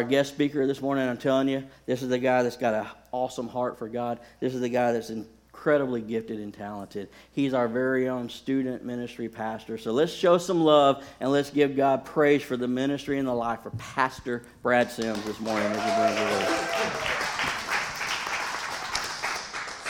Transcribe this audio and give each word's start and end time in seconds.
Our 0.00 0.04
guest 0.04 0.32
speaker 0.32 0.66
this 0.66 0.80
morning, 0.80 1.06
I'm 1.06 1.18
telling 1.18 1.46
you, 1.46 1.62
this 1.84 2.02
is 2.02 2.08
the 2.08 2.18
guy 2.18 2.42
that's 2.42 2.56
got 2.56 2.72
an 2.72 2.86
awesome 3.12 3.48
heart 3.48 3.78
for 3.78 3.86
God. 3.86 4.18
This 4.40 4.54
is 4.54 4.62
the 4.62 4.70
guy 4.70 4.92
that's 4.92 5.10
incredibly 5.10 6.00
gifted 6.00 6.40
and 6.40 6.54
talented. 6.54 7.10
He's 7.32 7.52
our 7.52 7.68
very 7.68 8.08
own 8.08 8.30
student 8.30 8.82
ministry 8.82 9.28
pastor. 9.28 9.76
So 9.76 9.92
let's 9.92 10.10
show 10.10 10.38
some 10.38 10.64
love 10.64 11.04
and 11.20 11.30
let's 11.30 11.50
give 11.50 11.76
God 11.76 12.06
praise 12.06 12.42
for 12.42 12.56
the 12.56 12.66
ministry 12.66 13.18
and 13.18 13.28
the 13.28 13.34
life 13.34 13.66
of 13.66 13.76
Pastor 13.76 14.42
Brad 14.62 14.90
Sims 14.90 15.22
this 15.24 15.38
morning. 15.38 15.70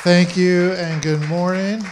Thank 0.03 0.37
you 0.37 0.73
and 0.73 1.01
good 1.01 1.23
morning. 1.29 1.85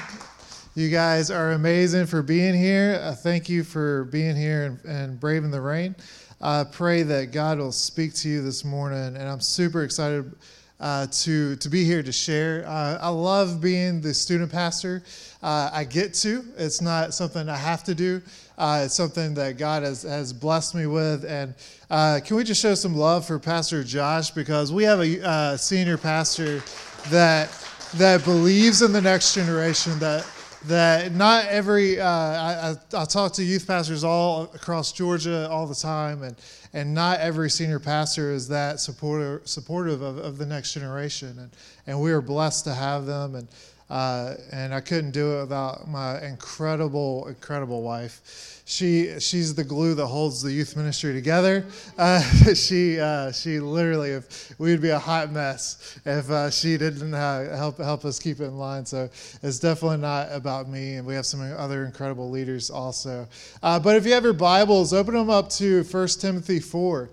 You 0.75 0.91
guys 0.91 1.31
are 1.31 1.53
amazing 1.53 2.07
for 2.07 2.23
being 2.23 2.57
here. 2.57 3.01
Uh, 3.01 3.15
thank 3.15 3.49
you 3.49 3.63
for 3.63 4.05
being 4.07 4.35
here 4.35 4.65
and, 4.65 4.85
and 4.85 5.21
braving 5.21 5.53
the 5.53 5.61
rain. 5.61 5.95
I 6.41 6.65
pray 6.65 7.03
that 7.03 7.33
God 7.33 7.59
will 7.59 7.73
speak 7.73 8.15
to 8.15 8.29
you 8.29 8.43
this 8.43 8.65
morning, 8.65 9.17
and 9.17 9.29
I'm 9.29 9.41
super 9.41 9.83
excited 9.83 10.33
uh, 10.79 11.09
to 11.11 11.57
to 11.57 11.69
be 11.69 11.83
here 11.83 12.01
to 12.01 12.13
share. 12.13 12.65
Uh, 12.65 12.99
I 13.01 13.09
love 13.09 13.61
being 13.61 14.01
the 14.01 14.15
student 14.15 14.53
pastor. 14.53 15.03
Uh, 15.43 15.71
I 15.73 15.83
get 15.83 16.15
to. 16.15 16.45
It's 16.57 16.81
not 16.81 17.13
something 17.13 17.49
I 17.49 17.57
have 17.57 17.83
to 17.85 17.95
do. 17.95 18.23
Uh, 18.57 18.83
it's 18.85 18.95
something 18.95 19.35
that 19.35 19.59
God 19.59 19.83
has 19.83 20.03
has 20.03 20.33
blessed 20.33 20.77
me 20.77 20.87
with. 20.87 21.25
And 21.25 21.55
uh, 21.91 22.21
can 22.25 22.37
we 22.37 22.45
just 22.45 22.63
show 22.63 22.77
some 22.77 22.95
love 22.95 23.27
for 23.27 23.41
Pastor 23.41 23.83
Josh 23.83 24.31
because 24.31 24.73
we 24.73 24.85
have 24.85 25.01
a 25.01 25.27
uh, 25.27 25.57
senior 25.57 25.99
pastor 25.99 26.63
that 27.11 27.51
that 27.95 28.23
believes 28.25 28.83
in 28.83 28.93
the 28.93 29.01
next 29.01 29.35
generation 29.35 29.99
that 29.99 30.25
that 30.69 31.13
not 31.13 31.47
every 31.47 32.01
uh, 32.01 32.07
I, 32.07 32.77
I, 32.95 33.05
talk 33.05 33.33
to 33.35 33.45
youth 33.45 33.67
pastors 33.67 34.05
all 34.05 34.45
across 34.55 34.93
Georgia 34.93 35.49
all 35.51 35.67
the 35.67 35.75
time, 35.75 36.23
and 36.23 36.37
and 36.73 36.95
not 36.95 37.21
every 37.21 37.51
senior 37.51 37.81
pastor 37.81 38.31
is 38.31 38.49
that 38.49 38.79
supporter, 38.81 39.43
supportive 39.45 40.03
of, 40.03 40.19
of 40.19 40.39
the 40.39 40.47
next 40.47 40.75
generation, 40.75 41.39
and 41.39 41.51
and 41.87 42.01
we 42.01 42.13
are 42.13 42.21
blessed 42.21 42.65
to 42.65 42.75
have 42.75 43.07
them, 43.07 43.35
and 43.35 43.49
uh, 43.91 44.35
and 44.53 44.75
I 44.75 44.81
couldn't 44.81 45.13
do 45.13 45.39
it 45.39 45.41
without 45.43 45.89
my 45.89 46.23
incredible, 46.23 47.27
incredible 47.27 47.83
wife. 47.83 48.63
She 48.67 49.19
she's 49.19 49.55
the 49.55 49.65
glue 49.65 49.95
that 49.95 50.07
holds 50.07 50.43
the 50.43 50.53
youth 50.53 50.77
ministry 50.77 51.15
together. 51.15 51.65
Uh, 51.97 52.21
she 52.55 53.01
uh, 53.01 53.33
she 53.33 53.61
literally, 53.61 54.11
if 54.11 54.53
we'd 54.59 54.83
be 54.83 54.91
a 54.91 54.99
hot 54.99 55.33
mess 55.33 55.99
if 56.05 56.31
uh, 56.31 56.51
she 56.51 56.77
didn't 56.77 57.15
help 57.15 57.79
help 57.79 58.05
us 58.05 58.19
keep 58.19 58.41
it 58.41 58.45
in 58.45 58.59
line. 58.59 58.85
So 58.85 59.09
it's 59.43 59.59
definitely 59.59 59.99
not 59.99 60.29
about 60.33 60.69
me, 60.69 60.97
and 60.97 61.07
we 61.07 61.15
have 61.15 61.25
some 61.25 61.41
other 61.41 61.87
incredible 61.87 62.29
leaders 62.29 62.69
also. 62.69 63.27
Uh, 63.63 63.81
but 63.81 63.97
if 63.97 64.05
you 64.05 64.13
have 64.13 64.25
your 64.25 64.35
Bibles, 64.35 64.93
open 64.93 65.15
them 65.15 65.31
up 65.31 65.49
to 65.51 65.83
1 65.85 66.09
Timothy 66.21 66.61
four. 66.61 67.09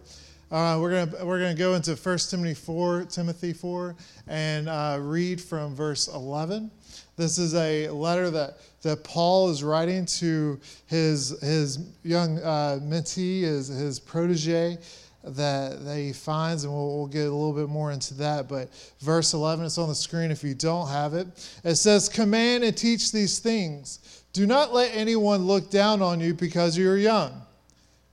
Uh, 0.52 0.78
we're 0.80 0.92
gonna 0.92 1.26
we're 1.26 1.40
gonna 1.40 1.56
go 1.56 1.74
into 1.74 1.96
1 1.96 2.18
Timothy 2.30 2.54
4, 2.54 3.06
Timothy 3.06 3.52
4, 3.52 3.96
and 4.28 4.70
uh, 4.70 5.00
read 5.02 5.42
from 5.42 5.74
verse 5.74 6.08
11. 6.08 6.70
This 7.18 7.40
is 7.40 7.56
a 7.56 7.90
letter 7.90 8.30
that, 8.30 8.60
that 8.84 9.04
Paul 9.04 9.50
is 9.50 9.64
writing 9.64 10.06
to 10.06 10.60
his 10.86 11.40
his 11.42 11.80
young 12.04 12.38
uh, 12.40 12.80
mentee, 12.84 13.42
his 13.42 13.70
his 13.70 14.00
protege 14.00 14.78
that, 15.24 15.84
that 15.84 15.98
he 15.98 16.14
finds, 16.14 16.64
and 16.64 16.72
we'll, 16.72 16.96
we'll 16.96 17.08
get 17.08 17.26
a 17.26 17.34
little 17.34 17.54
bit 17.54 17.68
more 17.68 17.92
into 17.92 18.14
that. 18.14 18.48
But 18.48 18.70
verse 19.00 19.34
11, 19.34 19.66
it's 19.66 19.80
on 19.80 19.90
the 19.90 19.96
screen 19.96 20.30
if 20.30 20.44
you 20.44 20.54
don't 20.54 20.88
have 20.88 21.16
it. 21.16 21.28
It 21.64 21.76
says, 21.76 22.08
"Command 22.08 22.64
and 22.64 22.78
teach 22.78 23.12
these 23.12 23.40
things. 23.40 24.24
Do 24.32 24.46
not 24.46 24.76
let 24.76 24.92
anyone 24.94 25.48
look 25.48 25.72
down 25.72 26.04
on 26.04 26.20
you 26.20 26.36
because 26.36 26.78
you're 26.78 26.98
young." 26.98 27.42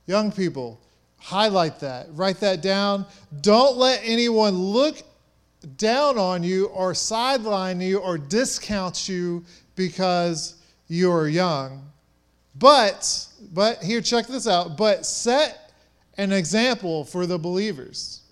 Young 0.05 0.33
people, 0.33 0.81
Highlight 1.23 1.79
that, 1.79 2.07
write 2.11 2.41
that 2.41 2.61
down. 2.61 3.05
Don't 3.39 3.77
let 3.77 4.01
anyone 4.03 4.55
look 4.55 5.01
down 5.77 6.17
on 6.17 6.43
you 6.43 6.65
or 6.65 6.93
sideline 6.93 7.79
you 7.79 7.99
or 7.99 8.17
discount 8.17 9.07
you 9.07 9.45
because 9.77 10.55
you're 10.89 11.29
young. 11.29 11.89
But, 12.55 13.25
but 13.53 13.81
here, 13.81 14.01
check 14.01 14.27
this 14.27 14.49
out. 14.49 14.75
But 14.75 15.05
set 15.05 15.71
an 16.17 16.33
example 16.33 17.05
for 17.05 17.25
the 17.25 17.39
believers. 17.39 18.23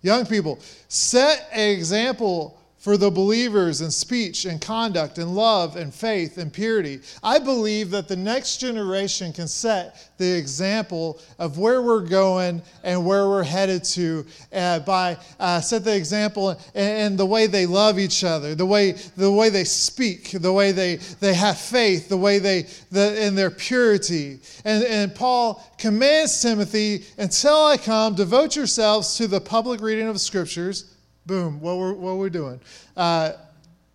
Young 0.00 0.24
people, 0.24 0.60
set 0.86 1.48
an 1.52 1.70
example 1.70 2.59
for 2.80 2.96
the 2.96 3.10
believers 3.10 3.82
in 3.82 3.90
speech 3.90 4.46
and 4.46 4.58
conduct 4.58 5.18
and 5.18 5.34
love 5.34 5.76
and 5.76 5.94
faith 5.94 6.38
and 6.38 6.50
purity. 6.50 7.00
I 7.22 7.38
believe 7.38 7.90
that 7.90 8.08
the 8.08 8.16
next 8.16 8.56
generation 8.56 9.34
can 9.34 9.48
set 9.48 10.10
the 10.16 10.38
example 10.38 11.20
of 11.38 11.58
where 11.58 11.82
we're 11.82 12.00
going 12.00 12.62
and 12.82 13.04
where 13.04 13.28
we're 13.28 13.44
headed 13.44 13.84
to 13.84 14.26
uh, 14.54 14.78
by 14.80 15.18
uh, 15.38 15.60
set 15.60 15.84
the 15.84 15.94
example 15.94 16.58
in, 16.74 17.16
the 17.16 17.26
way 17.26 17.46
they 17.46 17.66
love 17.66 17.98
each 17.98 18.24
other, 18.24 18.54
the 18.54 18.64
way 18.64 18.92
the 19.16 19.30
way 19.30 19.50
they 19.50 19.64
speak, 19.64 20.30
the 20.30 20.52
way 20.52 20.72
they, 20.72 20.96
they 20.96 21.34
have 21.34 21.58
faith, 21.58 22.08
the 22.08 22.16
way 22.16 22.38
they 22.38 22.62
the, 22.90 23.26
in 23.26 23.34
their 23.34 23.50
purity. 23.50 24.38
And, 24.64 24.84
and 24.84 25.14
Paul 25.14 25.62
commands 25.76 26.40
Timothy, 26.40 27.04
until 27.18 27.66
I 27.66 27.76
come, 27.76 28.14
devote 28.14 28.56
yourselves 28.56 29.16
to 29.16 29.26
the 29.26 29.40
public 29.40 29.82
reading 29.82 30.08
of 30.08 30.18
scriptures 30.18 30.94
Boom, 31.26 31.60
what 31.60 31.78
we're, 31.78 31.92
what 31.92 32.16
we're 32.16 32.30
doing. 32.30 32.60
Uh, 32.96 33.32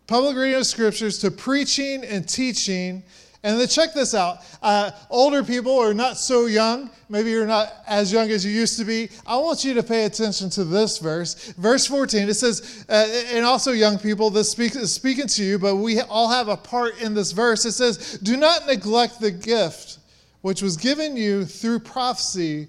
public 0.08 0.36
reading 0.36 0.60
of 0.60 0.66
scriptures 0.66 1.20
to 1.20 1.32
preaching 1.32 2.04
and 2.04 2.28
teaching. 2.28 3.04
And 3.44 3.60
then 3.60 3.68
check 3.68 3.94
this 3.94 4.16
out. 4.16 4.40
Uh, 4.64 4.90
older 5.12 5.44
people 5.44 5.72
or 5.72 5.94
not 5.94 6.18
so 6.18 6.48
young, 6.48 6.90
maybe 7.10 7.30
you're 7.30 7.46
not 7.46 7.72
as 7.86 8.12
young 8.12 8.32
as 8.32 8.44
you 8.44 8.52
used 8.52 8.80
to 8.80 8.86
be. 8.86 9.10
I 9.28 9.38
want 9.38 9.64
you 9.64 9.76
to 9.76 9.84
pay 9.84 10.06
attention 10.06 10.50
to 10.52 10.64
this 10.64 10.98
verse. 10.98 11.54
Verse 11.54 11.86
14, 11.86 12.28
it 12.28 12.34
says, 12.34 12.86
uh, 12.90 13.08
and 13.28 13.46
also 13.46 13.72
young 13.72 14.00
people, 14.00 14.32
this 14.32 14.50
speak, 14.50 14.76
is 14.76 14.92
speaking 14.92 15.28
to 15.28 15.44
you, 15.44 15.60
but 15.60 15.76
we 15.76 16.02
all 16.02 16.30
have 16.30 16.48
a 16.48 16.58
part 16.58 17.00
in 17.00 17.14
this 17.14 17.34
verse. 17.34 17.66
It 17.66 17.74
says, 17.74 18.18
Do 18.24 18.36
not 18.36 18.66
neglect 18.66 19.20
the 19.20 19.30
gift 19.30 20.00
which 20.46 20.62
was 20.62 20.78
given 20.78 21.18
you 21.18 21.44
through 21.44 21.80
prophecy. 21.80 22.68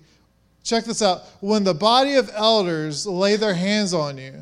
Check 0.66 0.84
this 0.84 1.00
out. 1.00 1.22
When 1.40 1.62
the 1.62 1.74
body 1.74 2.16
of 2.16 2.28
elders 2.34 3.06
lay 3.06 3.36
their 3.36 3.54
hands 3.54 3.94
on 3.94 4.18
you, 4.18 4.34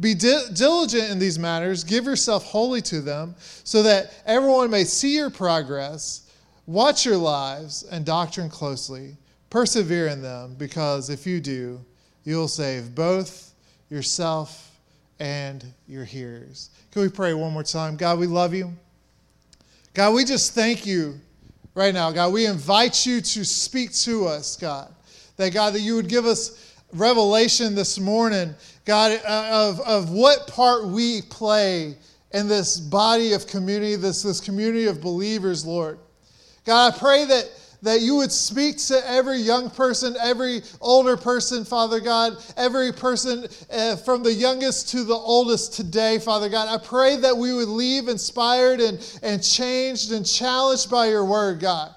be 0.00 0.12
di- 0.12 0.48
diligent 0.52 1.08
in 1.08 1.20
these 1.20 1.38
matters, 1.38 1.84
give 1.84 2.04
yourself 2.04 2.44
wholly 2.44 2.82
to 2.82 3.00
them, 3.00 3.36
so 3.62 3.84
that 3.84 4.12
everyone 4.26 4.70
may 4.70 4.82
see 4.82 5.14
your 5.14 5.30
progress. 5.30 6.28
Watch 6.66 7.06
your 7.06 7.16
lives 7.16 7.84
and 7.84 8.04
doctrine 8.04 8.50
closely. 8.50 9.16
Persevere 9.50 10.08
in 10.08 10.20
them, 10.20 10.56
because 10.58 11.10
if 11.10 11.28
you 11.28 11.40
do, 11.40 11.80
you'll 12.24 12.48
save 12.48 12.92
both 12.92 13.54
yourself 13.88 14.76
and 15.20 15.64
your 15.86 16.04
hearers. 16.04 16.70
Can 16.90 17.02
we 17.02 17.08
pray 17.08 17.34
one 17.34 17.52
more 17.52 17.62
time? 17.62 17.96
God, 17.96 18.18
we 18.18 18.26
love 18.26 18.52
you. 18.52 18.72
God, 19.94 20.12
we 20.14 20.24
just 20.24 20.54
thank 20.54 20.84
you 20.86 21.20
right 21.76 21.94
now. 21.94 22.10
God, 22.10 22.32
we 22.32 22.46
invite 22.46 23.06
you 23.06 23.20
to 23.20 23.44
speak 23.44 23.92
to 23.92 24.26
us, 24.26 24.56
God. 24.56 24.92
That, 25.36 25.52
God, 25.52 25.74
that 25.74 25.80
you 25.80 25.96
would 25.96 26.08
give 26.08 26.26
us 26.26 26.74
revelation 26.92 27.74
this 27.74 27.98
morning 27.98 28.54
God, 28.84 29.20
uh, 29.24 29.48
of, 29.50 29.80
of 29.80 30.10
what 30.10 30.48
part 30.48 30.86
we 30.86 31.22
play 31.22 31.96
in 32.32 32.48
this 32.48 32.80
body 32.80 33.32
of 33.32 33.46
community, 33.46 33.94
this, 33.94 34.22
this 34.22 34.40
community 34.40 34.86
of 34.86 35.00
believers, 35.00 35.64
Lord. 35.64 35.98
God, 36.64 36.92
I 36.92 36.98
pray 36.98 37.24
that, 37.26 37.50
that 37.82 38.00
you 38.00 38.16
would 38.16 38.32
speak 38.32 38.78
to 38.78 39.00
every 39.08 39.36
young 39.36 39.70
person, 39.70 40.16
every 40.20 40.62
older 40.80 41.16
person, 41.16 41.64
Father 41.64 42.00
God, 42.00 42.42
every 42.56 42.92
person 42.92 43.46
uh, 43.70 43.96
from 43.96 44.24
the 44.24 44.32
youngest 44.32 44.88
to 44.90 45.04
the 45.04 45.14
oldest 45.14 45.74
today, 45.74 46.18
Father 46.18 46.48
God. 46.48 46.68
I 46.68 46.82
pray 46.84 47.16
that 47.18 47.36
we 47.36 47.52
would 47.52 47.68
leave 47.68 48.08
inspired 48.08 48.80
and, 48.80 48.98
and 49.22 49.42
changed 49.42 50.10
and 50.10 50.26
challenged 50.26 50.90
by 50.90 51.06
your 51.06 51.24
word, 51.24 51.60
God. 51.60 51.94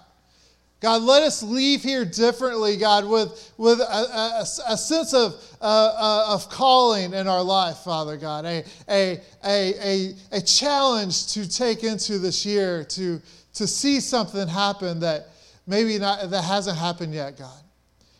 God, 0.85 1.01
let 1.01 1.23
us 1.23 1.41
leave 1.41 1.81
here 1.81 2.06
differently, 2.06 2.78
God, 2.78 3.06
with, 3.06 3.51
with 3.57 3.79
a, 3.79 3.84
a, 3.84 4.46
a 4.69 4.78
sense 4.78 5.16
of, 5.16 5.34
uh, 5.59 5.66
uh, 5.66 6.34
of 6.35 6.47
calling 6.47 7.11
in 7.11 7.28
our 7.28 7.41
life, 7.41 7.78
Father 7.78 8.17
God, 8.17 8.46
a, 8.46 8.64
a, 8.87 9.20
a, 9.43 10.14
a, 10.32 10.41
challenge 10.41 11.34
to 11.34 11.49
take 11.49 11.84
into 11.84 12.20
this 12.20 12.46
year 12.46 12.84
to, 12.84 13.20
to 13.55 13.66
see 13.66 13.99
something 13.99 14.47
happen 14.47 14.99
that 14.99 15.29
maybe 15.66 15.97
not, 15.97 16.29
that 16.29 16.43
hasn't 16.43 16.78
happened 16.78 17.16
yet, 17.16 17.35
God. 17.35 17.64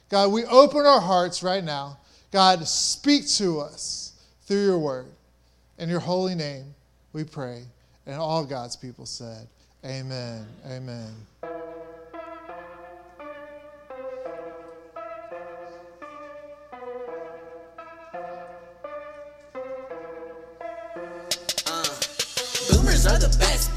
God, 0.10 0.32
we 0.32 0.44
open 0.46 0.88
our 0.88 1.02
hearts 1.02 1.44
right 1.44 1.64
now. 1.64 2.00
God, 2.32 2.68
speak 2.68 3.28
to 3.34 3.60
us 3.60 4.20
through 4.48 4.66
your 4.66 4.80
word. 4.80 5.12
In 5.78 5.88
your 5.88 6.00
holy 6.00 6.34
name, 6.34 6.74
we 7.14 7.26
pray. 7.26 7.62
And 8.08 8.16
all 8.16 8.44
God's 8.44 8.76
people 8.76 9.06
said, 9.06 9.46
Amen. 9.86 10.48
Amen. 10.68 11.14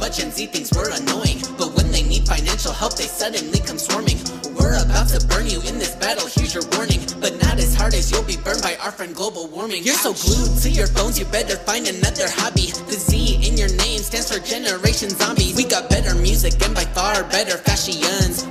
But 0.08 0.16
Gen 0.16 0.30
Z 0.30 0.46
thinks 0.46 0.72
we're 0.72 0.88
annoying. 0.88 1.36
But 1.58 1.76
when 1.76 1.92
they 1.92 2.02
need 2.02 2.26
financial 2.26 2.72
help, 2.72 2.96
they 2.96 3.04
suddenly 3.04 3.60
come 3.60 3.76
swarming. 3.76 4.16
We're 4.56 4.80
about 4.80 5.08
to 5.12 5.20
burn 5.26 5.46
you 5.46 5.60
in 5.68 5.76
this 5.78 5.94
battle, 5.96 6.26
here's 6.26 6.54
your 6.54 6.64
warning. 6.72 7.04
But 7.20 7.36
not 7.44 7.58
as 7.58 7.74
hard 7.74 7.92
as 7.92 8.10
you'll 8.10 8.24
be 8.24 8.36
burned 8.36 8.62
by 8.62 8.76
our 8.80 8.90
friend 8.90 9.14
global 9.14 9.48
warming. 9.48 9.84
You're 9.84 10.00
so 10.00 10.14
glued 10.14 10.56
to 10.62 10.70
your 10.70 10.86
phones, 10.86 11.18
you 11.18 11.26
better 11.26 11.56
find 11.56 11.86
another 11.86 12.24
hobby. 12.24 12.72
The 12.88 12.96
Z 12.96 13.44
in 13.46 13.58
your 13.58 13.68
name 13.76 14.00
stands 14.00 14.32
for 14.32 14.40
Generation 14.40 15.10
Zombies. 15.10 15.56
We 15.56 15.64
got 15.64 15.90
better 15.90 16.14
music 16.14 16.56
and 16.64 16.74
by 16.74 16.84
far 16.96 17.22
better 17.24 17.58
fashions. 17.58 18.46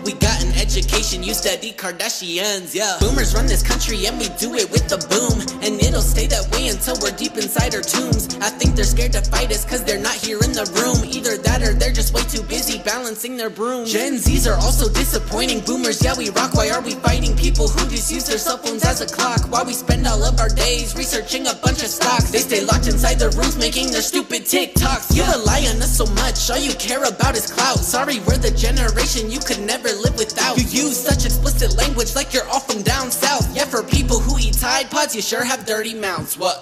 Education, 0.78 1.24
you 1.24 1.34
study 1.34 1.74
Kardashians, 1.74 2.76
yeah. 2.76 2.98
Boomers 3.00 3.34
run 3.34 3.48
this 3.48 3.64
country 3.64 4.06
and 4.06 4.14
we 4.20 4.30
do 4.38 4.54
it 4.54 4.70
with 4.70 4.86
the 4.86 5.02
boom. 5.10 5.42
And 5.66 5.82
it'll 5.82 6.06
stay 6.06 6.28
that 6.28 6.46
way 6.54 6.70
until 6.70 6.94
we're 7.02 7.18
deep 7.18 7.34
inside 7.34 7.74
our 7.74 7.82
tombs. 7.82 8.38
I 8.46 8.54
think 8.54 8.76
they're 8.76 8.86
scared 8.86 9.14
to 9.14 9.26
fight 9.26 9.50
us 9.50 9.66
cause 9.66 9.84
they're 9.84 9.98
not 9.98 10.14
here 10.14 10.38
in 10.46 10.54
the 10.54 10.70
room. 10.78 11.02
Either 11.10 11.34
that 11.42 11.66
or 11.66 11.74
they're 11.74 11.92
just 11.92 12.14
way 12.14 12.22
too 12.30 12.46
busy 12.46 12.78
balancing 12.86 13.36
their 13.36 13.50
broom. 13.50 13.90
Gen 13.90 14.22
Zs 14.22 14.46
are 14.46 14.62
also 14.62 14.86
disappointing. 14.94 15.66
Boomers, 15.66 15.98
yeah, 16.06 16.14
we 16.14 16.30
rock. 16.30 16.54
Why 16.54 16.70
are 16.70 16.82
we 16.86 16.94
fighting 17.02 17.36
people 17.36 17.68
who 17.68 17.90
just 17.90 18.14
use 18.14 18.30
their 18.30 18.38
cell 18.38 18.62
phones 18.62 18.86
as 18.86 19.02
a 19.02 19.10
clock? 19.10 19.50
Why 19.50 19.64
we 19.64 19.74
spend 19.74 20.06
all 20.06 20.22
of 20.22 20.40
our 20.40 20.50
days 20.50 20.94
researching 20.94 21.48
a 21.48 21.58
bunch 21.58 21.82
of 21.82 21.90
stocks? 21.90 22.30
They 22.30 22.46
stay 22.46 22.62
locked 22.62 22.86
inside 22.86 23.18
their 23.18 23.34
rooms 23.34 23.58
making 23.58 23.90
their 23.90 24.06
stupid 24.06 24.46
TikToks. 24.46 25.18
You 25.18 25.26
rely 25.26 25.66
on 25.74 25.82
us 25.82 25.98
so 25.98 26.06
much, 26.22 26.38
all 26.54 26.62
you 26.62 26.78
care 26.78 27.02
about 27.02 27.34
is 27.34 27.50
clout. 27.50 27.82
Sorry, 27.82 28.22
we're 28.30 28.38
the 28.38 28.54
generation 28.54 29.32
you 29.34 29.42
could 29.42 29.66
never 29.66 29.90
live 30.06 30.14
without. 30.22 30.62
You 30.62 30.67
use 30.72 30.98
such 30.98 31.26
explicit 31.26 31.78
language 31.78 32.16
like 32.16 32.34
you're 32.34 32.48
all 32.48 32.60
from 32.60 32.82
down 32.82 33.12
south. 33.12 33.56
Yeah, 33.56 33.66
for 33.66 33.84
people 33.84 34.20
who 34.20 34.38
eat 34.40 34.54
Tide 34.54 34.90
Pods, 34.90 35.16
you 35.16 35.22
sure 35.22 35.44
have 35.44 35.66
dirty 35.66 35.94
mouths. 35.94 36.38
What? 36.38 36.60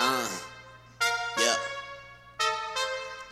Uh, 0.00 0.28
yeah. 1.38 1.54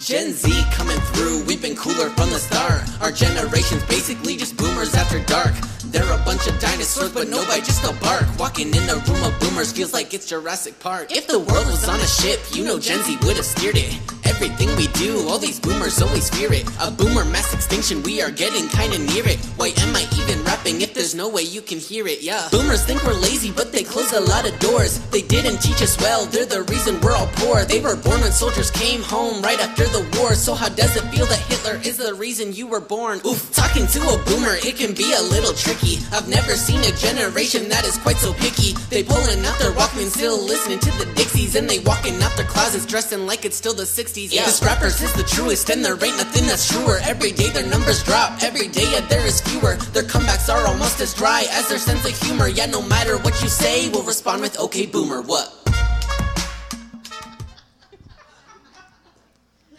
Gen 0.00 0.32
Z 0.32 0.64
coming 0.72 0.98
through, 1.12 1.44
we've 1.44 1.62
been 1.62 1.76
cooler 1.76 2.10
from 2.10 2.30
the 2.30 2.38
start. 2.38 2.82
Our 3.00 3.12
generation's 3.12 3.84
basically 3.84 4.36
just 4.36 4.56
boomers 4.56 4.94
after 4.94 5.22
dark. 5.24 5.54
They're 5.90 6.12
a 6.12 6.22
bunch 6.24 6.46
of 6.46 6.58
dinosaurs, 6.60 7.12
but 7.12 7.28
nobody 7.28 7.60
just 7.62 7.82
a 7.84 7.92
bark. 8.00 8.24
Walking 8.38 8.68
in 8.68 8.88
a 8.90 8.96
room 8.96 9.24
of 9.24 9.38
boomers 9.40 9.72
feels 9.72 9.94
like 9.94 10.12
it's 10.12 10.26
Jurassic 10.28 10.78
Park. 10.80 11.10
If 11.10 11.26
the 11.26 11.38
world 11.38 11.66
was 11.66 11.88
on 11.88 11.98
a 11.98 12.06
ship, 12.06 12.40
you 12.52 12.64
know 12.64 12.78
Gen 12.78 13.02
Z 13.04 13.16
would 13.22 13.36
have 13.36 13.46
steered 13.46 13.76
it. 13.76 13.98
Everything 14.24 14.68
we 14.76 14.86
do, 14.88 15.26
all 15.26 15.38
these 15.38 15.58
boomers 15.58 16.00
always 16.00 16.30
fear 16.30 16.52
it. 16.52 16.68
A 16.80 16.90
boomer 16.90 17.24
mass 17.24 17.52
extinction, 17.54 18.02
we 18.02 18.20
are 18.22 18.30
getting 18.30 18.68
kinda 18.68 18.98
near 18.98 19.26
it. 19.26 19.38
Why 19.56 19.72
am 19.78 19.96
I 19.96 20.06
even 20.20 20.44
rapping 20.44 20.82
if 20.82 20.94
there's 20.94 21.14
no 21.14 21.28
way 21.28 21.42
you 21.42 21.62
can 21.62 21.78
hear 21.78 22.06
it? 22.06 22.20
Yeah. 22.20 22.46
Boomers 22.52 22.84
think 22.84 23.02
we're 23.04 23.14
lazy, 23.14 23.50
but 23.50 23.72
they 23.72 23.82
close 23.82 24.12
a 24.12 24.20
lot 24.20 24.46
of 24.46 24.56
doors. 24.60 25.00
They 25.10 25.22
didn't 25.22 25.58
teach 25.58 25.80
us 25.82 25.98
well, 25.98 26.26
they're 26.26 26.46
the 26.46 26.62
reason 26.64 27.00
we're 27.00 27.16
all 27.16 27.28
poor. 27.36 27.64
They 27.64 27.80
were 27.80 27.96
born 27.96 28.20
when 28.20 28.30
soldiers 28.30 28.70
came 28.70 29.02
home 29.02 29.42
right 29.42 29.58
after 29.58 29.86
the 29.86 30.06
war. 30.18 30.34
So 30.34 30.54
how 30.54 30.68
does 30.68 30.94
it 30.96 31.04
feel 31.10 31.26
that 31.26 31.40
Hitler 31.50 31.80
is 31.82 31.96
the 31.96 32.14
reason 32.14 32.52
you 32.52 32.66
were 32.66 32.80
born? 32.80 33.20
Oof, 33.26 33.50
talking 33.52 33.86
to 33.88 34.00
a 34.14 34.18
boomer, 34.26 34.54
it 34.62 34.76
can 34.76 34.92
be 34.92 35.12
a 35.14 35.22
little 35.22 35.54
tricky. 35.54 35.77
I've 36.12 36.28
never 36.28 36.52
seen 36.52 36.80
a 36.80 36.92
generation 36.96 37.68
that 37.68 37.84
is 37.84 37.96
quite 37.98 38.16
so 38.16 38.32
picky. 38.32 38.72
They 38.90 39.02
pulling 39.02 39.44
out 39.44 39.58
their 39.58 39.72
Walkman, 39.72 40.08
still 40.10 40.42
listening 40.42 40.78
to 40.80 40.90
the 40.92 41.04
Dixies, 41.14 41.54
and 41.54 41.68
they 41.68 41.78
walking 41.80 42.20
out 42.22 42.36
their 42.36 42.46
closets 42.46 42.86
dressing 42.86 43.26
like 43.26 43.44
it's 43.44 43.56
still 43.56 43.74
the 43.74 43.84
60s. 43.84 44.32
Yeah, 44.32 44.44
this 44.44 44.62
rappers 44.62 45.00
is 45.00 45.12
the 45.12 45.22
truest, 45.24 45.70
and 45.70 45.84
there 45.84 45.94
ain't 45.94 46.16
nothing 46.16 46.46
that's 46.46 46.66
truer. 46.68 46.98
Every 47.02 47.32
day 47.32 47.50
their 47.50 47.66
numbers 47.66 48.02
drop, 48.02 48.42
every 48.42 48.68
day 48.68 48.90
yeah, 48.92 49.06
there 49.08 49.26
is 49.26 49.40
fewer. 49.40 49.76
Their 49.92 50.02
comebacks 50.02 50.52
are 50.52 50.66
almost 50.66 51.00
as 51.00 51.14
dry 51.14 51.46
as 51.50 51.68
their 51.68 51.78
sense 51.78 52.04
of 52.04 52.20
humor. 52.22 52.48
Yeah, 52.48 52.66
no 52.66 52.82
matter 52.82 53.18
what 53.18 53.40
you 53.42 53.48
say, 53.48 53.88
we'll 53.90 54.02
respond 54.02 54.42
with 54.42 54.58
okay, 54.58 54.86
boomer. 54.86 55.22
What? 55.22 55.54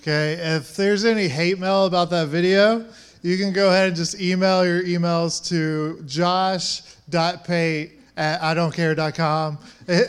Okay, 0.01 0.33
if 0.55 0.75
there's 0.77 1.03
any 1.03 1.27
hate 1.27 1.59
mail 1.59 1.85
about 1.85 2.09
that 2.11 2.29
video, 2.29 2.85
you 3.21 3.37
can 3.37 3.51
go 3.51 3.69
ahead 3.69 3.87
and 3.87 3.95
just 3.95 4.19
email 4.19 4.65
your 4.65 4.83
emails 4.83 5.45
to 5.49 6.01
josh.pate 6.05 7.91
at 8.15 8.41
idon'tcare.com. 8.41 9.57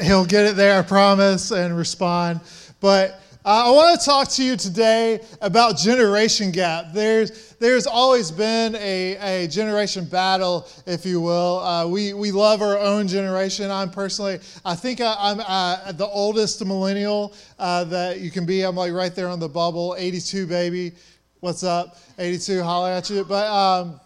He'll 0.02 0.24
get 0.24 0.46
it 0.46 0.56
there, 0.56 0.78
I 0.78 0.82
promise, 0.82 1.50
and 1.50 1.76
respond. 1.76 2.40
But 2.80 3.20
I 3.44 3.70
want 3.70 3.98
to 3.98 4.04
talk 4.04 4.28
to 4.32 4.44
you 4.44 4.54
today 4.54 5.20
about 5.40 5.78
generation 5.78 6.50
gap. 6.50 6.92
There's 6.92 7.54
there's 7.54 7.86
always 7.86 8.30
been 8.30 8.74
a, 8.74 9.44
a 9.44 9.48
generation 9.48 10.04
battle, 10.04 10.68
if 10.86 11.06
you 11.06 11.22
will. 11.22 11.60
Uh, 11.60 11.86
we 11.86 12.12
we 12.12 12.32
love 12.32 12.60
our 12.60 12.78
own 12.78 13.08
generation. 13.08 13.70
I'm 13.70 13.90
personally, 13.90 14.40
I 14.62 14.74
think 14.74 15.00
I, 15.00 15.30
am 15.30 15.40
uh, 15.40 15.92
the 15.92 16.06
oldest 16.06 16.62
millennial 16.64 17.32
uh, 17.58 17.84
that 17.84 18.20
you 18.20 18.30
can 18.30 18.44
be. 18.44 18.62
I'm 18.62 18.76
like 18.76 18.92
right 18.92 19.14
there 19.14 19.28
on 19.28 19.40
the 19.40 19.48
bubble, 19.48 19.96
82 19.98 20.46
baby. 20.46 20.92
What's 21.40 21.64
up, 21.64 21.96
82? 22.19 22.62
Holler 22.62 22.90
at 22.90 23.08
you. 23.08 23.25
But 23.25 23.46
um, 23.46 23.98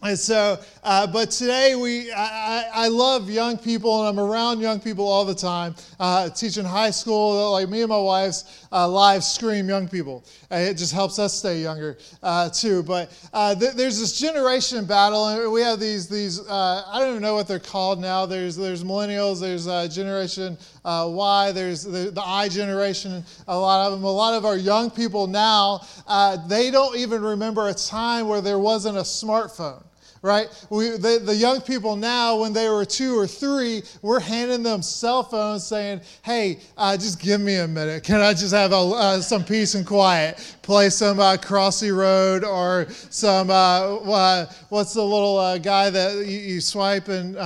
and 0.00 0.16
so, 0.16 0.60
uh, 0.84 1.08
but 1.08 1.32
today 1.32 1.74
we, 1.74 2.12
I, 2.12 2.70
I, 2.72 2.88
love 2.88 3.28
young 3.28 3.58
people 3.58 3.98
and 3.98 4.08
I'm 4.16 4.24
around 4.24 4.60
young 4.60 4.78
people 4.78 5.04
all 5.04 5.24
the 5.24 5.34
time. 5.34 5.74
Uh, 5.98 6.30
teaching 6.30 6.64
high 6.64 6.92
school, 6.92 7.50
like 7.50 7.68
me 7.68 7.80
and 7.80 7.88
my 7.88 7.98
wife's 7.98 8.64
uh, 8.70 8.86
live 8.88 9.24
scream 9.24 9.68
young 9.68 9.88
people. 9.88 10.24
Uh, 10.52 10.58
it 10.58 10.74
just 10.74 10.92
helps 10.92 11.18
us 11.18 11.34
stay 11.34 11.60
younger 11.60 11.98
uh, 12.22 12.48
too. 12.48 12.84
But 12.84 13.10
uh, 13.32 13.56
th- 13.56 13.72
there's 13.72 13.98
this 13.98 14.16
generation 14.16 14.84
battle, 14.84 15.26
and 15.26 15.50
we 15.50 15.62
have 15.62 15.80
these 15.80 16.08
these. 16.08 16.48
I 16.48 17.00
don't 17.00 17.10
even 17.10 17.22
know 17.22 17.34
what 17.34 17.48
they're 17.48 17.58
called 17.58 18.00
now. 18.00 18.24
There's 18.24 18.54
there's 18.54 18.84
millennials. 18.84 19.40
There's 19.40 19.66
Generation 19.92 20.56
Uh, 20.88 21.06
y. 21.06 21.52
There's 21.52 21.84
the, 21.84 22.10
the, 22.10 22.22
I 22.22 22.48
generation. 22.48 23.22
A 23.46 23.58
lot 23.58 23.86
of 23.86 23.92
them. 23.92 24.04
A 24.04 24.10
lot 24.10 24.32
of 24.32 24.46
our 24.46 24.56
young 24.56 24.90
people 24.90 25.26
now, 25.26 25.82
uh, 26.06 26.38
they 26.46 26.70
don't 26.70 26.96
even 26.96 27.20
remember 27.20 27.68
a 27.68 27.74
time 27.74 28.26
where 28.26 28.40
there 28.40 28.58
wasn't 28.58 28.96
a 28.96 29.02
smartphone 29.02 29.84
right? 30.22 30.48
We, 30.70 30.90
the, 30.90 31.20
the 31.24 31.34
young 31.34 31.60
people 31.60 31.96
now, 31.96 32.40
when 32.40 32.52
they 32.52 32.68
were 32.68 32.84
two 32.84 33.18
or 33.18 33.26
three, 33.26 33.82
we're 34.02 34.20
handing 34.20 34.62
them 34.62 34.82
cell 34.82 35.22
phones 35.22 35.66
saying, 35.66 36.00
hey, 36.22 36.60
uh, 36.76 36.96
just 36.96 37.20
give 37.20 37.40
me 37.40 37.56
a 37.56 37.68
minute. 37.68 38.04
Can 38.04 38.20
I 38.20 38.32
just 38.32 38.52
have 38.52 38.72
a, 38.72 38.76
uh, 38.76 39.20
some 39.20 39.44
peace 39.44 39.74
and 39.74 39.86
quiet? 39.86 40.56
Play 40.62 40.90
some 40.90 41.20
uh, 41.20 41.36
Crossy 41.36 41.96
Road 41.96 42.44
or 42.44 42.86
some, 43.10 43.50
uh, 43.50 43.96
uh, 43.96 44.46
what's 44.68 44.94
the 44.94 45.02
little 45.02 45.38
uh, 45.38 45.58
guy 45.58 45.90
that 45.90 46.16
you, 46.26 46.38
you 46.38 46.60
swipe 46.60 47.08
and 47.08 47.36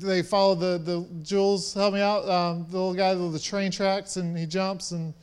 they 0.00 0.22
follow 0.22 0.54
the, 0.54 0.78
the 0.78 1.06
Jules, 1.22 1.74
help 1.74 1.94
me 1.94 2.00
out, 2.00 2.28
um, 2.28 2.66
the 2.70 2.76
little 2.76 2.94
guy 2.94 3.14
with 3.14 3.32
the 3.32 3.38
train 3.38 3.70
tracks 3.70 4.16
and 4.16 4.36
he 4.36 4.46
jumps 4.46 4.92
and 4.92 5.14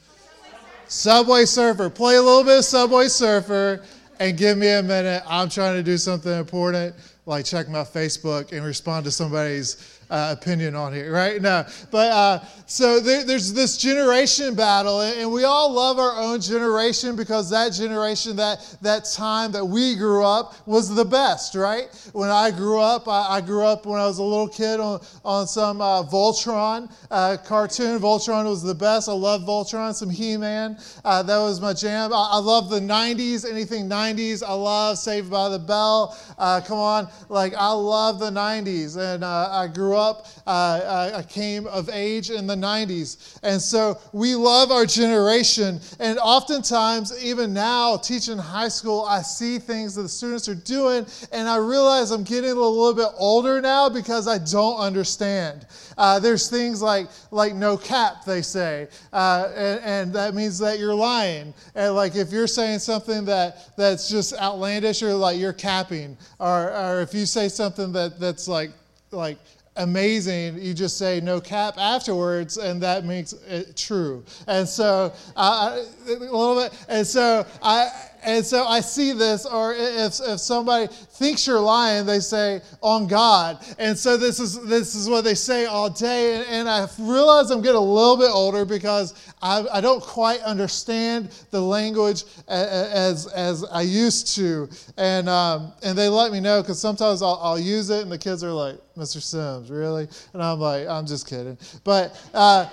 Subway 0.87 1.45
Surfer. 1.45 1.89
Play 1.89 2.15
a 2.17 2.21
little 2.21 2.43
bit 2.43 2.57
of 2.57 2.65
Subway 2.65 3.07
Surfer 3.07 3.81
and 4.21 4.37
give 4.37 4.55
me 4.55 4.67
a 4.67 4.83
minute. 4.83 5.23
I'm 5.27 5.49
trying 5.49 5.77
to 5.77 5.83
do 5.83 5.97
something 5.97 6.31
important, 6.31 6.95
like 7.25 7.43
check 7.43 7.67
my 7.67 7.81
Facebook 7.81 8.51
and 8.51 8.63
respond 8.63 9.03
to 9.05 9.11
somebody's 9.11 9.99
uh, 10.11 10.35
opinion 10.37 10.75
on 10.75 10.93
here, 10.93 11.11
right? 11.11 11.41
No, 11.41 11.65
but 11.89 12.11
uh, 12.11 12.39
so 12.65 12.99
there, 12.99 13.23
there's 13.23 13.53
this 13.53 13.77
generation 13.77 14.55
battle, 14.55 15.01
and 15.01 15.31
we 15.31 15.45
all 15.45 15.71
love 15.71 15.99
our 15.99 16.21
own 16.21 16.41
generation 16.41 17.15
because 17.15 17.49
that 17.49 17.71
generation, 17.71 18.35
that 18.35 18.59
that 18.81 19.05
time 19.05 19.53
that 19.53 19.65
we 19.65 19.95
grew 19.95 20.25
up, 20.25 20.67
was 20.67 20.93
the 20.93 21.05
best, 21.05 21.55
right? 21.55 21.87
When 22.11 22.29
I 22.29 22.51
grew 22.51 22.81
up, 22.81 23.07
I, 23.07 23.37
I 23.37 23.41
grew 23.41 23.63
up 23.63 23.85
when 23.85 24.01
I 24.01 24.05
was 24.05 24.17
a 24.17 24.23
little 24.23 24.49
kid 24.49 24.81
on 24.81 24.99
on 25.23 25.47
some 25.47 25.79
uh, 25.79 26.03
Voltron 26.03 26.91
uh, 27.09 27.37
cartoon. 27.45 27.97
Voltron 27.99 28.45
was 28.45 28.61
the 28.61 28.75
best. 28.75 29.07
I 29.07 29.13
love 29.13 29.41
Voltron. 29.43 29.93
Some 29.93 30.09
He-Man, 30.09 30.77
uh, 31.05 31.23
that 31.23 31.37
was 31.37 31.61
my 31.61 31.73
jam. 31.73 32.11
I, 32.11 32.31
I, 32.33 32.37
love 32.39 32.69
the 32.69 32.81
'90s. 32.81 33.49
Anything 33.49 33.87
'90s, 33.87 34.43
I 34.45 34.53
love. 34.53 34.97
Saved 34.97 35.31
by 35.31 35.47
the 35.47 35.59
Bell. 35.59 36.17
Uh, 36.37 36.59
come 36.59 36.79
on, 36.79 37.07
like 37.29 37.53
I 37.57 37.71
love 37.71 38.19
the 38.19 38.29
'90s, 38.29 38.97
and 38.97 39.23
I 39.23 39.67
grew 39.67 39.95
up 39.95 40.00
up. 40.01 40.27
Uh, 40.45 41.11
I 41.15 41.23
came 41.23 41.67
of 41.67 41.89
age 41.89 42.29
in 42.29 42.47
the 42.47 42.55
90s. 42.55 43.37
And 43.43 43.61
so 43.61 43.99
we 44.11 44.35
love 44.35 44.71
our 44.71 44.85
generation. 44.85 45.79
And 45.99 46.17
oftentimes, 46.19 47.23
even 47.23 47.53
now, 47.53 47.97
teaching 47.97 48.37
high 48.37 48.67
school, 48.67 49.05
I 49.05 49.21
see 49.21 49.59
things 49.59 49.95
that 49.95 50.03
the 50.03 50.09
students 50.09 50.49
are 50.49 50.55
doing, 50.55 51.05
and 51.31 51.47
I 51.47 51.57
realize 51.57 52.11
I'm 52.11 52.23
getting 52.23 52.51
a 52.51 52.53
little 52.53 52.93
bit 52.93 53.09
older 53.17 53.61
now 53.61 53.89
because 53.89 54.27
I 54.27 54.37
don't 54.37 54.77
understand. 54.77 55.65
Uh, 55.97 56.19
there's 56.19 56.49
things 56.49 56.81
like, 56.81 57.07
like 57.31 57.53
no 57.53 57.77
cap, 57.77 58.25
they 58.25 58.41
say, 58.41 58.87
uh, 59.13 59.49
and, 59.55 59.79
and, 59.83 60.13
that 60.13 60.33
means 60.33 60.57
that 60.59 60.79
you're 60.79 60.95
lying. 60.95 61.53
And 61.75 61.95
like 61.95 62.15
if 62.15 62.31
you're 62.31 62.47
saying 62.47 62.79
something 62.79 63.25
that, 63.25 63.75
that's 63.77 64.09
just 64.09 64.33
outlandish 64.33 65.03
or 65.03 65.13
like 65.13 65.37
you're 65.37 65.53
capping, 65.53 66.17
or, 66.39 66.71
or 66.71 67.01
if 67.01 67.13
you 67.13 67.25
say 67.25 67.49
something 67.49 67.91
that, 67.93 68.19
that's 68.19 68.47
like, 68.47 68.71
like 69.11 69.37
amazing, 69.75 70.61
you 70.61 70.73
just 70.73 70.97
say 70.97 71.21
no 71.21 71.39
cap 71.39 71.77
afterwards, 71.77 72.57
and 72.57 72.81
that 72.81 73.05
makes 73.05 73.33
it 73.33 73.75
true. 73.75 74.23
And 74.47 74.67
so, 74.67 75.13
uh, 75.35 75.83
a 76.07 76.11
little 76.11 76.55
bit, 76.55 76.73
and 76.89 77.05
so 77.05 77.45
I 77.61 77.89
and 78.23 78.45
so 78.45 78.65
I 78.65 78.81
see 78.81 79.13
this, 79.13 79.45
or 79.45 79.73
if, 79.73 80.19
if 80.21 80.39
somebody 80.39 80.87
thinks 80.87 81.47
you're 81.47 81.59
lying, 81.59 82.05
they 82.05 82.19
say 82.19 82.61
on 82.81 83.07
God. 83.07 83.63
And 83.79 83.97
so 83.97 84.15
this 84.17 84.39
is 84.39 84.61
this 84.67 84.93
is 84.93 85.09
what 85.09 85.23
they 85.23 85.33
say 85.33 85.65
all 85.65 85.89
day. 85.89 86.35
And, 86.35 86.45
and 86.47 86.69
I 86.69 86.87
realize 86.99 87.49
I'm 87.49 87.61
getting 87.61 87.77
a 87.77 87.79
little 87.79 88.17
bit 88.17 88.29
older 88.29 88.63
because 88.63 89.13
I, 89.41 89.65
I 89.73 89.81
don't 89.81 90.01
quite 90.01 90.39
understand 90.41 91.29
the 91.49 91.61
language 91.61 92.23
as 92.47 93.27
as 93.27 93.65
I 93.65 93.81
used 93.81 94.35
to. 94.35 94.69
And 94.97 95.27
um, 95.27 95.73
and 95.81 95.97
they 95.97 96.07
let 96.07 96.31
me 96.31 96.39
know 96.39 96.61
because 96.61 96.79
sometimes 96.79 97.21
I'll, 97.21 97.39
I'll 97.41 97.59
use 97.59 97.89
it, 97.89 98.03
and 98.03 98.11
the 98.11 98.19
kids 98.19 98.43
are 98.43 98.53
like, 98.53 98.75
"Mr. 98.95 99.21
Sims, 99.21 99.71
really?" 99.71 100.07
And 100.33 100.43
I'm 100.43 100.59
like, 100.59 100.87
"I'm 100.87 101.07
just 101.07 101.27
kidding." 101.27 101.57
But 101.83 102.19
uh, 102.33 102.69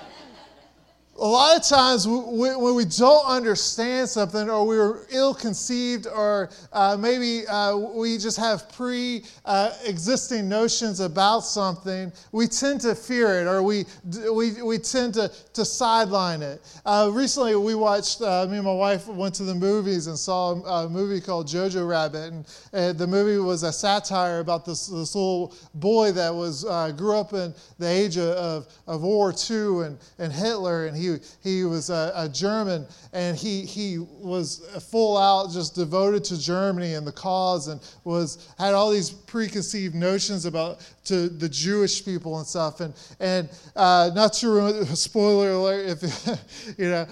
a 1.21 1.27
lot 1.27 1.57
of 1.57 1.67
times 1.67 2.07
when 2.07 2.75
we 2.75 2.85
don't 2.85 3.27
understand 3.27 4.09
something 4.09 4.49
or 4.49 4.65
we're 4.65 5.07
ill 5.11 5.35
conceived 5.35 6.07
or 6.07 6.49
uh, 6.73 6.97
maybe 6.99 7.45
uh, 7.49 7.77
we 7.77 8.19
just 8.19 8.39
have 8.39 8.71
pre 8.73 9.25
uh, 9.45 9.73
notions 10.43 11.01
about 11.01 11.41
something, 11.41 12.13
we 12.31 12.47
tend 12.47 12.81
to 12.81 12.95
fear 12.95 13.41
it 13.41 13.47
or 13.47 13.63
we, 13.65 13.85
we, 14.33 14.63
we 14.63 14.79
tend 14.79 15.15
to, 15.15 15.31
to 15.55 15.65
sideline 15.65 16.41
it. 16.41 16.61
Uh, 16.87 17.11
recently, 17.13 17.57
we 17.57 17.75
watched, 17.75 18.23
uh, 18.23 18.47
me 18.49 18.57
and 18.57 18.65
my 18.65 18.73
wife 18.73 19.09
went 19.09 19.35
to 19.35 19.43
the 19.43 19.55
movies 19.55 20.07
and 20.07 20.17
saw 20.17 20.53
a, 20.53 20.89
movie 20.89 21.21
called 21.21 21.47
Jojo 21.47 21.87
Rabbit. 21.89 22.33
And, 22.73 22.99
the 22.99 23.07
movie 23.07 23.39
was 23.39 23.65
a 23.65 23.73
satire 23.73 24.41
about 24.41 24.65
this, 24.65 24.87
this 24.87 25.15
little 25.15 25.55
boy 25.75 26.13
that 26.13 26.35
was 26.35 26.65
uh, 26.65 26.91
grew 26.93 27.17
up 27.17 27.33
in 27.33 27.55
the 27.79 27.87
age 27.87 28.17
of, 28.17 28.67
of 28.87 29.03
World 29.03 29.19
War 29.19 29.35
II 29.51 29.87
and, 29.87 29.99
and 30.19 30.33
Hitler. 30.33 30.87
And 30.87 30.97
he 30.97 31.08
he, 31.43 31.65
was 31.65 31.91
a, 31.91 32.13
a, 32.15 32.29
German 32.29 32.87
and 33.13 33.37
he, 33.37 33.63
he 33.63 33.99
was 33.99 34.61
full 34.91 35.17
out 35.17 35.51
just 35.51 35.75
devoted 35.75 36.25
to 36.25 36.41
Germany 36.41 36.95
and 36.95 37.07
the 37.07 37.13
cause 37.13 37.69
and 37.69 37.81
was 38.05 38.53
had 38.59 38.75
all 38.75 38.91
these 38.91 39.11
preconceived 39.11 39.95
notions 39.95 40.45
about 40.45 40.81
to 41.05 41.29
the 41.29 41.49
Jewish 41.49 42.05
people 42.05 42.39
and 42.39 42.47
stuff. 42.47 42.81
And, 42.81 42.95
and 43.21 43.49
uh, 43.75 44.11
not 44.15 44.35
to 44.35 44.49
ruin, 44.49 44.87
spoiler 44.97 45.53
alert, 45.53 45.99
if, 46.03 46.79
you 46.79 46.91
know, 46.91 47.07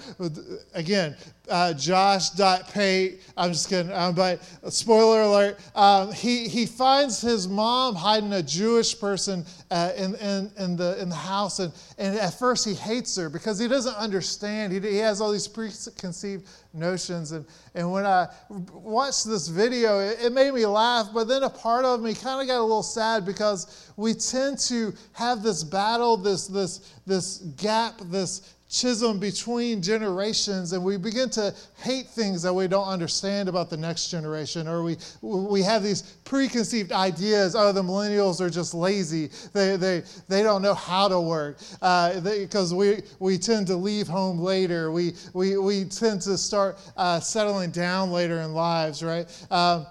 again, 0.73 1.15
uh, 1.49 1.73
Josh.Pate. 1.73 3.21
I'm 3.35 3.51
just 3.51 3.69
kidding. 3.69 3.91
Um, 3.91 4.15
but 4.15 4.43
spoiler 4.69 5.21
alert, 5.21 5.59
um, 5.75 6.11
he, 6.11 6.47
he 6.47 6.65
finds 6.65 7.21
his 7.21 7.47
mom 7.47 7.95
hiding 7.95 8.33
a 8.33 8.43
Jewish 8.43 8.99
person 8.99 9.45
uh, 9.71 9.91
in, 9.95 10.15
in, 10.15 10.51
in, 10.57 10.75
the, 10.75 11.01
in 11.01 11.09
the 11.09 11.15
house. 11.15 11.59
And, 11.59 11.73
and 11.97 12.17
at 12.17 12.37
first 12.37 12.65
he 12.65 12.73
hates 12.73 13.15
her 13.15 13.29
because 13.29 13.59
he 13.59 13.67
doesn't 13.67 13.95
understand. 13.95 14.73
He, 14.73 14.79
he 14.79 14.97
has 14.97 15.21
all 15.21 15.31
these 15.31 15.47
preconceived 15.47 16.47
notions. 16.73 17.31
And, 17.31 17.45
and 17.75 17.91
when 17.91 18.05
I 18.05 18.27
watched 18.71 19.25
this 19.25 19.47
video, 19.47 19.99
it, 19.99 20.17
it 20.21 20.33
made 20.33 20.53
me 20.53 20.65
laugh. 20.65 21.09
But 21.13 21.27
then 21.27 21.43
a 21.43 21.49
part 21.49 21.85
of 21.85 22.01
me 22.01 22.13
kind 22.13 22.41
of 22.41 22.47
got 22.47 22.59
a 22.59 22.61
little 22.61 22.83
sad 22.83 23.25
because 23.25 23.91
we 23.97 24.13
tend 24.13 24.59
to 24.59 24.93
have 25.13 25.43
this 25.43 25.63
battle, 25.63 26.17
this, 26.17 26.47
this, 26.47 26.93
this 27.05 27.37
gap, 27.57 27.99
this 28.05 28.55
Chisholm 28.69 29.17
between 29.17 29.81
generations 29.81 30.73
and 30.73 30.83
we 30.83 30.97
begin 30.97 31.29
to 31.31 31.55
hate 31.77 32.07
things 32.07 32.41
that 32.41 32.53
we 32.53 32.67
don't 32.67 32.87
understand 32.87 33.47
about 33.47 33.69
the 33.69 33.77
next 33.77 34.09
generation 34.09 34.67
or 34.67 34.83
we, 34.83 34.97
we 35.21 35.61
have 35.61 35.83
these 35.83 36.01
preconceived 36.25 36.91
ideas 36.91 37.55
oh 37.55 37.71
the 37.71 37.81
millennials 37.81 38.41
are 38.41 38.49
just 38.49 38.73
lazy. 38.73 39.29
They, 39.53 39.77
they, 39.77 40.03
they 40.27 40.43
don't 40.43 40.61
know 40.61 40.73
how 40.73 41.07
to 41.07 41.19
work 41.19 41.59
because 41.59 42.73
uh, 42.73 42.75
we, 42.75 43.03
we 43.19 43.37
tend 43.37 43.67
to 43.67 43.75
leave 43.75 44.07
home 44.07 44.39
later. 44.39 44.91
We, 44.91 45.13
we, 45.33 45.57
we 45.57 45.85
tend 45.85 46.21
to 46.23 46.37
start 46.37 46.77
uh, 46.97 47.21
settling 47.21 47.71
down 47.71 48.11
later 48.11 48.41
in 48.41 48.53
lives 48.53 49.01
right? 49.01 49.27
Uh, 49.49 49.85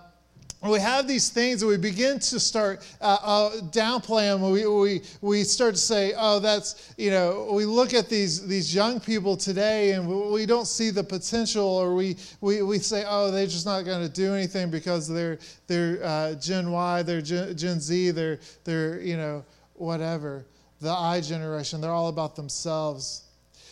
we 0.71 0.81
have 0.81 1.07
these 1.07 1.29
things 1.29 1.63
and 1.63 1.71
we 1.71 1.77
begin 1.77 2.19
to 2.19 2.41
start 2.41 2.87
uh, 3.01 3.19
uh, 3.23 3.51
downplay 3.71 4.33
them. 4.33 4.51
We, 4.51 4.67
we, 4.67 5.03
we 5.21 5.45
start 5.45 5.75
to 5.75 5.81
say, 5.81 6.15
oh, 6.17 6.39
that's, 6.39 6.95
you 6.97 7.11
know, 7.11 7.51
we 7.53 7.65
look 7.65 7.95
at 7.95 8.09
these, 8.09 8.47
these 8.47 8.75
young 8.75 9.01
people 9.01 9.37
today 9.37 9.93
and 9.93 10.09
we 10.33 10.47
don't 10.47 10.67
see 10.67 10.91
the 10.91 11.05
potential, 11.05 11.67
or 11.67 11.95
we, 11.95 12.17
we, 12.41 12.63
we 12.63 12.79
say, 12.79 13.05
oh, 13.07 13.31
they're 13.31 13.47
just 13.47 13.67
not 13.67 13.83
going 13.85 14.03
to 14.03 14.13
do 14.13 14.35
anything 14.35 14.71
because 14.71 15.09
they're, 15.09 15.39
they're 15.67 16.01
uh, 16.03 16.35
Gen 16.35 16.71
Y, 16.71 17.03
they're 17.03 17.23
Gen, 17.23 17.57
Gen 17.57 17.81
Z, 17.81 18.13
they're, 18.13 18.39
they're, 18.65 19.01
you 19.01 19.17
know, 19.17 19.45
whatever. 19.75 20.47
The 20.81 20.91
I 20.91 21.21
generation, 21.21 21.81
they're 21.81 21.91
all 21.91 22.09
about 22.09 22.37
themselves. 22.37 23.26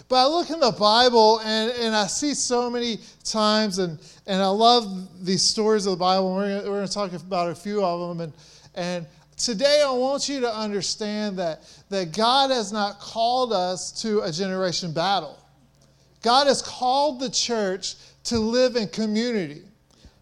But 0.08 0.16
I 0.16 0.26
look 0.26 0.50
in 0.50 0.60
the 0.60 0.72
Bible 0.72 1.40
and, 1.40 1.70
and 1.72 1.96
I 1.96 2.06
see 2.06 2.34
so 2.34 2.68
many 2.68 2.98
times, 3.24 3.78
and, 3.78 3.98
and 4.26 4.42
I 4.42 4.48
love 4.48 5.24
these 5.24 5.42
stories 5.42 5.86
of 5.86 5.92
the 5.92 5.96
Bible. 5.96 6.34
We're 6.34 6.60
going 6.60 6.72
we're 6.72 6.86
to 6.86 6.92
talk 6.92 7.12
about 7.12 7.50
a 7.50 7.54
few 7.54 7.82
of 7.82 8.08
them. 8.08 8.20
And, 8.20 8.32
and 8.74 9.06
today 9.36 9.82
I 9.84 9.90
want 9.90 10.28
you 10.28 10.40
to 10.40 10.54
understand 10.54 11.38
that, 11.38 11.62
that 11.88 12.14
God 12.14 12.50
has 12.50 12.70
not 12.70 13.00
called 13.00 13.52
us 13.52 13.92
to 14.02 14.20
a 14.20 14.30
generation 14.30 14.92
battle. 14.92 15.38
God 16.22 16.48
has 16.48 16.60
called 16.60 17.20
the 17.20 17.30
church 17.30 17.96
to 18.24 18.38
live 18.38 18.76
in 18.76 18.88
community. 18.88 19.62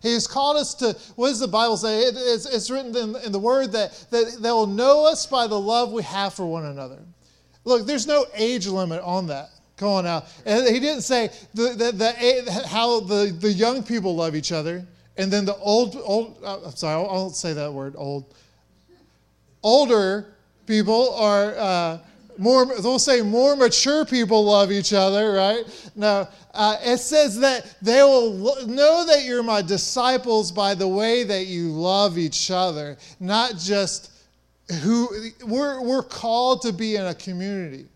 He 0.00 0.12
has 0.14 0.26
called 0.26 0.56
us 0.56 0.74
to, 0.76 0.96
what 1.14 1.28
does 1.28 1.40
the 1.40 1.48
Bible 1.48 1.76
say? 1.76 2.00
It, 2.00 2.14
it's, 2.16 2.46
it's, 2.46 2.70
written 2.70 2.96
in, 2.96 3.16
in, 3.24 3.30
the 3.30 3.38
Word 3.38 3.70
that, 3.72 4.06
that 4.10 4.38
they 4.40 4.50
will 4.50 4.66
know 4.66 5.06
us 5.06 5.26
by 5.26 5.46
the 5.46 5.58
love 5.58 5.92
we 5.92 6.02
have 6.02 6.34
for 6.34 6.44
one 6.44 6.66
another. 6.66 6.98
Look, 7.64 7.86
there's 7.86 8.08
no 8.08 8.26
age 8.34 8.66
limit 8.66 9.00
on 9.02 9.28
that 9.28 9.50
going 9.82 10.06
out. 10.06 10.24
And 10.46 10.66
he 10.66 10.80
didn't 10.80 11.02
say 11.02 11.28
the, 11.52 11.74
the, 11.74 11.92
the, 11.92 12.66
how 12.68 13.00
the, 13.00 13.36
the 13.38 13.52
young 13.52 13.82
people 13.82 14.16
love 14.16 14.34
each 14.34 14.52
other, 14.52 14.86
and 15.18 15.30
then 15.30 15.44
the 15.44 15.56
old, 15.56 15.96
old 16.02 16.38
uh, 16.42 16.60
I'm 16.64 16.76
sorry, 16.76 16.94
I 16.94 17.12
won't 17.12 17.36
say 17.36 17.52
that 17.52 17.70
word, 17.70 17.94
old. 17.98 18.34
Older 19.62 20.34
people 20.66 21.14
are 21.14 21.54
uh, 21.56 21.98
more, 22.38 22.64
they'll 22.80 22.98
say 22.98 23.20
more 23.22 23.56
mature 23.56 24.04
people 24.04 24.44
love 24.44 24.72
each 24.72 24.92
other, 24.92 25.32
right? 25.32 25.64
No, 25.94 26.26
uh, 26.54 26.76
it 26.82 26.98
says 26.98 27.38
that 27.40 27.76
they 27.82 28.02
will 28.02 28.66
know 28.66 29.04
that 29.06 29.24
you're 29.24 29.42
my 29.42 29.62
disciples 29.62 30.50
by 30.50 30.74
the 30.74 30.88
way 30.88 31.24
that 31.24 31.46
you 31.46 31.70
love 31.70 32.18
each 32.18 32.50
other, 32.50 32.96
not 33.20 33.56
just 33.58 34.10
who, 34.82 35.08
we're, 35.46 35.82
we're 35.82 36.02
called 36.02 36.62
to 36.62 36.72
be 36.72 36.96
in 36.96 37.06
a 37.06 37.14
community. 37.14 37.86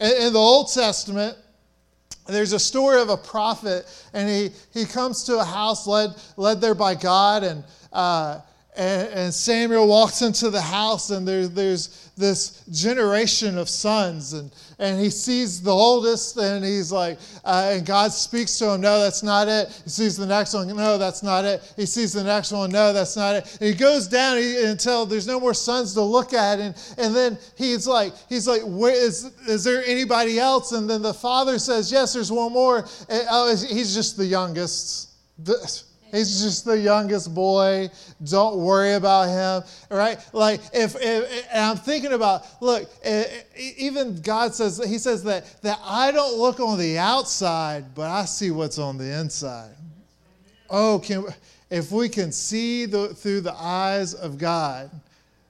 In 0.00 0.32
the 0.32 0.38
Old 0.38 0.72
Testament, 0.72 1.36
there's 2.26 2.52
a 2.52 2.58
story 2.58 3.00
of 3.00 3.08
a 3.08 3.16
prophet, 3.16 3.86
and 4.12 4.28
he, 4.28 4.50
he 4.72 4.84
comes 4.84 5.24
to 5.24 5.38
a 5.38 5.44
house 5.44 5.86
led, 5.86 6.14
led 6.36 6.60
there 6.60 6.74
by 6.74 6.94
God, 6.94 7.42
and, 7.42 7.64
uh, 7.92 8.40
and, 8.76 9.08
and, 9.08 9.34
Samuel 9.34 9.88
walks 9.88 10.22
into 10.22 10.50
the 10.50 10.60
house, 10.60 11.10
and 11.10 11.26
there, 11.26 11.48
there's 11.48 12.10
this 12.16 12.62
generation 12.70 13.58
of 13.58 13.68
sons, 13.68 14.34
and, 14.34 14.52
and 14.78 15.00
he 15.00 15.10
sees 15.10 15.60
the 15.60 15.72
oldest, 15.72 16.36
and 16.36 16.64
he's 16.64 16.92
like, 16.92 17.18
uh, 17.44 17.70
and 17.72 17.84
God 17.84 18.12
speaks 18.12 18.58
to 18.58 18.70
him, 18.70 18.80
no, 18.80 19.00
that's 19.00 19.22
not 19.22 19.48
it. 19.48 19.68
He 19.84 19.90
sees 19.90 20.16
the 20.16 20.26
next 20.26 20.54
one, 20.54 20.68
no, 20.68 20.98
that's 20.98 21.22
not 21.22 21.44
it. 21.44 21.72
He 21.76 21.86
sees 21.86 22.12
the 22.12 22.22
next 22.22 22.52
one, 22.52 22.70
no, 22.70 22.92
that's 22.92 23.16
not 23.16 23.36
it. 23.36 23.58
And 23.60 23.68
he 23.68 23.74
goes 23.74 24.06
down 24.06 24.38
until 24.38 25.04
there's 25.06 25.26
no 25.26 25.40
more 25.40 25.54
sons 25.54 25.94
to 25.94 26.02
look 26.02 26.32
at, 26.32 26.60
and, 26.60 26.74
and 26.96 27.14
then 27.14 27.38
he's 27.56 27.86
like, 27.86 28.12
he's 28.28 28.46
like, 28.46 28.62
Where 28.62 28.94
is, 28.94 29.24
is 29.48 29.64
there 29.64 29.82
anybody 29.84 30.38
else? 30.38 30.72
And 30.72 30.88
then 30.88 31.02
the 31.02 31.14
father 31.14 31.58
says, 31.58 31.90
yes, 31.90 32.12
there's 32.12 32.30
one 32.30 32.52
more. 32.52 32.78
And, 33.08 33.26
oh, 33.30 33.48
he's 33.48 33.94
just 33.94 34.16
the 34.16 34.26
youngest. 34.26 35.08
He's 36.10 36.42
just 36.42 36.64
the 36.64 36.78
youngest 36.78 37.34
boy. 37.34 37.90
Don't 38.24 38.56
worry 38.56 38.94
about 38.94 39.28
him, 39.28 39.68
right? 39.90 40.18
Like 40.32 40.60
if, 40.72 40.96
if 41.00 41.46
I'm 41.54 41.76
thinking 41.76 42.12
about, 42.12 42.46
look, 42.62 42.88
even 43.56 44.20
God 44.22 44.54
says 44.54 44.82
He 44.84 44.98
says 44.98 45.22
that 45.24 45.62
that 45.62 45.78
I 45.84 46.10
don't 46.12 46.38
look 46.38 46.60
on 46.60 46.78
the 46.78 46.98
outside, 46.98 47.94
but 47.94 48.10
I 48.10 48.24
see 48.24 48.50
what's 48.50 48.78
on 48.78 48.98
the 48.98 49.18
inside. 49.20 49.74
Oh, 50.70 50.98
can 50.98 51.24
if 51.70 51.92
we 51.92 52.08
can 52.08 52.32
see 52.32 52.86
the, 52.86 53.08
through 53.08 53.42
the 53.42 53.54
eyes 53.54 54.14
of 54.14 54.38
God, 54.38 54.90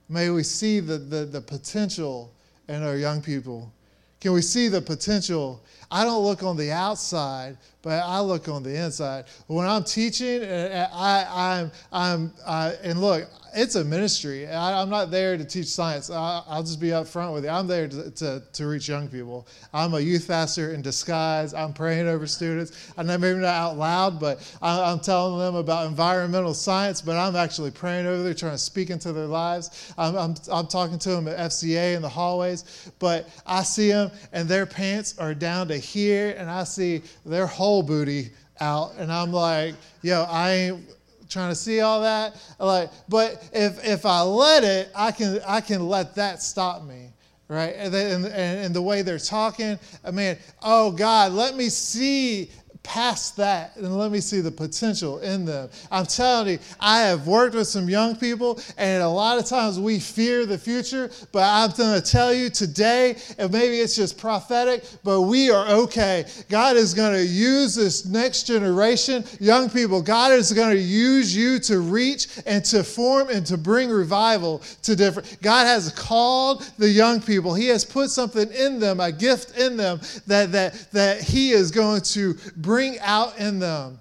may 0.09 0.31
we 0.31 0.43
see 0.43 0.81
the, 0.81 0.99
the, 0.99 1.25
the 1.25 1.41
potential 1.41 2.33
in 2.69 2.83
our 2.83 2.97
young 2.97 3.23
people. 3.23 3.73
Can 4.21 4.33
we 4.33 4.43
see 4.43 4.69
the 4.69 4.83
potential? 4.83 5.63
I 5.91 6.05
don't 6.05 6.25
look 6.25 6.43
on 6.43 6.57
the 6.57 6.73
outside, 6.73 7.57
but 7.83 8.03
I 8.03 8.21
look 8.21 8.49
on 8.49 8.63
the 8.63 8.75
inside. 8.75 9.25
When 9.47 9.67
I'm 9.67 9.85
teaching, 9.85 10.43
uh, 10.43 10.89
I, 10.93 11.61
I'm, 11.61 11.73
I'm, 11.93 12.33
I, 12.47 12.73
and 12.83 13.01
look, 13.01 13.29
it's 13.55 13.75
a 13.75 13.85
ministry. 13.85 14.47
I, 14.47 14.83
am 14.83 14.91
not 14.91 15.11
there 15.11 15.37
to 15.37 15.45
teach 15.45 15.67
science. 15.67 16.11
I, 16.11 16.43
will 16.49 16.63
just 16.63 16.81
be 16.81 16.89
upfront 16.89 17.35
with 17.35 17.45
you. 17.45 17.51
I'm 17.51 17.67
there 17.67 17.89
to, 17.89 18.11
to, 18.11 18.43
to, 18.53 18.67
reach 18.67 18.89
young 18.89 19.09
people. 19.09 19.47
I'm 19.73 19.95
a 19.95 20.01
youth 20.01 20.29
pastor 20.29 20.73
in 20.73 20.83
disguise. 20.83 21.55
I'm 21.55 21.73
praying 21.73 22.09
over 22.09 22.27
students. 22.27 22.93
I 22.97 23.03
know 23.03 23.19
maybe 23.19 23.39
not 23.41 23.49
out 23.49 23.77
loud, 23.77 24.21
but 24.21 24.41
I, 24.63 24.91
am 24.91 25.01
telling 25.01 25.39
them 25.39 25.57
about 25.57 25.87
environmental 25.87 26.55
science, 26.55 27.01
but 27.01 27.17
I'm 27.17 27.37
actually 27.37 27.71
praying 27.71 28.07
over 28.07 28.23
there, 28.23 28.35
trying 28.35 28.53
to 28.53 28.59
speak 28.59 28.91
into 28.91 29.13
their 29.13 29.27
lives. 29.27 29.93
I'm, 29.97 30.17
I'm, 30.17 30.35
I'm 30.51 30.67
talking 30.67 30.99
to 30.99 31.11
them 31.11 31.29
at 31.29 31.39
FCA 31.39 31.97
in 31.97 32.03
the 32.03 32.09
hallways, 32.09 32.91
but 32.99 33.29
I 33.47 33.63
see 33.63 33.91
them 33.91 34.11
and 34.33 34.49
their 34.49 34.67
pants 34.67 35.19
are 35.19 35.35
down 35.35 35.69
to 35.69 35.77
here, 35.77 36.35
and 36.39 36.51
I 36.51 36.65
see 36.65 37.03
their 37.25 37.47
whole 37.47 37.83
booty 37.83 38.31
out. 38.61 38.95
And 38.99 39.13
I'm 39.13 39.33
like, 39.33 39.75
yo, 40.03 40.25
I 40.25 40.51
ain't 40.53 40.85
trying 41.29 41.51
to 41.51 41.55
see 41.55 41.81
all 41.81 42.01
that. 42.03 42.37
Like, 42.59 42.91
but 43.09 43.49
if 43.53 43.85
if 43.85 44.07
I 44.07 44.23
let 44.23 44.65
it, 44.65 44.91
I 44.95 45.13
can 45.13 45.41
I 45.47 45.61
can 45.61 45.89
let 45.89 46.15
that 46.17 46.43
stop 46.43 46.85
me. 46.85 47.11
Right, 47.51 47.75
and, 47.79 47.95
and, 47.95 48.27
and 48.27 48.75
the 48.75 48.83
way 48.83 49.01
they're 49.01 49.19
talking, 49.19 49.79
I 50.05 50.11
mean, 50.11 50.37
oh 50.63 50.91
God, 50.91 51.33
let 51.33 51.57
me 51.57 51.71
see 51.71 52.51
past 52.89 53.37
that 53.37 53.77
and 53.77 53.97
let 53.97 54.11
me 54.11 54.19
see 54.19 54.41
the 54.41 54.51
potential 54.51 55.19
in 55.19 55.45
them. 55.45 55.69
I'm 55.91 56.07
telling 56.07 56.49
you, 56.49 56.59
I 56.81 57.03
have 57.03 57.27
worked 57.27 57.55
with 57.55 57.69
some 57.69 57.89
young 57.89 58.17
people, 58.17 58.61
and 58.79 59.03
a 59.03 59.09
lot 59.09 59.39
of 59.39 59.45
times 59.45 59.79
we 59.79 59.99
fear 59.99 60.47
the 60.47 60.57
future, 60.57 61.11
but 61.31 61.43
I'm 61.43 61.71
going 61.77 62.01
to 62.01 62.07
tell 62.11 62.33
you 62.33 62.49
today, 62.49 63.17
and 63.39 63.53
maybe 63.53 63.81
it's 63.81 63.95
just 63.95 64.19
prophetic, 64.19 64.85
but 65.05 65.23
we 65.23 65.51
are 65.51 65.69
okay. 65.69 66.25
God 66.49 66.77
is 66.77 66.95
going 66.95 67.13
to 67.13 67.25
use 67.25 67.75
this 67.75 68.07
next 68.07 68.45
generation, 68.45 69.23
young 69.39 69.69
people, 69.69 70.01
God 70.01 70.33
is 70.33 70.53
going 70.53 70.75
to 70.75 70.83
use 70.83 71.37
you 71.37 71.59
to 71.61 71.81
reach 71.81 72.41
and 72.47 72.65
to 72.67 72.83
form 72.83 73.29
and 73.29 73.45
to 73.47 73.59
bring 73.59 73.91
revival 73.91 74.63
to 74.83 74.97
different. 74.97 75.37
God 75.43 75.67
has 75.67 75.93
called 75.93 76.63
the 76.79 76.89
young 76.89 77.21
people, 77.21 77.55
He 77.55 77.67
has 77.67 77.85
put 77.85 78.09
something 78.09 78.51
in 78.53 78.79
them, 78.79 79.01
a 79.01 79.13
gift 79.13 79.59
in 79.59 79.77
them 79.77 80.01
that, 80.27 80.53
that, 80.53 80.91
that 80.93 81.21
He 81.21 81.51
is 81.51 81.71
going 81.71 82.01
to 82.01 82.35
bring 82.57 82.68
out 83.01 83.39
in 83.39 83.59
them. 83.59 83.99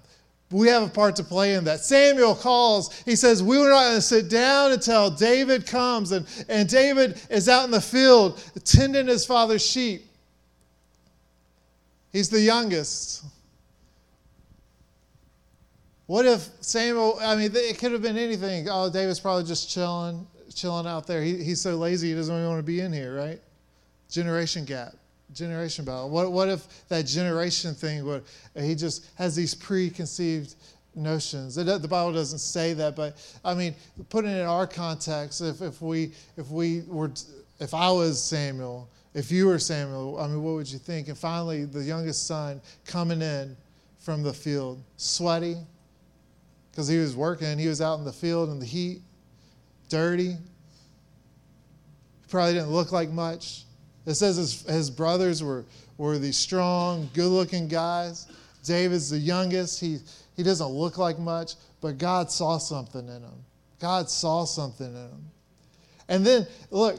We 0.50 0.68
have 0.68 0.82
a 0.82 0.88
part 0.88 1.16
to 1.16 1.24
play 1.24 1.54
in 1.54 1.64
that. 1.64 1.80
Samuel 1.80 2.34
calls, 2.34 2.94
he 3.02 3.16
says, 3.16 3.42
We 3.42 3.58
are 3.58 3.68
not 3.68 3.84
going 3.84 3.96
to 3.96 4.02
sit 4.02 4.30
down 4.30 4.72
until 4.72 5.10
David 5.10 5.66
comes. 5.66 6.12
And, 6.12 6.26
and 6.48 6.68
David 6.68 7.20
is 7.28 7.48
out 7.48 7.64
in 7.64 7.70
the 7.70 7.80
field 7.80 8.42
tending 8.64 9.06
his 9.06 9.26
father's 9.26 9.64
sheep. 9.64 10.06
He's 12.12 12.30
the 12.30 12.40
youngest. 12.40 13.24
What 16.06 16.24
if 16.24 16.48
Samuel, 16.62 17.18
I 17.20 17.36
mean, 17.36 17.50
it 17.54 17.78
could 17.78 17.92
have 17.92 18.00
been 18.00 18.16
anything. 18.16 18.66
Oh, 18.70 18.88
David's 18.90 19.20
probably 19.20 19.44
just 19.44 19.68
chilling, 19.68 20.26
chilling 20.54 20.86
out 20.86 21.06
there. 21.06 21.22
He, 21.22 21.44
he's 21.44 21.60
so 21.60 21.76
lazy, 21.76 22.08
he 22.08 22.14
doesn't 22.14 22.34
even 22.34 22.48
want 22.48 22.60
to 22.60 22.62
be 22.62 22.80
in 22.80 22.94
here, 22.94 23.14
right? 23.14 23.40
Generation 24.08 24.64
gap 24.64 24.94
generation 25.32 25.84
battle. 25.84 26.10
What, 26.10 26.32
what 26.32 26.48
if 26.48 26.86
that 26.88 27.06
generation 27.06 27.74
thing, 27.74 28.04
what, 28.04 28.24
he 28.56 28.74
just 28.74 29.06
has 29.16 29.36
these 29.36 29.54
preconceived 29.54 30.54
notions. 30.94 31.56
It, 31.56 31.64
the 31.64 31.88
Bible 31.88 32.12
doesn't 32.12 32.38
say 32.38 32.72
that, 32.74 32.96
but 32.96 33.16
I 33.44 33.54
mean, 33.54 33.74
putting 34.08 34.30
it 34.30 34.40
in 34.40 34.46
our 34.46 34.66
context, 34.66 35.40
if, 35.40 35.62
if 35.62 35.80
we 35.80 36.12
if 36.36 36.50
we 36.50 36.82
were 36.86 37.12
if 37.60 37.74
I 37.74 37.90
was 37.90 38.22
Samuel, 38.22 38.88
if 39.14 39.30
you 39.30 39.46
were 39.46 39.58
Samuel, 39.58 40.18
I 40.18 40.26
mean, 40.26 40.42
what 40.42 40.54
would 40.54 40.70
you 40.70 40.78
think? 40.78 41.08
And 41.08 41.16
finally, 41.16 41.64
the 41.64 41.82
youngest 41.82 42.26
son 42.26 42.60
coming 42.84 43.22
in 43.22 43.56
from 43.98 44.22
the 44.22 44.32
field, 44.32 44.82
sweaty, 44.96 45.56
because 46.70 46.88
he 46.88 46.98
was 46.98 47.16
working, 47.16 47.58
he 47.58 47.68
was 47.68 47.80
out 47.80 47.98
in 47.98 48.04
the 48.04 48.12
field 48.12 48.50
in 48.50 48.58
the 48.58 48.66
heat, 48.66 49.00
dirty. 49.88 50.32
He 50.32 50.38
probably 52.28 52.54
didn't 52.54 52.70
look 52.70 52.92
like 52.92 53.10
much. 53.10 53.64
It 54.08 54.14
says 54.14 54.36
his, 54.36 54.62
his 54.62 54.88
brothers 54.88 55.42
were, 55.42 55.66
were 55.98 56.18
these 56.18 56.38
strong, 56.38 57.10
good 57.12 57.28
looking 57.28 57.68
guys. 57.68 58.26
David's 58.64 59.10
the 59.10 59.18
youngest. 59.18 59.78
He, 59.78 59.98
he 60.34 60.42
doesn't 60.42 60.68
look 60.68 60.96
like 60.96 61.18
much, 61.18 61.56
but 61.82 61.98
God 61.98 62.30
saw 62.30 62.56
something 62.56 63.06
in 63.06 63.22
him. 63.22 63.44
God 63.78 64.08
saw 64.08 64.46
something 64.46 64.86
in 64.86 64.94
him. 64.94 65.30
And 66.08 66.24
then, 66.24 66.46
look, 66.70 66.98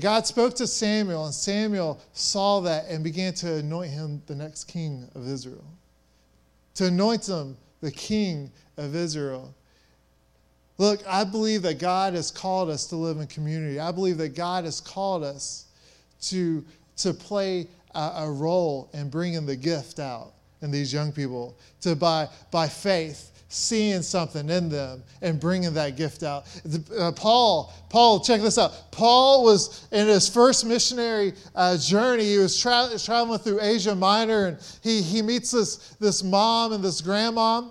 God 0.00 0.26
spoke 0.26 0.54
to 0.54 0.66
Samuel, 0.66 1.26
and 1.26 1.34
Samuel 1.34 2.00
saw 2.12 2.58
that 2.62 2.86
and 2.88 3.04
began 3.04 3.34
to 3.34 3.58
anoint 3.58 3.92
him 3.92 4.20
the 4.26 4.34
next 4.34 4.64
king 4.64 5.08
of 5.14 5.28
Israel. 5.28 5.64
To 6.74 6.86
anoint 6.86 7.28
him 7.28 7.56
the 7.80 7.92
king 7.92 8.50
of 8.78 8.96
Israel. 8.96 9.54
Look, 10.76 11.06
I 11.06 11.22
believe 11.22 11.62
that 11.62 11.78
God 11.78 12.14
has 12.14 12.32
called 12.32 12.68
us 12.68 12.88
to 12.88 12.96
live 12.96 13.18
in 13.18 13.28
community. 13.28 13.78
I 13.78 13.92
believe 13.92 14.18
that 14.18 14.34
God 14.34 14.64
has 14.64 14.80
called 14.80 15.22
us 15.22 15.66
to, 16.22 16.64
to 16.96 17.12
play 17.12 17.68
a, 17.94 18.12
a 18.16 18.30
role 18.30 18.90
in 18.92 19.10
bringing 19.10 19.46
the 19.46 19.56
gift 19.56 19.98
out 19.98 20.32
in 20.62 20.70
these 20.70 20.92
young 20.92 21.12
people, 21.12 21.58
to 21.80 21.96
by, 21.96 22.28
by 22.50 22.68
faith, 22.68 23.32
seeing 23.48 24.00
something 24.00 24.48
in 24.48 24.70
them 24.70 25.02
and 25.20 25.38
bringing 25.38 25.74
that 25.74 25.96
gift 25.96 26.22
out. 26.22 26.46
Uh, 26.96 27.12
Paul, 27.12 27.72
Paul, 27.90 28.20
check 28.20 28.40
this 28.40 28.56
out. 28.56 28.90
Paul 28.90 29.44
was 29.44 29.86
in 29.92 30.06
his 30.06 30.28
first 30.28 30.64
missionary 30.64 31.34
uh, 31.54 31.76
journey. 31.76 32.24
He 32.24 32.38
was 32.38 32.58
tra- 32.58 32.88
traveling 32.98 33.40
through 33.40 33.60
Asia 33.60 33.94
Minor, 33.94 34.46
and 34.46 34.58
he 34.82 35.02
he 35.02 35.20
meets 35.20 35.50
this 35.50 35.76
this 36.00 36.22
mom 36.22 36.72
and 36.72 36.82
this 36.82 37.02
grandma 37.02 37.68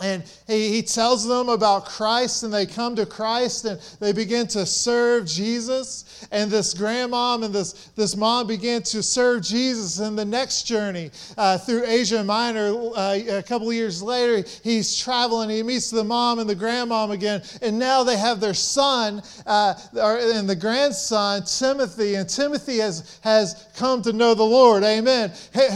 and 0.00 0.24
he, 0.46 0.70
he 0.70 0.82
tells 0.82 1.26
them 1.26 1.48
about 1.48 1.84
Christ, 1.84 2.42
and 2.42 2.52
they 2.52 2.66
come 2.66 2.96
to 2.96 3.06
Christ 3.06 3.64
and 3.66 3.80
they 4.00 4.12
begin 4.12 4.46
to 4.48 4.64
serve 4.66 5.26
Jesus. 5.26 6.26
And 6.32 6.50
this 6.50 6.74
grandmom 6.74 7.44
and 7.44 7.54
this, 7.54 7.90
this 7.94 8.16
mom 8.16 8.46
began 8.46 8.82
to 8.84 9.02
serve 9.02 9.42
Jesus. 9.42 10.00
In 10.00 10.16
the 10.16 10.24
next 10.24 10.64
journey 10.64 11.10
uh, 11.36 11.58
through 11.58 11.84
Asia 11.84 12.24
Minor, 12.24 12.74
uh, 12.96 13.18
a 13.28 13.42
couple 13.42 13.72
years 13.72 14.02
later, 14.02 14.48
he's 14.64 14.96
traveling. 14.96 15.50
He 15.50 15.62
meets 15.62 15.90
the 15.90 16.04
mom 16.04 16.38
and 16.38 16.48
the 16.48 16.56
grandmom 16.56 17.10
again. 17.10 17.42
And 17.60 17.78
now 17.78 18.02
they 18.02 18.16
have 18.16 18.40
their 18.40 18.54
son 18.54 19.22
uh, 19.46 19.74
and 19.94 20.48
the 20.48 20.56
grandson, 20.56 21.44
Timothy. 21.44 22.14
And 22.14 22.28
Timothy 22.28 22.78
has, 22.78 23.20
has 23.22 23.68
come 23.76 24.02
to 24.02 24.12
know 24.12 24.34
the 24.34 24.42
Lord. 24.42 24.82
Amen. 24.82 25.32
Hey, 25.52 25.68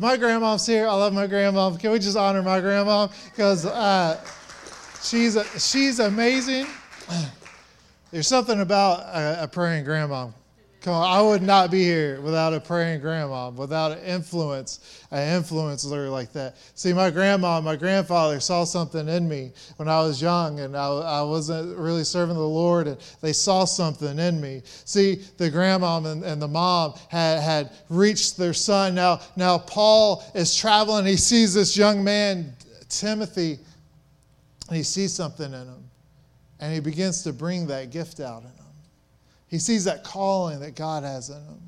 my 0.00 0.16
grandma's 0.16 0.66
here. 0.66 0.86
I 0.86 0.92
love 0.94 1.12
my 1.12 1.26
grandma. 1.26 1.74
Can 1.76 1.90
we 1.90 1.98
just 1.98 2.16
honor 2.16 2.42
my 2.42 2.60
grandma? 2.60 3.08
Because 3.30 3.66
uh, 3.66 4.22
she's, 5.02 5.38
she's 5.62 5.98
amazing. 5.98 6.66
There's 8.10 8.28
something 8.28 8.60
about 8.60 9.00
a, 9.00 9.44
a 9.44 9.48
praying 9.48 9.84
grandma. 9.84 10.28
Come 10.86 10.94
on, 10.94 11.02
I 11.02 11.20
would 11.20 11.42
not 11.42 11.72
be 11.72 11.82
here 11.82 12.20
without 12.20 12.54
a 12.54 12.60
praying 12.60 13.00
grandma, 13.00 13.50
without 13.50 13.90
an 13.90 14.04
influence, 14.04 15.04
an 15.10 15.42
influencer 15.42 16.08
like 16.12 16.32
that. 16.34 16.56
See, 16.76 16.92
my 16.92 17.10
grandma, 17.10 17.60
my 17.60 17.74
grandfather 17.74 18.38
saw 18.38 18.62
something 18.62 19.08
in 19.08 19.28
me 19.28 19.50
when 19.78 19.88
I 19.88 20.02
was 20.02 20.22
young 20.22 20.60
and 20.60 20.76
I, 20.76 20.86
I 20.86 21.22
wasn't 21.22 21.76
really 21.76 22.04
serving 22.04 22.36
the 22.36 22.40
Lord, 22.40 22.86
and 22.86 22.98
they 23.20 23.32
saw 23.32 23.64
something 23.64 24.16
in 24.16 24.40
me. 24.40 24.62
See, 24.64 25.24
the 25.38 25.50
grandma 25.50 25.96
and, 25.98 26.22
and 26.22 26.40
the 26.40 26.46
mom 26.46 26.94
had, 27.08 27.40
had 27.40 27.70
reached 27.88 28.36
their 28.36 28.54
son. 28.54 28.94
Now, 28.94 29.22
now 29.34 29.58
Paul 29.58 30.22
is 30.36 30.54
traveling. 30.54 31.04
He 31.04 31.16
sees 31.16 31.52
this 31.52 31.76
young 31.76 32.04
man, 32.04 32.54
Timothy, 32.88 33.58
and 34.68 34.76
he 34.76 34.84
sees 34.84 35.12
something 35.12 35.52
in 35.52 35.66
him, 35.66 35.90
and 36.60 36.72
he 36.72 36.78
begins 36.78 37.24
to 37.24 37.32
bring 37.32 37.66
that 37.66 37.90
gift 37.90 38.20
out 38.20 38.42
in 38.42 38.50
him. 38.50 38.65
He 39.48 39.58
sees 39.58 39.84
that 39.84 40.04
calling 40.04 40.60
that 40.60 40.74
God 40.74 41.04
has 41.04 41.30
in 41.30 41.36
him. 41.36 41.60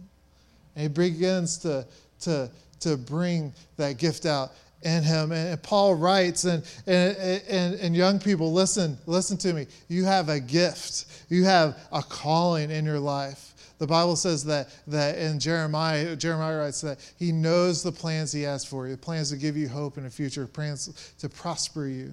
And 0.75 0.83
he 0.83 0.89
begins 0.89 1.59
to, 1.59 1.87
to, 2.21 2.51
to 2.81 2.97
bring 2.97 3.53
that 3.77 3.99
gift 3.99 4.27
out 4.27 4.53
in 4.83 5.03
him. 5.03 5.33
And 5.33 5.61
Paul 5.63 5.95
writes, 5.95 6.45
and, 6.45 6.65
and, 6.87 7.17
and, 7.17 7.75
and 7.75 7.97
young 7.97 8.19
people, 8.19 8.53
listen, 8.53 8.97
listen 9.07 9.37
to 9.39 9.53
me. 9.53 9.67
You 9.89 10.05
have 10.05 10.29
a 10.29 10.41
gift, 10.41 11.25
you 11.29 11.45
have 11.45 11.79
a 11.93 12.03
calling 12.03 12.71
in 12.71 12.85
your 12.85 13.01
life. 13.01 13.55
The 13.79 13.87
Bible 13.87 14.17
says 14.17 14.45
that, 14.45 14.69
that 14.89 15.19
in 15.19 15.39
Jeremiah, 15.39 16.17
Jeremiah 16.17 16.59
writes 16.59 16.81
that 16.81 16.99
he 17.17 17.31
knows 17.31 17.83
the 17.83 17.93
plans 17.93 18.33
he 18.33 18.43
has 18.43 18.65
for 18.65 18.89
you, 18.89 18.97
plans 18.97 19.31
to 19.31 19.37
give 19.37 19.57
you 19.57 19.69
hope 19.69 19.99
in 19.99 20.05
the 20.05 20.11
future, 20.11 20.47
plans 20.49 21.15
to 21.19 21.29
prosper 21.29 21.87
you. 21.87 22.13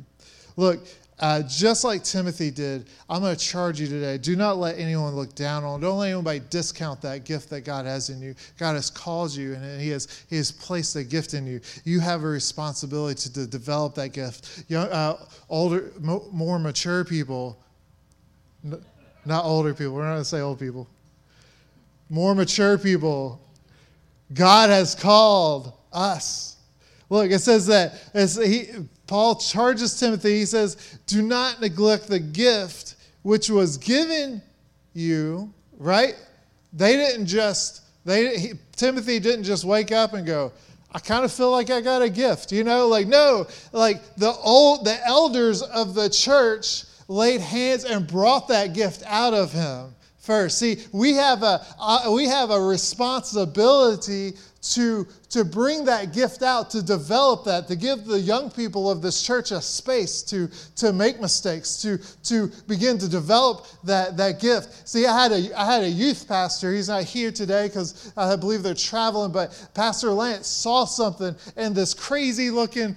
Look, 0.57 0.87
uh, 1.19 1.41
just 1.43 1.85
like 1.85 2.03
Timothy 2.03 2.51
did, 2.51 2.89
I'm 3.09 3.21
going 3.21 3.33
to 3.33 3.41
charge 3.41 3.79
you 3.79 3.87
today. 3.87 4.17
Do 4.17 4.35
not 4.35 4.57
let 4.57 4.77
anyone 4.77 5.15
look 5.15 5.33
down 5.33 5.63
on. 5.63 5.79
Don't 5.79 5.97
let 5.97 6.11
anybody 6.11 6.41
discount 6.49 7.01
that 7.01 7.23
gift 7.23 7.49
that 7.51 7.61
God 7.61 7.85
has 7.85 8.09
in 8.09 8.21
you. 8.21 8.35
God 8.57 8.73
has 8.73 8.89
called 8.89 9.33
you, 9.33 9.53
and 9.53 9.79
He 9.79 9.89
has 9.89 10.25
He 10.29 10.35
has 10.35 10.51
placed 10.51 10.95
a 10.97 11.03
gift 11.05 11.33
in 11.33 11.47
you. 11.47 11.61
You 11.85 12.01
have 12.01 12.23
a 12.23 12.27
responsibility 12.27 13.15
to, 13.21 13.33
to 13.33 13.47
develop 13.47 13.95
that 13.95 14.09
gift. 14.09 14.65
Young, 14.67 14.87
uh, 14.89 15.25
older, 15.49 15.93
more 16.31 16.59
mature 16.59 17.05
people, 17.05 17.57
not 19.25 19.45
older 19.45 19.73
people. 19.73 19.93
We're 19.93 20.03
not 20.03 20.13
going 20.13 20.21
to 20.21 20.25
say 20.25 20.41
old 20.41 20.59
people. 20.59 20.85
More 22.09 22.35
mature 22.35 22.77
people. 22.77 23.39
God 24.33 24.69
has 24.69 24.95
called 24.95 25.73
us. 25.93 26.57
Look, 27.09 27.31
it 27.31 27.39
says 27.39 27.67
that 27.67 27.93
he, 28.13 28.69
Paul 29.07 29.35
charges 29.35 29.99
Timothy, 29.99 30.39
he 30.39 30.45
says, 30.45 30.99
Do 31.07 31.21
not 31.21 31.61
neglect 31.61 32.07
the 32.07 32.19
gift 32.19 32.95
which 33.21 33.49
was 33.49 33.77
given 33.77 34.41
you, 34.93 35.53
right? 35.77 36.15
They 36.73 36.95
didn't 36.95 37.25
just, 37.25 37.81
they, 38.03 38.37
he, 38.37 38.53
Timothy 38.75 39.19
didn't 39.19 39.43
just 39.43 39.65
wake 39.65 39.91
up 39.91 40.13
and 40.13 40.25
go, 40.25 40.51
I 40.91 40.99
kind 40.99 41.25
of 41.25 41.31
feel 41.31 41.51
like 41.51 41.69
I 41.69 41.81
got 41.81 42.01
a 42.01 42.09
gift, 42.09 42.51
you 42.51 42.63
know? 42.63 42.87
Like, 42.87 43.07
no, 43.07 43.47
like 43.73 44.15
the 44.15 44.31
old, 44.31 44.85
the 44.85 44.97
elders 45.05 45.61
of 45.61 45.93
the 45.93 46.09
church 46.09 46.83
laid 47.07 47.41
hands 47.41 47.83
and 47.83 48.07
brought 48.07 48.47
that 48.47 48.73
gift 48.73 49.03
out 49.05 49.33
of 49.33 49.51
him 49.51 49.95
first. 50.19 50.57
See, 50.57 50.77
we 50.91 51.13
have 51.13 51.43
a, 51.43 51.65
uh, 51.79 52.11
we 52.13 52.25
have 52.25 52.49
a 52.49 52.59
responsibility 52.59 54.33
to, 54.73 55.07
to 55.35 55.43
bring 55.43 55.83
that 55.83 56.13
gift 56.13 56.43
out, 56.43 56.69
to 56.69 56.81
develop 56.81 57.43
that, 57.43 57.67
to 57.67 57.75
give 57.75 58.05
the 58.05 58.17
young 58.17 58.49
people 58.49 58.89
of 58.89 59.01
this 59.01 59.21
church 59.21 59.51
a 59.51 59.59
space 59.59 60.21
to, 60.23 60.49
to 60.77 60.93
make 60.93 61.19
mistakes, 61.19 61.81
to, 61.81 61.97
to 62.23 62.49
begin 62.69 62.97
to 62.97 63.09
develop 63.09 63.67
that, 63.83 64.15
that 64.15 64.39
gift. 64.39 64.87
See, 64.87 65.05
I 65.05 65.23
had, 65.23 65.33
a, 65.33 65.59
I 65.59 65.65
had 65.65 65.83
a 65.83 65.89
youth 65.89 66.25
pastor. 66.25 66.71
He's 66.71 66.87
not 66.87 67.03
here 67.03 67.33
today 67.33 67.67
because 67.67 68.13
I 68.15 68.33
believe 68.37 68.63
they're 68.63 68.73
traveling, 68.73 69.33
but 69.33 69.71
Pastor 69.73 70.09
Lance 70.11 70.47
saw 70.47 70.85
something 70.85 71.35
in 71.57 71.73
this 71.73 71.93
crazy 71.93 72.49
looking 72.49 72.95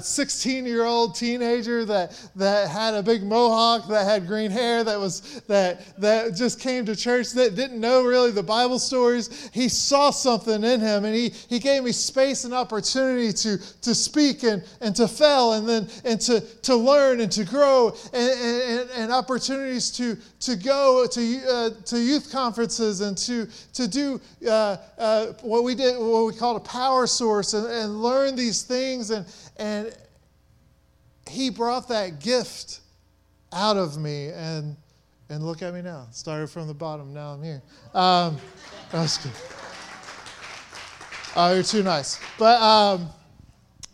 16 0.00 0.64
uh, 0.64 0.66
year 0.66 0.84
old 0.84 1.14
teenager 1.14 1.84
that, 1.84 2.20
that 2.34 2.70
had 2.70 2.94
a 2.94 3.04
big 3.04 3.22
mohawk, 3.22 3.86
that 3.86 4.04
had 4.04 4.26
green 4.26 4.50
hair, 4.50 4.82
that, 4.82 4.98
was, 4.98 5.42
that, 5.46 5.96
that 6.00 6.34
just 6.34 6.58
came 6.58 6.84
to 6.86 6.96
church, 6.96 7.30
that 7.34 7.54
didn't 7.54 7.78
know 7.78 8.02
really 8.02 8.32
the 8.32 8.42
Bible 8.42 8.80
stories. 8.80 9.48
He 9.52 9.68
saw 9.68 10.10
something 10.10 10.64
in 10.64 10.80
him 10.80 11.04
and 11.04 11.14
he, 11.14 11.28
he 11.48 11.60
gave 11.68 11.84
me 11.84 11.92
space 11.92 12.44
and 12.44 12.54
opportunity 12.54 13.30
to, 13.30 13.58
to 13.82 13.94
speak 13.94 14.42
and, 14.42 14.64
and 14.80 14.96
to 14.96 15.06
fail 15.06 15.52
and 15.52 15.68
then 15.68 15.86
and 16.04 16.18
to, 16.18 16.40
to 16.62 16.74
learn 16.74 17.20
and 17.20 17.30
to 17.30 17.44
grow 17.44 17.94
and, 18.14 18.40
and, 18.40 18.90
and 18.96 19.12
opportunities 19.12 19.90
to, 19.90 20.16
to 20.40 20.56
go 20.56 21.06
to, 21.06 21.20
uh, 21.46 21.70
to 21.84 22.00
youth 22.00 22.32
conferences 22.32 23.02
and 23.02 23.18
to, 23.18 23.46
to 23.74 23.86
do 23.86 24.18
uh, 24.46 24.76
uh, 24.96 25.26
what 25.42 25.62
we 25.62 25.74
did, 25.74 25.98
what 25.98 26.24
we 26.24 26.32
called 26.32 26.56
a 26.56 26.64
power 26.64 27.06
source 27.06 27.52
and, 27.52 27.66
and 27.66 28.02
learn 28.02 28.34
these 28.34 28.62
things. 28.62 29.10
And, 29.10 29.26
and 29.58 29.94
he 31.28 31.50
brought 31.50 31.88
that 31.88 32.18
gift 32.18 32.80
out 33.52 33.76
of 33.76 33.98
me 33.98 34.30
and 34.30 34.74
and 35.30 35.44
look 35.44 35.60
at 35.60 35.74
me 35.74 35.82
now. 35.82 36.06
Started 36.10 36.48
from 36.48 36.68
the 36.68 36.74
bottom, 36.74 37.12
now 37.12 37.32
I'm 37.32 37.42
here. 37.42 37.60
Um, 37.92 38.38
that's 38.90 39.18
good. 39.18 39.57
Oh, 41.40 41.54
you're 41.54 41.62
too 41.62 41.84
nice. 41.84 42.18
But, 42.36 42.60
um, 42.60 43.10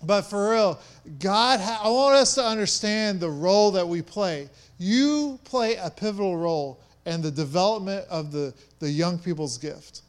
but 0.03 0.23
for 0.23 0.53
real, 0.53 0.81
God, 1.19 1.61
ha- 1.61 1.83
I 1.85 1.91
want 1.91 2.17
us 2.17 2.35
to 2.37 2.43
understand 2.43 3.21
the 3.21 3.29
role 3.29 3.71
that 3.73 3.87
we 3.87 4.01
play. 4.01 4.49
You 4.79 5.39
play 5.45 5.77
a 5.77 5.91
pivotal 5.91 6.39
role 6.39 6.81
in 7.05 7.21
the 7.21 7.31
development 7.31 8.07
of 8.09 8.33
the, 8.33 8.55
the 8.79 8.89
young 8.89 9.19
people's 9.19 9.59
gift. 9.59 10.01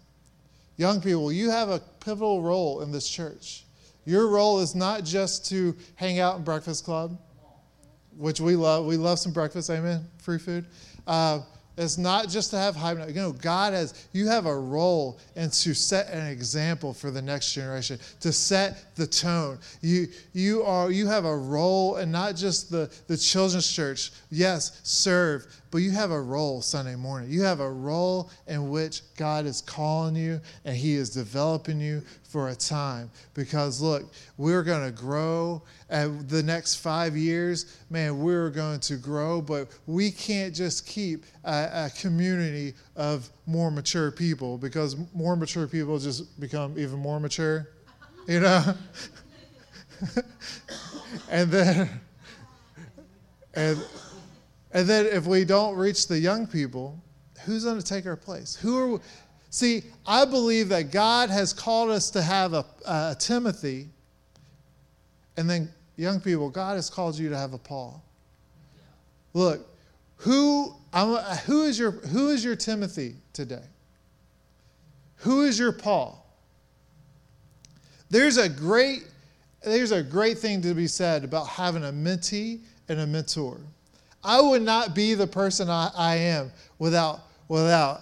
Young 0.77 1.01
people, 1.01 1.29
you 1.29 1.49
have 1.49 1.67
a 1.67 1.79
pivotal 1.99 2.41
role 2.41 2.81
in 2.83 2.89
this 2.93 3.09
church. 3.09 3.65
Your 4.05 4.29
role 4.29 4.61
is 4.61 4.73
not 4.73 5.03
just 5.03 5.45
to 5.49 5.75
hang 5.95 6.19
out 6.19 6.37
in 6.37 6.43
Breakfast 6.45 6.85
Club, 6.85 7.19
which 8.15 8.39
we 8.39 8.55
love. 8.55 8.85
We 8.85 8.95
love 8.95 9.19
some 9.19 9.33
breakfast, 9.33 9.69
amen? 9.69 10.05
Free 10.19 10.39
food. 10.39 10.67
Uh, 11.05 11.41
it's 11.77 11.97
not 11.97 12.29
just 12.29 12.51
to 12.51 12.57
have 12.57 12.75
hype. 12.75 12.97
You 13.07 13.13
know, 13.15 13.31
God 13.33 13.73
has, 13.73 14.07
you 14.13 14.27
have 14.27 14.45
a 14.45 14.55
role 14.55 15.19
and 15.35 15.51
to 15.51 15.73
set 15.73 16.09
an 16.09 16.25
example 16.27 16.93
for 16.93 17.11
the 17.11 17.21
next 17.21 17.53
generation, 17.53 17.99
to 18.21 18.31
set 18.31 18.95
the 18.95 19.05
tone. 19.05 19.59
You, 19.81 20.07
you, 20.33 20.63
are, 20.63 20.89
you 20.89 21.07
have 21.07 21.25
a 21.25 21.35
role 21.35 21.97
and 21.97 22.11
not 22.11 22.35
just 22.35 22.71
the, 22.71 22.89
the 23.07 23.17
children's 23.17 23.69
church. 23.71 24.11
Yes, 24.31 24.79
serve, 24.83 25.47
but 25.75 25.81
you 25.81 25.91
have 25.91 26.11
a 26.11 26.21
role 26.21 26.61
Sunday 26.61 26.95
morning. 26.95 27.29
You 27.29 27.41
have 27.41 27.59
a 27.59 27.69
role 27.69 28.31
in 28.47 28.69
which 28.69 29.01
God 29.17 29.45
is 29.45 29.59
calling 29.59 30.15
you 30.15 30.39
and 30.63 30.73
He 30.73 30.93
is 30.93 31.09
developing 31.09 31.81
you 31.81 32.01
for 32.23 32.47
a 32.47 32.55
time. 32.55 33.11
Because 33.33 33.81
look, 33.81 34.13
we're 34.38 34.63
going 34.63 34.85
to 34.85 34.97
grow 34.97 35.61
and 35.89 36.29
the 36.29 36.41
next 36.41 36.75
five 36.75 37.17
years, 37.17 37.77
man, 37.89 38.19
we're 38.19 38.51
going 38.51 38.79
to 38.79 38.95
grow, 38.95 39.41
but 39.41 39.67
we 39.85 40.11
can't 40.11 40.55
just 40.55 40.88
keep 40.88 41.25
a, 41.43 41.88
a, 41.88 41.91
community 41.99 42.73
of 42.95 43.29
more 43.45 43.69
mature 43.69 44.11
people 44.11 44.57
because 44.57 44.95
more 45.13 45.35
mature 45.35 45.67
people 45.67 45.99
just 45.99 46.39
become 46.39 46.79
even 46.79 46.99
more 46.99 47.19
mature, 47.19 47.67
you 48.29 48.39
know? 48.39 48.63
and 51.29 51.51
then, 51.51 51.89
and, 53.55 53.77
and 54.75 54.88
then 54.88 55.05
if 55.05 55.25
we 55.25 55.45
don't 55.45 55.75
reach 55.77 56.07
the 56.07 56.19
young 56.19 56.45
people, 56.45 57.01
who's 57.45 57.63
going 57.63 57.79
to 57.79 57.85
take 57.85 58.05
our 58.05 58.17
place? 58.17 58.55
Who 58.55 58.95
are, 58.95 59.01
see, 59.49 59.83
I 60.05 60.25
believe 60.25 60.67
that 60.69 60.91
God 60.91 61.29
has 61.29 61.53
called 61.53 61.91
us 61.91 62.11
to 62.11 62.21
have 62.21 62.53
a, 62.53 62.65
a 62.85 63.15
Timothy 63.17 63.88
and 65.38 65.49
then, 65.49 65.69
young 65.95 66.19
people, 66.19 66.49
God 66.49 66.75
has 66.75 66.89
called 66.89 67.17
you 67.17 67.29
to 67.29 67.38
have 67.38 67.53
a 67.53 67.57
Paul. 67.57 68.03
Look, 69.33 69.65
who, 70.17 70.73
I'm, 70.91 71.15
who, 71.45 71.63
is 71.63 71.79
your, 71.79 71.91
who 71.91 72.29
is 72.29 72.43
your 72.43 72.57
Timothy 72.57 73.15
today? 73.31 73.63
Who 75.17 75.43
is 75.43 75.57
your 75.57 75.71
Paul? 75.71 76.21
There's 78.09 78.35
a 78.38 78.49
great, 78.49 79.07
there's 79.63 79.91
a 79.91 80.03
great 80.03 80.38
thing 80.38 80.61
to 80.63 80.73
be 80.73 80.88
said 80.88 81.23
about 81.23 81.47
having 81.47 81.85
a 81.85 81.91
mentee 81.93 82.59
and 82.89 82.99
a 82.99 83.07
mentor. 83.07 83.61
I 84.25 84.41
would 84.41 84.63
not 84.63 84.95
be 84.95 85.13
the 85.13 85.27
person 85.27 85.69
I, 85.69 85.91
I 85.95 86.15
am 86.15 86.51
without, 86.79 87.21
without 87.47 88.01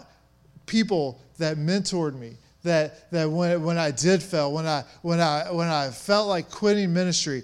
people 0.66 1.22
that 1.38 1.58
mentored 1.58 2.16
me, 2.16 2.38
that, 2.64 3.12
that 3.12 3.30
when, 3.30 3.62
when 3.62 3.78
I 3.78 3.92
did 3.92 4.24
fail, 4.24 4.54
when 4.54 4.66
I, 4.66 4.86
when, 5.02 5.20
I, 5.20 5.52
when 5.52 5.68
I 5.68 5.90
felt 5.90 6.30
like 6.30 6.50
quitting 6.50 6.94
ministry, 6.94 7.44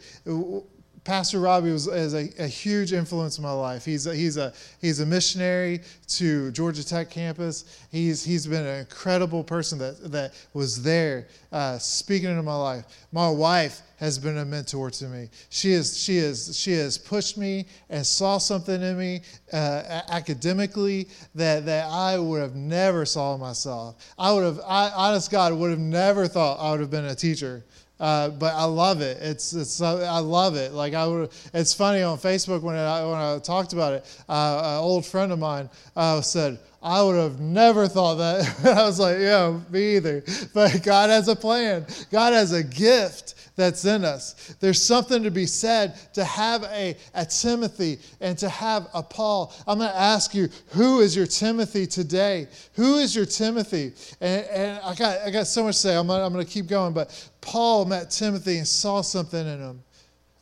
Pastor 1.03 1.39
Robbie 1.39 1.71
was 1.71 1.87
is 1.87 2.13
a, 2.13 2.29
a, 2.43 2.47
huge 2.47 2.93
influence 2.93 3.37
in 3.37 3.43
my 3.43 3.51
life. 3.51 3.85
He's 3.85 4.07
a, 4.07 4.15
he's 4.15 4.37
a 4.37 4.53
he's 4.81 4.99
a 4.99 5.05
missionary 5.05 5.81
to 6.07 6.51
Georgia 6.51 6.85
Tech 6.85 7.09
campus. 7.09 7.85
He's 7.91 8.23
he's 8.23 8.47
been 8.47 8.65
an 8.65 8.79
incredible 8.79 9.43
person 9.43 9.77
that 9.79 10.11
that 10.11 10.33
was 10.53 10.81
there 10.81 11.27
uh, 11.51 11.77
speaking 11.77 12.29
into 12.29 12.43
my 12.43 12.55
life. 12.55 12.85
My 13.11 13.29
wife 13.29 13.81
has 13.97 14.17
been 14.17 14.37
a 14.37 14.45
mentor 14.45 14.89
to 14.89 15.05
me. 15.05 15.29
She 15.49 15.71
is 15.71 16.01
she 16.01 16.17
is 16.17 16.57
she 16.57 16.73
has 16.73 16.97
pushed 16.97 17.37
me 17.37 17.65
and 17.89 18.05
saw 18.05 18.37
something 18.37 18.81
in 18.81 18.97
me 18.97 19.21
uh, 19.53 20.01
academically 20.09 21.07
that 21.35 21.65
that 21.65 21.87
I 21.89 22.17
would 22.17 22.41
have 22.41 22.55
never 22.55 23.05
saw 23.05 23.37
myself. 23.37 24.13
I 24.17 24.31
would 24.31 24.43
have 24.43 24.59
I 24.65 24.89
honest 24.89 25.31
God 25.31 25.53
would 25.53 25.69
have 25.69 25.79
never 25.79 26.27
thought 26.27 26.59
I 26.59 26.71
would 26.71 26.79
have 26.79 26.91
been 26.91 27.05
a 27.05 27.15
teacher. 27.15 27.63
Uh, 27.99 28.29
but 28.29 28.53
I 28.53 28.63
love 28.63 29.01
it. 29.01 29.17
It's, 29.21 29.53
it's 29.53 29.81
I 29.81 30.19
love 30.19 30.55
it. 30.55 30.71
Like 30.71 30.93
I 30.93 31.05
would. 31.05 31.31
It's 31.53 31.73
funny 31.73 32.01
on 32.01 32.17
Facebook 32.17 32.61
when 32.61 32.75
I 32.75 33.03
when 33.03 33.15
I 33.15 33.39
talked 33.39 33.73
about 33.73 33.93
it. 33.93 34.23
Uh, 34.29 34.61
an 34.63 34.83
old 34.83 35.05
friend 35.05 35.31
of 35.31 35.39
mine 35.39 35.69
uh, 35.95 36.21
said 36.21 36.59
I 36.81 37.01
would 37.01 37.17
have 37.17 37.41
never 37.41 37.87
thought 37.87 38.15
that. 38.15 38.65
I 38.77 38.85
was 38.85 38.99
like, 38.99 39.17
yeah, 39.19 39.59
me 39.69 39.97
either. 39.97 40.23
But 40.53 40.81
God 40.83 41.09
has 41.09 41.27
a 41.27 41.35
plan. 41.35 41.85
God 42.09 42.33
has 42.33 42.53
a 42.53 42.63
gift 42.63 43.35
that's 43.57 43.83
in 43.83 44.05
us. 44.05 44.55
There's 44.61 44.81
something 44.81 45.21
to 45.23 45.31
be 45.31 45.45
said 45.45 45.95
to 46.13 46.23
have 46.23 46.63
a, 46.63 46.95
a 47.13 47.25
Timothy 47.25 47.99
and 48.21 48.37
to 48.37 48.47
have 48.47 48.87
a 48.93 49.03
Paul. 49.03 49.53
I'm 49.67 49.79
going 49.79 49.91
to 49.91 49.97
ask 49.97 50.33
you, 50.33 50.47
who 50.69 51.01
is 51.01 51.15
your 51.15 51.27
Timothy 51.27 51.85
today? 51.85 52.47
Who 52.75 52.95
is 52.99 53.13
your 53.13 53.25
Timothy? 53.25 53.91
And, 54.21 54.45
and 54.45 54.79
I, 54.79 54.95
got, 54.95 55.19
I 55.19 55.29
got 55.31 55.47
so 55.47 55.63
much 55.63 55.75
to 55.75 55.81
say. 55.81 55.97
I'm 55.97 56.07
going 56.07 56.21
I'm 56.21 56.33
to 56.33 56.45
keep 56.45 56.67
going. 56.67 56.93
But 56.93 57.29
Paul 57.41 57.83
met 57.83 58.09
Timothy 58.09 58.57
and 58.57 58.67
saw 58.67 59.01
something 59.01 59.45
in 59.45 59.59
him. 59.59 59.83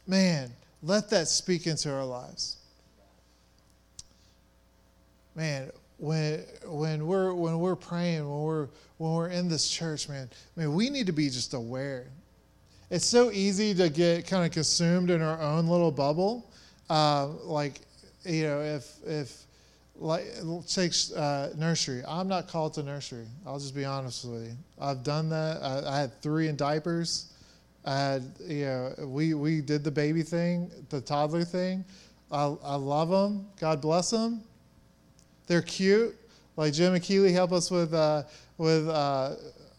Man, 0.05 0.51
let 0.83 1.09
that 1.09 1.27
speak 1.27 1.65
into 1.65 1.91
our 1.91 2.05
lives. 2.05 2.57
Man, 5.35 5.71
when 5.97 6.43
when 6.65 7.07
we're 7.07 7.33
when 7.33 7.59
we're 7.59 7.75
praying, 7.75 8.29
when 8.29 8.41
we're 8.41 8.67
when 8.97 9.13
we're 9.13 9.29
in 9.29 9.47
this 9.47 9.69
church, 9.69 10.09
man, 10.09 10.29
man, 10.55 10.73
we 10.73 10.89
need 10.89 11.07
to 11.07 11.13
be 11.13 11.29
just 11.29 11.53
aware 11.53 12.07
it's 12.89 13.05
so 13.05 13.31
easy 13.31 13.73
to 13.75 13.89
get 13.89 14.27
kind 14.27 14.45
of 14.45 14.51
consumed 14.51 15.09
in 15.09 15.21
our 15.21 15.39
own 15.41 15.67
little 15.67 15.91
bubble. 15.91 16.49
Uh, 16.89 17.27
like, 17.43 17.81
you 18.23 18.43
know, 18.43 18.61
if 18.61 18.95
if 19.05 19.43
like 19.95 20.25
take 20.67 20.93
uh, 21.15 21.49
nursery, 21.57 22.03
I'm 22.07 22.27
not 22.27 22.47
called 22.47 22.75
to 22.75 22.83
nursery. 22.83 23.25
I'll 23.45 23.59
just 23.59 23.75
be 23.75 23.83
honest 23.83 24.25
with 24.25 24.45
you. 24.45 24.57
I've 24.79 25.03
done 25.03 25.29
that. 25.29 25.61
I, 25.61 25.95
I 25.95 25.99
had 25.99 26.21
three 26.21 26.47
in 26.47 26.55
diapers. 26.55 27.33
I 27.83 27.97
had, 27.97 28.23
you 28.45 28.65
know, 28.65 28.93
we 29.07 29.33
we 29.33 29.61
did 29.61 29.83
the 29.83 29.91
baby 29.91 30.23
thing, 30.23 30.71
the 30.89 31.01
toddler 31.01 31.43
thing. 31.43 31.83
I, 32.31 32.55
I 32.63 32.75
love 32.75 33.09
them. 33.09 33.47
God 33.59 33.81
bless 33.81 34.11
them. 34.11 34.41
They're 35.47 35.61
cute. 35.61 36.15
Like 36.55 36.73
Jim 36.73 36.93
and 36.93 37.03
Keeley 37.03 37.31
help 37.31 37.51
us 37.51 37.71
with 37.71 37.93
uh, 37.93 38.23
with 38.57 38.87
uh, 38.87 39.35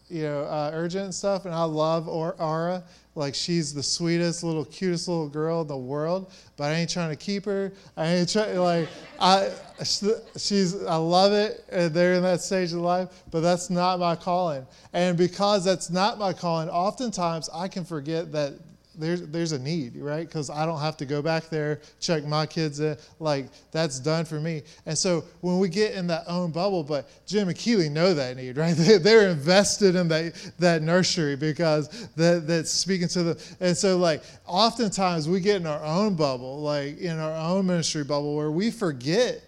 you 0.09 0.23
know, 0.23 0.41
uh, 0.41 0.71
urgent 0.73 1.05
and 1.05 1.15
stuff. 1.15 1.45
And 1.45 1.53
I 1.53 1.63
love 1.63 2.07
Aura. 2.07 2.83
Like 3.15 3.35
she's 3.35 3.73
the 3.73 3.83
sweetest 3.83 4.43
little, 4.43 4.65
cutest 4.65 5.07
little 5.07 5.27
girl 5.27 5.61
in 5.61 5.67
the 5.67 5.77
world. 5.77 6.31
But 6.57 6.71
I 6.71 6.75
ain't 6.75 6.89
trying 6.89 7.09
to 7.09 7.15
keep 7.15 7.45
her. 7.45 7.71
I 7.95 8.07
ain't 8.07 8.29
trying 8.29 8.57
like 8.57 8.87
I. 9.19 9.51
She's. 9.83 10.83
I 10.83 10.95
love 10.95 11.33
it. 11.33 11.63
They're 11.69 12.13
in 12.13 12.23
that 12.23 12.41
stage 12.41 12.71
of 12.73 12.79
life. 12.79 13.09
But 13.29 13.41
that's 13.41 13.69
not 13.69 13.99
my 13.99 14.15
calling. 14.15 14.65
And 14.93 15.17
because 15.17 15.63
that's 15.65 15.89
not 15.89 16.17
my 16.17 16.33
calling, 16.33 16.69
oftentimes 16.69 17.49
I 17.53 17.67
can 17.67 17.83
forget 17.85 18.31
that 18.31 18.53
there's 18.99 19.21
there's 19.27 19.53
a 19.53 19.59
need, 19.59 19.95
right? 19.95 20.27
Because 20.27 20.49
I 20.49 20.65
don't 20.65 20.79
have 20.79 20.97
to 20.97 21.05
go 21.05 21.21
back 21.21 21.49
there 21.49 21.79
check 21.99 22.25
my 22.25 22.45
kids 22.45 22.79
in. 22.79 22.97
Like 23.19 23.47
that's 23.71 23.99
done 23.99 24.25
for 24.25 24.39
me. 24.39 24.63
And 24.85 24.97
so 24.97 25.23
when 25.41 25.59
we 25.59 25.69
get 25.69 25.93
in 25.93 26.07
that 26.07 26.23
own 26.27 26.51
bubble, 26.51 26.83
but 26.83 27.09
Jim 27.25 27.47
and 27.47 27.57
Keely 27.57 27.89
know 27.89 28.13
that 28.13 28.35
need, 28.35 28.57
right? 28.57 28.75
They're 28.75 29.29
invested 29.29 29.95
in 29.95 30.07
that 30.09 30.51
that 30.59 30.81
nursery 30.81 31.35
because 31.35 32.07
that 32.15 32.45
that's 32.47 32.71
speaking 32.71 33.07
to 33.09 33.23
them. 33.23 33.37
And 33.59 33.75
so 33.75 33.97
like 33.97 34.21
oftentimes 34.45 35.29
we 35.29 35.39
get 35.39 35.57
in 35.57 35.67
our 35.67 35.83
own 35.83 36.15
bubble, 36.15 36.61
like 36.61 36.99
in 36.99 37.17
our 37.17 37.35
own 37.35 37.67
ministry 37.67 38.03
bubble, 38.03 38.35
where 38.35 38.51
we 38.51 38.71
forget, 38.71 39.41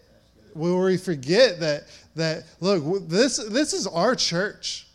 where 0.54 0.78
we 0.78 0.98
forget 0.98 1.60
that 1.60 1.84
that 2.16 2.44
look 2.62 3.10
this 3.10 3.38
this 3.50 3.74
is 3.74 3.86
our 3.88 4.16
church, 4.16 4.88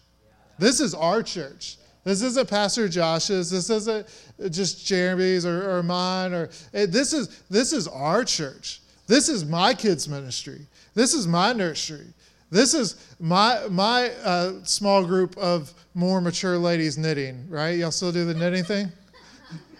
this 0.59 0.81
is 0.81 0.95
our 0.95 1.23
church 1.23 1.77
this 2.07 2.23
isn't 2.23 2.49
Pastor 2.49 2.89
Josh's. 2.89 3.51
This 3.51 3.69
isn't 3.69 4.07
just 4.51 4.87
Jeremy's 4.87 5.47
or, 5.47 5.79
or 5.79 5.83
mine. 5.83 6.33
Or 6.33 6.51
eh, 6.75 6.87
this 6.87 7.13
is 7.13 7.43
this 7.51 7.73
is 7.73 7.89
our 7.89 8.25
church. 8.25 8.81
This 9.07 9.29
is 9.29 9.45
my 9.45 9.75
kids' 9.75 10.09
ministry. 10.09 10.67
This 10.95 11.15
is 11.15 11.27
my 11.27 11.53
nursery. 11.53 12.13
This 12.51 12.75
is 12.75 13.15
my 13.19 13.67
my 13.71 14.11
uh, 14.25 14.65
small 14.65 15.05
group 15.05 15.37
of 15.37 15.73
more 15.95 16.21
mature 16.21 16.59
ladies 16.59 16.99
knitting. 16.99 17.49
Right? 17.49 17.79
Y'all 17.79 17.91
still 17.91 18.13
do 18.13 18.25
the 18.25 18.35
knitting 18.35 18.65
thing? 18.65 18.89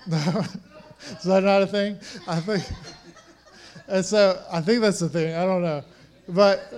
No, 0.07 0.17
is 1.11 1.25
that 1.25 1.43
not 1.43 1.63
a 1.63 1.67
thing? 1.67 1.99
I 2.27 2.41
think. 2.41 2.65
And 3.89 4.05
so 4.05 4.43
I 4.51 4.61
think 4.63 4.81
that's 4.81 4.99
the 4.99 5.09
thing. 5.09 5.37
I 5.37 5.45
don't 5.45 5.63
know, 5.63 5.85
but 6.29 6.75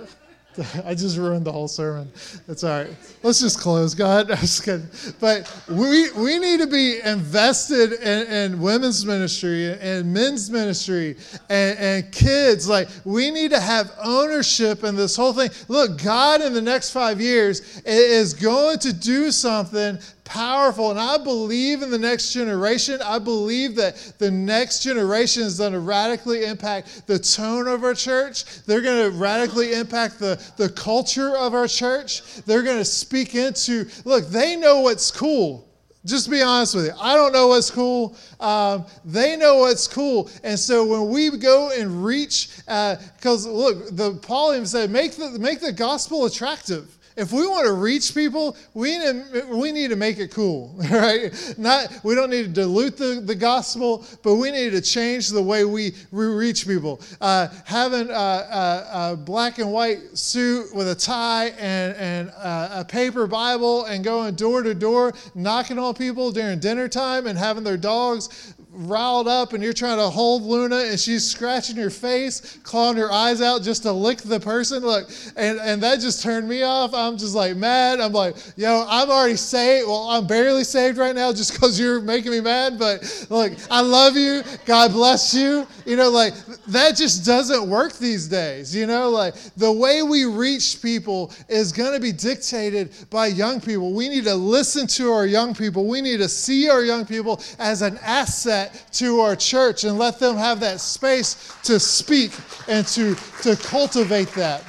I 0.85 0.95
just 0.95 1.17
ruined 1.17 1.45
the 1.45 1.51
whole 1.51 1.67
sermon. 1.67 2.11
It's 2.47 2.63
all 2.63 2.83
right. 2.83 2.95
Let's 3.23 3.39
just 3.39 3.59
close, 3.59 3.93
God. 3.93 4.31
I'm 4.31 4.37
just 4.37 4.63
kidding. 4.63 4.87
But 5.19 5.51
we, 5.69 6.11
we 6.11 6.39
need 6.39 6.59
to 6.59 6.67
be 6.67 6.99
invested 7.01 7.93
in, 7.93 8.27
in 8.27 8.61
women's 8.61 9.05
ministry 9.05 9.71
and 9.71 10.11
men's 10.13 10.49
ministry 10.49 11.17
and, 11.49 11.79
and 11.79 12.11
kids. 12.11 12.67
Like, 12.67 12.89
we 13.05 13.31
need 13.31 13.51
to 13.51 13.59
have 13.59 13.91
ownership 14.03 14.83
in 14.83 14.95
this 14.95 15.15
whole 15.15 15.33
thing. 15.33 15.49
Look, 15.67 16.01
God 16.01 16.41
in 16.41 16.53
the 16.53 16.61
next 16.61 16.91
five 16.91 17.21
years 17.21 17.81
is 17.85 18.33
going 18.33 18.79
to 18.79 18.93
do 18.93 19.31
something 19.31 19.99
powerful. 20.29 20.91
And 20.91 20.99
I 20.99 21.17
believe 21.17 21.81
in 21.81 21.89
the 21.89 21.97
next 21.97 22.31
generation. 22.31 23.01
I 23.03 23.17
believe 23.17 23.75
that 23.75 24.13
the 24.19 24.29
next 24.29 24.83
generation 24.83 25.43
is 25.43 25.57
going 25.57 25.73
to 25.73 25.79
radically 25.79 26.45
impact 26.45 27.07
the 27.07 27.17
tone 27.17 27.67
of 27.67 27.83
our 27.83 27.95
church. 27.95 28.45
They're 28.65 28.81
going 28.81 29.11
to 29.11 29.17
radically 29.17 29.73
impact 29.73 30.19
the, 30.19 30.41
the 30.55 30.69
culture 30.69 31.35
of 31.35 31.55
our 31.55 31.67
church. 31.67 32.21
They're 32.45 32.61
going 32.61 32.77
to 32.77 32.85
speak 32.85 33.33
into, 33.33 33.87
look, 34.05 34.27
they 34.27 34.55
know 34.55 34.81
what's 34.81 35.09
cool. 35.09 35.67
Just 36.05 36.29
be 36.29 36.41
honest 36.41 36.75
with 36.75 36.85
you. 36.85 36.93
I 37.01 37.15
don't 37.15 37.33
know 37.33 37.47
what's 37.47 37.71
cool. 37.71 38.15
Um, 38.39 38.85
they 39.03 39.35
know 39.35 39.57
what's 39.57 39.87
cool. 39.87 40.29
And 40.43 40.57
so 40.57 40.85
when 40.85 41.09
we 41.09 41.35
go 41.37 41.71
and 41.77 42.05
reach, 42.05 42.55
because 42.57 43.47
uh, 43.47 43.51
look, 43.51 43.95
the 43.95 44.13
Paul 44.21 44.53
even 44.53 44.65
said, 44.65 44.91
make 44.91 45.13
the, 45.13 45.37
make 45.39 45.59
the 45.59 45.73
gospel 45.73 46.25
attractive 46.25 46.98
if 47.19 47.33
we 47.33 47.45
want 47.45 47.65
to 47.65 47.73
reach 47.73 48.15
people, 48.15 48.55
we 48.73 48.97
need, 48.97 49.45
we 49.49 49.73
need 49.73 49.89
to 49.89 49.97
make 49.97 50.19
it 50.19 50.31
cool, 50.31 50.73
right? 50.89 51.53
Not, 51.57 51.99
we 52.03 52.15
don't 52.15 52.29
need 52.29 52.43
to 52.43 52.49
dilute 52.49 52.95
the, 52.95 53.21
the 53.23 53.35
gospel, 53.35 54.05
but 54.23 54.35
we 54.35 54.51
need 54.51 54.71
to 54.71 54.81
change 54.81 55.27
the 55.27 55.41
way 55.41 55.65
we, 55.65 55.93
reach 56.11 56.65
people. 56.65 57.01
Uh, 57.19 57.49
having 57.65 58.09
a, 58.09 58.13
a, 58.13 58.89
a, 58.93 59.17
black 59.17 59.59
and 59.59 59.71
white 59.71 59.99
suit 60.17 60.73
with 60.73 60.89
a 60.89 60.95
tie 60.95 61.47
and, 61.59 61.95
and 61.97 62.29
a, 62.29 62.79
a 62.79 62.85
paper 62.85 63.27
Bible 63.27 63.85
and 63.85 64.03
going 64.03 64.35
door 64.35 64.63
to 64.63 64.73
door, 64.73 65.13
knocking 65.35 65.77
on 65.77 65.93
people 65.95 66.31
during 66.31 66.59
dinner 66.59 66.87
time 66.87 67.27
and 67.27 67.37
having 67.37 67.63
their 67.63 67.77
dogs 67.77 68.53
riled 68.71 69.27
up 69.27 69.53
and 69.53 69.63
you're 69.63 69.73
trying 69.73 69.97
to 69.97 70.09
hold 70.09 70.43
Luna 70.43 70.77
and 70.77 70.99
she's 70.99 71.29
scratching 71.29 71.75
your 71.75 71.89
face, 71.89 72.59
clawing 72.63 72.97
her 72.97 73.11
eyes 73.11 73.41
out 73.41 73.63
just 73.63 73.83
to 73.83 73.91
lick 73.91 74.19
the 74.19 74.39
person. 74.39 74.83
Look, 74.83 75.09
and, 75.35 75.59
and 75.59 75.81
that 75.81 75.99
just 75.99 76.21
turned 76.21 76.47
me 76.47 76.61
off. 76.61 76.93
I'm 76.93 77.17
just 77.17 77.33
like 77.33 77.55
mad. 77.55 77.99
I'm 77.99 78.13
like, 78.13 78.35
yo, 78.55 78.85
I'm 78.87 79.09
already 79.09 79.35
saved. 79.37 79.87
Well, 79.87 80.09
I'm 80.09 80.27
barely 80.27 80.63
saved 80.63 80.97
right 80.97 81.15
now 81.15 81.33
just 81.33 81.53
because 81.53 81.79
you're 81.79 81.99
making 81.99 82.31
me 82.31 82.41
mad. 82.41 82.77
But 82.77 83.27
look, 83.29 83.53
I 83.71 83.81
love 83.81 84.15
you. 84.15 84.43
God 84.65 84.91
bless 84.91 85.33
you. 85.33 85.65
You 85.85 85.95
know, 85.95 86.09
like 86.09 86.33
that 86.67 86.95
just 86.95 87.25
doesn't 87.25 87.67
work 87.67 87.93
these 87.93 88.27
days. 88.27 88.75
You 88.75 88.85
know, 88.85 89.09
like 89.09 89.33
the 89.57 89.71
way 89.71 90.03
we 90.03 90.25
reach 90.25 90.81
people 90.81 91.33
is 91.47 91.71
going 91.71 91.93
to 91.93 91.99
be 91.99 92.11
dictated 92.11 92.93
by 93.09 93.27
young 93.27 93.59
people. 93.59 93.93
We 93.93 94.09
need 94.09 94.25
to 94.25 94.35
listen 94.35 94.85
to 94.87 95.11
our 95.11 95.25
young 95.25 95.55
people. 95.55 95.87
We 95.87 96.01
need 96.01 96.17
to 96.17 96.29
see 96.29 96.69
our 96.69 96.83
young 96.83 97.05
people 97.05 97.41
as 97.57 97.81
an 97.81 97.97
asset 98.03 98.58
that 98.59 98.91
to 98.93 99.19
our 99.21 99.35
church 99.35 99.83
and 99.83 99.97
let 99.97 100.19
them 100.19 100.35
have 100.35 100.59
that 100.59 100.79
space 100.79 101.53
to 101.63 101.79
speak 101.79 102.31
and 102.67 102.85
to, 102.87 103.15
to 103.41 103.55
cultivate 103.55 104.29
that. 104.33 104.61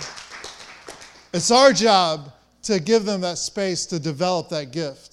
It's 1.32 1.50
our 1.50 1.72
job 1.72 2.32
to 2.62 2.78
give 2.80 3.04
them 3.04 3.20
that 3.22 3.38
space 3.38 3.86
to 3.86 3.98
develop 3.98 4.48
that 4.50 4.70
gift. 4.72 5.09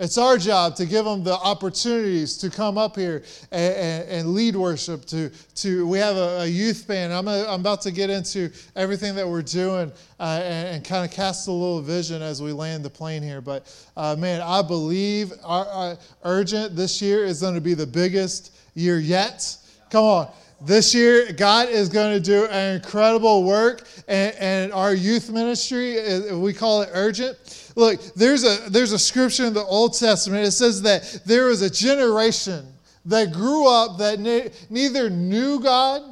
It's 0.00 0.16
our 0.16 0.38
job 0.38 0.76
to 0.76 0.86
give 0.86 1.04
them 1.04 1.22
the 1.22 1.34
opportunities 1.34 2.38
to 2.38 2.48
come 2.48 2.78
up 2.78 2.96
here 2.96 3.22
and, 3.52 3.74
and, 3.74 4.08
and 4.08 4.28
lead 4.30 4.56
worship. 4.56 5.04
To, 5.04 5.30
to 5.56 5.86
we 5.86 5.98
have 5.98 6.16
a, 6.16 6.40
a 6.40 6.46
youth 6.46 6.88
band. 6.88 7.12
I'm, 7.12 7.28
a, 7.28 7.44
I'm 7.46 7.60
about 7.60 7.82
to 7.82 7.90
get 7.90 8.08
into 8.08 8.50
everything 8.76 9.14
that 9.16 9.28
we're 9.28 9.42
doing 9.42 9.92
uh, 10.18 10.40
and, 10.42 10.68
and 10.68 10.84
kind 10.86 11.04
of 11.04 11.14
cast 11.14 11.48
a 11.48 11.52
little 11.52 11.82
vision 11.82 12.22
as 12.22 12.40
we 12.40 12.50
land 12.50 12.82
the 12.82 12.88
plane 12.88 13.22
here. 13.22 13.42
But 13.42 13.70
uh, 13.94 14.16
man, 14.18 14.40
I 14.40 14.62
believe 14.62 15.34
our, 15.44 15.66
our 15.66 15.98
urgent 16.24 16.74
this 16.74 17.02
year 17.02 17.26
is 17.26 17.42
going 17.42 17.54
to 17.54 17.60
be 17.60 17.74
the 17.74 17.86
biggest 17.86 18.56
year 18.74 18.98
yet. 18.98 19.54
Come 19.90 20.04
on. 20.04 20.30
This 20.62 20.94
year, 20.94 21.30
God 21.32 21.68
is 21.68 21.90
going 21.90 22.14
to 22.14 22.20
do 22.20 22.46
an 22.46 22.76
incredible 22.76 23.44
work, 23.44 23.86
and, 24.08 24.34
and 24.36 24.72
our 24.72 24.94
youth 24.94 25.30
ministry, 25.30 26.32
we 26.32 26.52
call 26.52 26.82
it 26.82 26.90
urgent 26.92 27.38
Look, 27.76 28.02
there's 28.14 28.44
a, 28.44 28.68
there's 28.70 28.92
a 28.92 28.98
scripture 28.98 29.44
in 29.44 29.54
the 29.54 29.64
Old 29.64 29.96
Testament. 29.96 30.46
It 30.46 30.52
says 30.52 30.82
that 30.82 31.22
there 31.24 31.46
was 31.46 31.62
a 31.62 31.70
generation 31.70 32.66
that 33.06 33.32
grew 33.32 33.68
up 33.68 33.98
that 33.98 34.18
ne- 34.20 34.50
neither 34.68 35.08
knew 35.08 35.60
God 35.60 36.02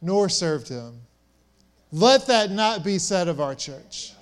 nor 0.00 0.28
served 0.28 0.68
Him. 0.68 1.00
Let 1.92 2.26
that 2.26 2.50
not 2.50 2.84
be 2.84 2.98
said 2.98 3.28
of 3.28 3.40
our 3.40 3.54
church. 3.54 4.12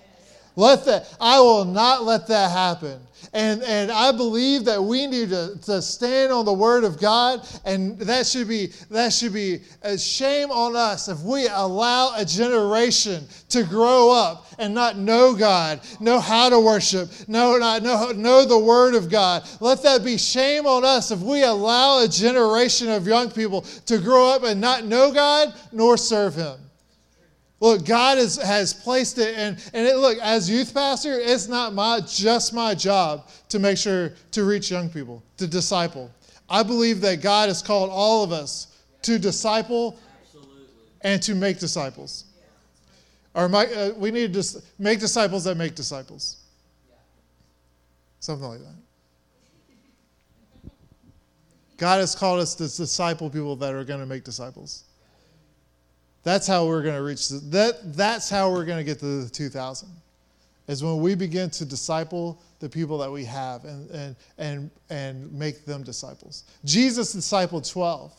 Let 0.56 0.86
that, 0.86 1.14
I 1.20 1.38
will 1.40 1.66
not 1.66 2.04
let 2.04 2.26
that 2.28 2.50
happen. 2.50 2.98
And, 3.32 3.62
and 3.62 3.90
I 3.90 4.12
believe 4.12 4.64
that 4.64 4.82
we 4.82 5.06
need 5.06 5.28
to, 5.28 5.58
to 5.64 5.82
stand 5.82 6.32
on 6.32 6.46
the 6.46 6.52
word 6.52 6.84
of 6.84 6.98
God, 6.98 7.46
and 7.66 7.98
that 8.00 8.26
should 8.26 8.48
be 8.48 8.68
that 8.90 9.12
should 9.12 9.34
be 9.34 9.60
a 9.82 9.98
shame 9.98 10.50
on 10.50 10.74
us 10.74 11.08
if 11.08 11.20
we 11.20 11.46
allow 11.48 12.14
a 12.16 12.24
generation 12.24 13.26
to 13.50 13.64
grow 13.64 14.10
up 14.10 14.46
and 14.58 14.72
not 14.72 14.96
know 14.96 15.34
God, 15.34 15.80
know 16.00 16.18
how 16.18 16.48
to 16.48 16.58
worship, 16.58 17.10
know 17.28 17.58
not 17.58 17.82
know, 17.82 18.12
know 18.12 18.46
the 18.46 18.58
word 18.58 18.94
of 18.94 19.10
God. 19.10 19.46
Let 19.60 19.82
that 19.82 20.02
be 20.02 20.16
shame 20.16 20.66
on 20.66 20.84
us 20.84 21.10
if 21.10 21.20
we 21.20 21.42
allow 21.42 22.02
a 22.02 22.08
generation 22.08 22.88
of 22.88 23.06
young 23.06 23.30
people 23.30 23.62
to 23.86 23.98
grow 23.98 24.30
up 24.30 24.44
and 24.44 24.60
not 24.60 24.84
know 24.84 25.12
God 25.12 25.54
nor 25.72 25.98
serve 25.98 26.34
Him. 26.34 26.56
Look, 27.58 27.86
God 27.86 28.18
is, 28.18 28.36
has 28.36 28.74
placed 28.74 29.18
it, 29.18 29.34
and, 29.36 29.56
and 29.72 29.86
it, 29.86 29.96
look, 29.96 30.18
as 30.18 30.48
youth 30.48 30.74
pastor, 30.74 31.18
it's 31.18 31.48
not 31.48 31.72
my, 31.72 32.00
just 32.00 32.52
my 32.52 32.74
job 32.74 33.28
to 33.48 33.58
make 33.58 33.78
sure 33.78 34.12
to 34.32 34.44
reach 34.44 34.70
young 34.70 34.90
people, 34.90 35.22
to 35.38 35.46
disciple. 35.46 36.10
I 36.50 36.62
believe 36.62 37.00
that 37.00 37.22
God 37.22 37.48
has 37.48 37.62
called 37.62 37.88
all 37.90 38.22
of 38.22 38.30
us 38.30 38.78
to 39.02 39.18
disciple 39.18 39.98
Absolutely. 40.22 40.64
and 41.00 41.22
to 41.22 41.34
make 41.34 41.58
disciples. 41.58 42.24
Or 43.34 43.48
my, 43.48 43.66
uh, 43.66 43.92
we 43.96 44.10
need 44.10 44.34
to 44.34 44.62
make 44.78 45.00
disciples 45.00 45.44
that 45.44 45.56
make 45.56 45.74
disciples. 45.74 46.36
Something 48.20 48.48
like 48.48 48.60
that. 48.60 48.74
God 51.78 52.00
has 52.00 52.14
called 52.14 52.40
us 52.40 52.54
to 52.54 52.64
disciple 52.64 53.28
people 53.30 53.56
that 53.56 53.74
are 53.74 53.84
going 53.84 54.00
to 54.00 54.06
make 54.06 54.24
disciples. 54.24 54.84
That's 56.26 56.48
how 56.48 56.66
we're 56.66 56.82
going 56.82 56.96
to 56.96 57.04
reach 57.04 57.28
the, 57.28 57.38
that. 57.50 57.94
That's 57.94 58.28
how 58.28 58.50
we're 58.50 58.64
going 58.64 58.78
to 58.78 58.84
get 58.84 58.98
to 58.98 59.22
the 59.22 59.30
2000. 59.30 59.88
Is 60.66 60.82
when 60.82 60.98
we 60.98 61.14
begin 61.14 61.50
to 61.50 61.64
disciple 61.64 62.42
the 62.58 62.68
people 62.68 62.98
that 62.98 63.12
we 63.12 63.24
have 63.26 63.64
and, 63.64 63.88
and, 63.92 64.16
and, 64.36 64.70
and 64.90 65.32
make 65.32 65.64
them 65.64 65.84
disciples. 65.84 66.42
Jesus 66.64 67.14
discipled 67.14 67.70
12, 67.70 68.12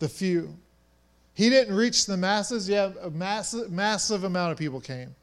the 0.00 0.08
few. 0.08 0.52
He 1.34 1.48
didn't 1.48 1.76
reach 1.76 2.06
the 2.06 2.16
masses, 2.16 2.68
Yeah, 2.68 2.90
a 3.00 3.10
massive, 3.10 3.70
massive 3.70 4.24
amount 4.24 4.50
of 4.50 4.58
people 4.58 4.80
came 4.80 5.14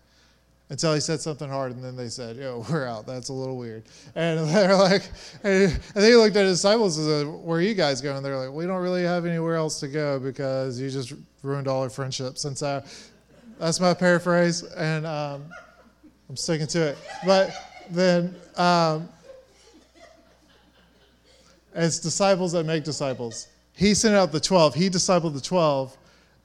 until 0.70 0.94
he 0.94 1.00
said 1.00 1.20
something 1.20 1.50
hard, 1.50 1.72
and 1.72 1.84
then 1.84 1.96
they 1.96 2.10
said, 2.10 2.38
"Yo, 2.38 2.64
we're 2.72 2.86
out. 2.86 3.06
That's 3.08 3.30
a 3.30 3.34
little 3.34 3.58
weird." 3.58 3.84
And 4.16 4.48
they're 4.54 4.76
like, 4.76 5.04
and 5.44 5.72
they 5.96 6.16
looked 6.16 6.36
at 6.36 6.46
his 6.46 6.60
disciples 6.60 6.98
and 6.98 7.08
said, 7.08 7.28
"Where 7.28 7.60
are 7.60 7.62
you 7.62 7.74
guys 7.74 8.02
going?" 8.02 8.22
They're 8.24 8.38
like, 8.38 8.52
"We 8.52 8.66
don't 8.66 8.82
really 8.82 9.04
have 9.04 9.26
anywhere 9.26 9.56
else 9.56 9.80
to 9.82 9.88
go 9.88 10.20
because 10.20 10.80
you 10.80 10.90
just 10.90 11.14
ruined 11.44 11.68
all 11.68 11.84
our 11.84 11.90
friendships." 11.90 12.46
And 12.46 12.58
so, 12.58 12.84
that's 13.60 13.80
my 13.80 13.94
paraphrase, 13.94 14.64
and 14.64 15.06
um, 15.06 15.46
I'm 16.30 16.36
sticking 16.36 16.68
to 16.68 16.90
it. 16.90 16.98
But 17.26 17.52
then. 17.90 18.36
Um, 18.56 19.10
It's 21.76 22.00
disciples 22.00 22.52
that 22.54 22.66
make 22.66 22.84
disciples. 22.84 23.48
He 23.76 23.94
sent 23.94 24.16
out 24.16 24.32
the 24.32 24.40
12. 24.40 24.74
He 24.76 24.90
discipled 24.90 25.34
the 25.34 25.40
12. 25.40 25.96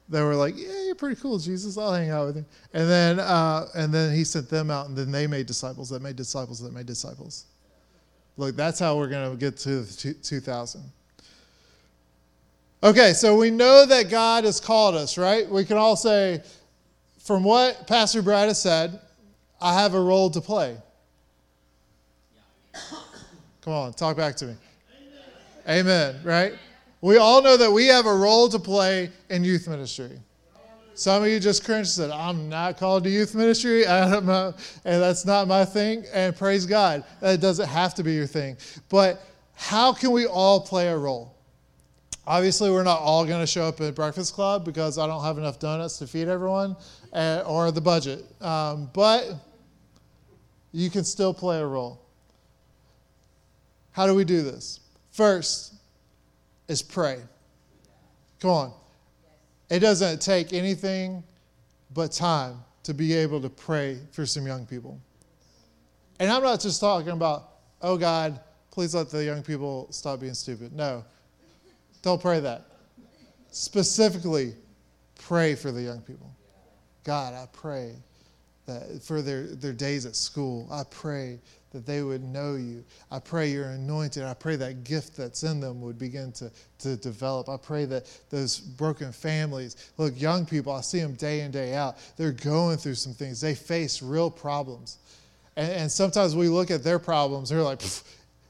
They 0.07 0.21
were 0.21 0.35
like, 0.35 0.55
yeah, 0.55 0.83
you're 0.85 0.95
pretty 0.95 1.19
cool, 1.19 1.39
Jesus. 1.39 1.77
I'll 1.77 1.93
hang 1.93 2.11
out 2.11 2.27
with 2.27 2.37
you. 2.37 2.45
And 2.73 2.89
then, 2.89 3.19
uh, 3.19 3.67
and 3.73 3.91
then 3.93 4.15
he 4.15 4.23
sent 4.23 4.49
them 4.49 4.69
out, 4.69 4.87
and 4.87 4.95
then 4.95 5.11
they 5.11 5.25
made 5.25 5.47
disciples 5.47 5.89
that 5.89 6.01
made 6.01 6.15
disciples 6.15 6.59
that 6.59 6.73
made 6.73 6.85
disciples. 6.85 7.45
Look, 8.37 8.55
that's 8.55 8.79
how 8.79 8.97
we're 8.97 9.07
going 9.07 9.31
to 9.31 9.37
get 9.37 9.57
to 9.59 9.85
2000. 10.21 10.83
Okay, 12.83 13.13
so 13.13 13.35
we 13.35 13.49
know 13.49 13.85
that 13.85 14.11
God 14.11 14.43
has 14.43 14.59
called 14.59 14.93
us, 14.93 15.17
right? 15.17 15.49
We 15.49 15.65
can 15.65 15.77
all 15.77 15.95
say, 15.95 16.43
from 17.17 17.43
what 17.43 17.87
Pastor 17.87 18.21
Brad 18.21 18.47
has 18.47 18.61
said, 18.61 18.99
I 19.59 19.73
have 19.73 19.95
a 19.95 19.99
role 19.99 20.29
to 20.29 20.41
play. 20.41 20.77
Come 23.61 23.73
on, 23.73 23.93
talk 23.93 24.15
back 24.17 24.35
to 24.35 24.45
me. 24.45 24.55
Amen, 25.67 26.15
Amen 26.15 26.21
right? 26.23 26.53
We 27.05 27.17
all 27.17 27.43
know 27.43 27.55
that 27.55 27.71
we 27.71 27.85
have 27.85 28.07
a 28.07 28.15
role 28.15 28.49
to 28.49 28.57
play 28.57 29.11
in 29.29 29.43
youth 29.43 29.67
ministry. 29.67 30.19
Some 30.95 31.21
of 31.21 31.29
you 31.29 31.39
just 31.39 31.63
cringed 31.63 31.99
and 31.99 32.09
said, 32.09 32.09
I'm 32.09 32.49
not 32.49 32.79
called 32.79 33.03
to 33.03 33.11
youth 33.11 33.35
ministry. 33.35 33.85
I 33.87 34.09
don't 34.09 34.25
know. 34.25 34.55
And 34.85 35.03
that's 35.03 35.23
not 35.23 35.47
my 35.47 35.65
thing. 35.65 36.05
And 36.11 36.35
praise 36.35 36.65
God. 36.65 37.03
That 37.21 37.39
doesn't 37.41 37.67
have 37.67 37.93
to 37.93 38.03
be 38.03 38.13
your 38.13 38.25
thing. 38.25 38.57
But 38.89 39.21
how 39.53 39.93
can 39.93 40.09
we 40.09 40.25
all 40.25 40.59
play 40.59 40.87
a 40.87 40.97
role? 40.97 41.35
Obviously, 42.25 42.71
we're 42.71 42.81
not 42.81 43.01
all 43.01 43.23
going 43.23 43.39
to 43.39 43.45
show 43.45 43.65
up 43.65 43.79
at 43.81 43.93
Breakfast 43.93 44.33
Club 44.33 44.65
because 44.65 44.97
I 44.97 45.05
don't 45.05 45.23
have 45.23 45.37
enough 45.37 45.59
donuts 45.59 45.99
to 45.99 46.07
feed 46.07 46.27
everyone 46.27 46.75
uh, 47.13 47.43
or 47.45 47.69
the 47.71 47.81
budget. 47.81 48.25
Um, 48.41 48.89
but 48.93 49.31
you 50.71 50.89
can 50.89 51.03
still 51.03 51.35
play 51.35 51.59
a 51.59 51.67
role. 51.67 52.01
How 53.91 54.07
do 54.07 54.15
we 54.15 54.23
do 54.23 54.41
this? 54.41 54.79
First 55.11 55.74
is 56.67 56.81
pray. 56.81 57.19
Come 58.39 58.51
on. 58.51 58.73
It 59.69 59.79
doesn't 59.79 60.21
take 60.21 60.53
anything 60.53 61.23
but 61.93 62.11
time 62.11 62.63
to 62.83 62.93
be 62.93 63.13
able 63.13 63.41
to 63.41 63.49
pray 63.49 63.99
for 64.11 64.25
some 64.25 64.45
young 64.45 64.65
people. 64.65 64.99
And 66.19 66.31
I'm 66.31 66.43
not 66.43 66.59
just 66.59 66.79
talking 66.79 67.09
about, 67.09 67.49
oh 67.81 67.97
God, 67.97 68.39
please 68.71 68.93
let 68.93 69.09
the 69.09 69.23
young 69.23 69.41
people 69.41 69.87
stop 69.91 70.19
being 70.19 70.33
stupid. 70.33 70.73
No 70.73 71.03
don't 72.05 72.21
pray 72.21 72.39
that. 72.39 72.67
Specifically, 73.49 74.53
pray 75.19 75.55
for 75.55 75.71
the 75.71 75.81
young 75.81 76.01
people. 76.01 76.31
God, 77.03 77.33
I 77.33 77.47
pray 77.51 77.95
that 78.67 79.01
for 79.01 79.23
their, 79.23 79.47
their 79.47 79.73
days 79.73 80.05
at 80.05 80.15
school, 80.15 80.67
I 80.71 80.83
pray 80.91 81.39
that 81.75 81.85
they 81.85 82.01
would 82.01 82.23
know 82.23 82.55
you. 82.55 82.83
I 83.11 83.19
pray 83.19 83.51
you're 83.51 83.69
anointed. 83.69 84.23
I 84.23 84.33
pray 84.33 84.55
that 84.55 84.85
gift 84.85 85.17
that's 85.17 85.43
in 85.43 85.59
them 85.59 85.81
would 85.81 85.99
begin 85.99 86.31
to, 86.33 86.49
to 86.79 86.95
develop. 86.95 87.49
I 87.49 87.57
pray 87.57 87.83
that 87.85 88.05
those 88.29 88.59
broken 88.59 89.11
families, 89.11 89.91
look, 89.97 90.19
young 90.19 90.45
people, 90.45 90.71
I 90.71 90.79
see 90.79 91.01
them 91.01 91.15
day 91.15 91.41
in, 91.41 91.51
day 91.51 91.75
out. 91.75 91.97
They're 92.15 92.31
going 92.31 92.77
through 92.77 92.95
some 92.95 93.13
things. 93.13 93.41
They 93.41 93.55
face 93.55 94.01
real 94.01 94.31
problems. 94.31 94.99
And, 95.57 95.69
and 95.69 95.91
sometimes 95.91 96.33
we 96.33 96.47
look 96.47 96.71
at 96.71 96.81
their 96.81 96.97
problems, 96.97 97.49
they're 97.49 97.61
like, 97.61 97.81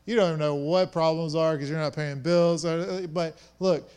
you 0.05 0.15
don't 0.15 0.27
even 0.27 0.39
know 0.39 0.53
what 0.53 0.91
problems 0.91 1.33
are 1.33 1.53
because 1.53 1.67
you're 1.67 1.79
not 1.79 1.95
paying 1.95 2.21
bills. 2.21 2.63
But 2.63 3.39
look, 3.59 3.89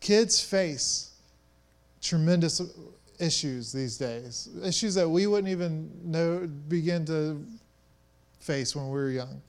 kids 0.00 0.42
face 0.42 1.12
tremendous 2.02 2.60
issues 3.20 3.70
these 3.70 3.98
days, 3.98 4.48
issues 4.64 4.94
that 4.94 5.08
we 5.08 5.26
wouldn't 5.26 5.52
even 5.52 5.90
know 6.02 6.48
begin 6.68 7.04
to 7.06 7.44
face 8.40 8.74
when 8.74 8.86
we 8.86 8.92
were 8.92 9.10
young. 9.10 9.40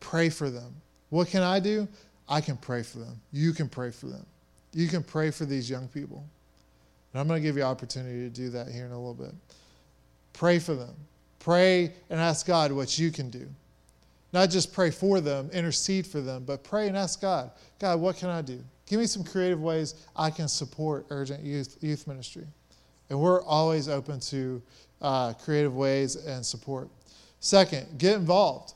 Pray 0.00 0.28
for 0.28 0.50
them. 0.50 0.74
What 1.10 1.28
can 1.28 1.42
I 1.42 1.60
do? 1.60 1.86
I 2.28 2.40
can 2.40 2.56
pray 2.56 2.82
for 2.82 2.98
them. 2.98 3.20
You 3.32 3.52
can 3.52 3.68
pray 3.68 3.90
for 3.90 4.06
them. 4.06 4.24
You 4.72 4.88
can 4.88 5.02
pray 5.02 5.30
for 5.30 5.44
these 5.44 5.68
young 5.68 5.88
people. 5.88 6.24
And 7.12 7.20
I'm 7.20 7.28
going 7.28 7.40
to 7.40 7.46
give 7.46 7.56
you 7.56 7.62
opportunity 7.62 8.20
to 8.20 8.30
do 8.30 8.48
that 8.50 8.68
here 8.68 8.86
in 8.86 8.92
a 8.92 8.98
little 8.98 9.14
bit. 9.14 9.34
Pray 10.32 10.58
for 10.58 10.74
them. 10.74 10.94
Pray 11.38 11.92
and 12.08 12.18
ask 12.20 12.46
God 12.46 12.72
what 12.72 12.98
you 12.98 13.10
can 13.10 13.28
do. 13.28 13.46
Not 14.32 14.48
just 14.48 14.72
pray 14.72 14.90
for 14.90 15.20
them, 15.20 15.50
intercede 15.52 16.06
for 16.06 16.20
them, 16.20 16.44
but 16.44 16.64
pray 16.64 16.88
and 16.88 16.96
ask 16.96 17.20
God, 17.20 17.50
God, 17.78 18.00
what 18.00 18.16
can 18.16 18.30
I 18.30 18.40
do? 18.40 18.60
Give 18.86 18.98
me 18.98 19.06
some 19.06 19.24
creative 19.24 19.60
ways 19.60 20.06
I 20.16 20.30
can 20.30 20.48
support 20.48 21.06
urgent 21.10 21.42
youth, 21.42 21.76
youth 21.82 22.06
ministry. 22.06 22.46
And 23.10 23.20
we're 23.20 23.42
always 23.42 23.88
open 23.88 24.20
to 24.20 24.62
uh, 25.02 25.34
creative 25.34 25.76
ways 25.76 26.16
and 26.16 26.44
support. 26.44 26.88
Second, 27.42 27.98
get 27.98 28.14
involved. 28.14 28.74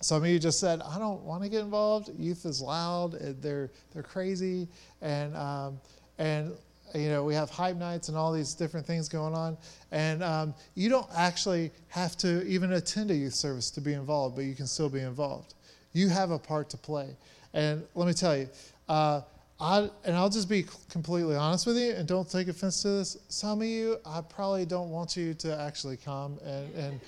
Some 0.00 0.22
of 0.22 0.28
you 0.28 0.38
just 0.38 0.60
said, 0.60 0.80
I 0.80 0.96
don't 0.96 1.22
want 1.22 1.42
to 1.42 1.48
get 1.48 1.62
involved. 1.62 2.08
Youth 2.16 2.46
is 2.46 2.60
loud, 2.60 3.16
they're, 3.42 3.68
they're 3.92 4.02
crazy. 4.04 4.68
And, 5.02 5.36
um, 5.36 5.80
and 6.18 6.52
you 6.94 7.08
know, 7.08 7.24
we 7.24 7.34
have 7.34 7.50
hype 7.50 7.76
nights 7.76 8.08
and 8.08 8.16
all 8.16 8.32
these 8.32 8.54
different 8.54 8.86
things 8.86 9.08
going 9.08 9.34
on. 9.34 9.56
And 9.90 10.22
um, 10.22 10.54
you 10.76 10.88
don't 10.88 11.08
actually 11.16 11.72
have 11.88 12.16
to 12.18 12.46
even 12.46 12.74
attend 12.74 13.10
a 13.10 13.14
youth 13.14 13.34
service 13.34 13.72
to 13.72 13.80
be 13.80 13.94
involved, 13.94 14.36
but 14.36 14.44
you 14.44 14.54
can 14.54 14.68
still 14.68 14.88
be 14.88 15.00
involved. 15.00 15.54
You 15.94 16.08
have 16.10 16.30
a 16.30 16.38
part 16.38 16.70
to 16.70 16.76
play. 16.76 17.08
And 17.54 17.82
let 17.96 18.06
me 18.06 18.14
tell 18.14 18.36
you, 18.36 18.48
uh, 18.88 19.22
I, 19.60 19.88
and 20.04 20.16
I'll 20.16 20.30
just 20.30 20.48
be 20.48 20.64
completely 20.90 21.36
honest 21.36 21.66
with 21.66 21.76
you 21.76 21.92
and 21.92 22.06
don't 22.06 22.28
take 22.30 22.48
offense 22.48 22.82
to 22.82 22.88
this. 22.88 23.16
Some 23.28 23.62
of 23.62 23.66
you, 23.66 23.98
I 24.04 24.20
probably 24.20 24.66
don't 24.66 24.90
want 24.90 25.16
you 25.16 25.34
to 25.34 25.58
actually 25.60 25.96
come 25.96 26.38
and, 26.44 26.74
and 26.74 27.00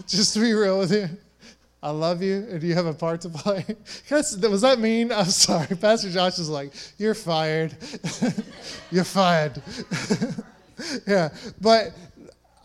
just 0.06 0.34
to 0.34 0.40
be 0.40 0.52
real 0.52 0.78
with 0.78 0.92
you. 0.92 1.08
I 1.82 1.90
love 1.90 2.22
you, 2.22 2.46
and 2.50 2.62
you 2.62 2.74
have 2.74 2.86
a 2.86 2.92
part 2.92 3.22
to 3.22 3.30
play. 3.30 3.64
was 4.10 4.60
that 4.60 4.78
mean? 4.78 5.10
I'm 5.12 5.24
sorry. 5.26 5.74
Pastor 5.76 6.10
Josh 6.10 6.38
is 6.38 6.48
like, 6.48 6.72
You're 6.98 7.14
fired. 7.14 7.74
You're 8.90 9.04
fired. 9.04 9.62
yeah, 11.06 11.30
but 11.60 11.92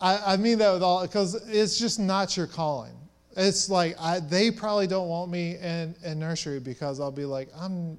I, 0.00 0.34
I, 0.34 0.36
mean 0.36 0.58
that 0.58 0.72
with 0.72 0.82
all, 0.82 1.02
because 1.02 1.34
it's 1.48 1.78
just 1.78 1.98
not 1.98 2.36
your 2.36 2.46
calling. 2.46 2.92
It's 3.36 3.70
like, 3.70 3.96
I, 4.00 4.20
they 4.20 4.50
probably 4.50 4.86
don't 4.86 5.08
want 5.08 5.30
me 5.30 5.56
in, 5.56 5.94
in 6.04 6.18
nursery 6.18 6.60
because 6.60 7.00
I'll 7.00 7.12
be 7.12 7.24
like, 7.24 7.48
I'm, 7.58 7.98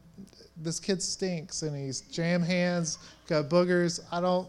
this 0.57 0.79
kid 0.79 1.01
stinks, 1.01 1.61
and 1.63 1.75
he's 1.75 2.01
jam 2.01 2.41
hands, 2.41 2.99
got 3.27 3.49
boogers. 3.49 3.99
I 4.11 4.21
don't, 4.21 4.47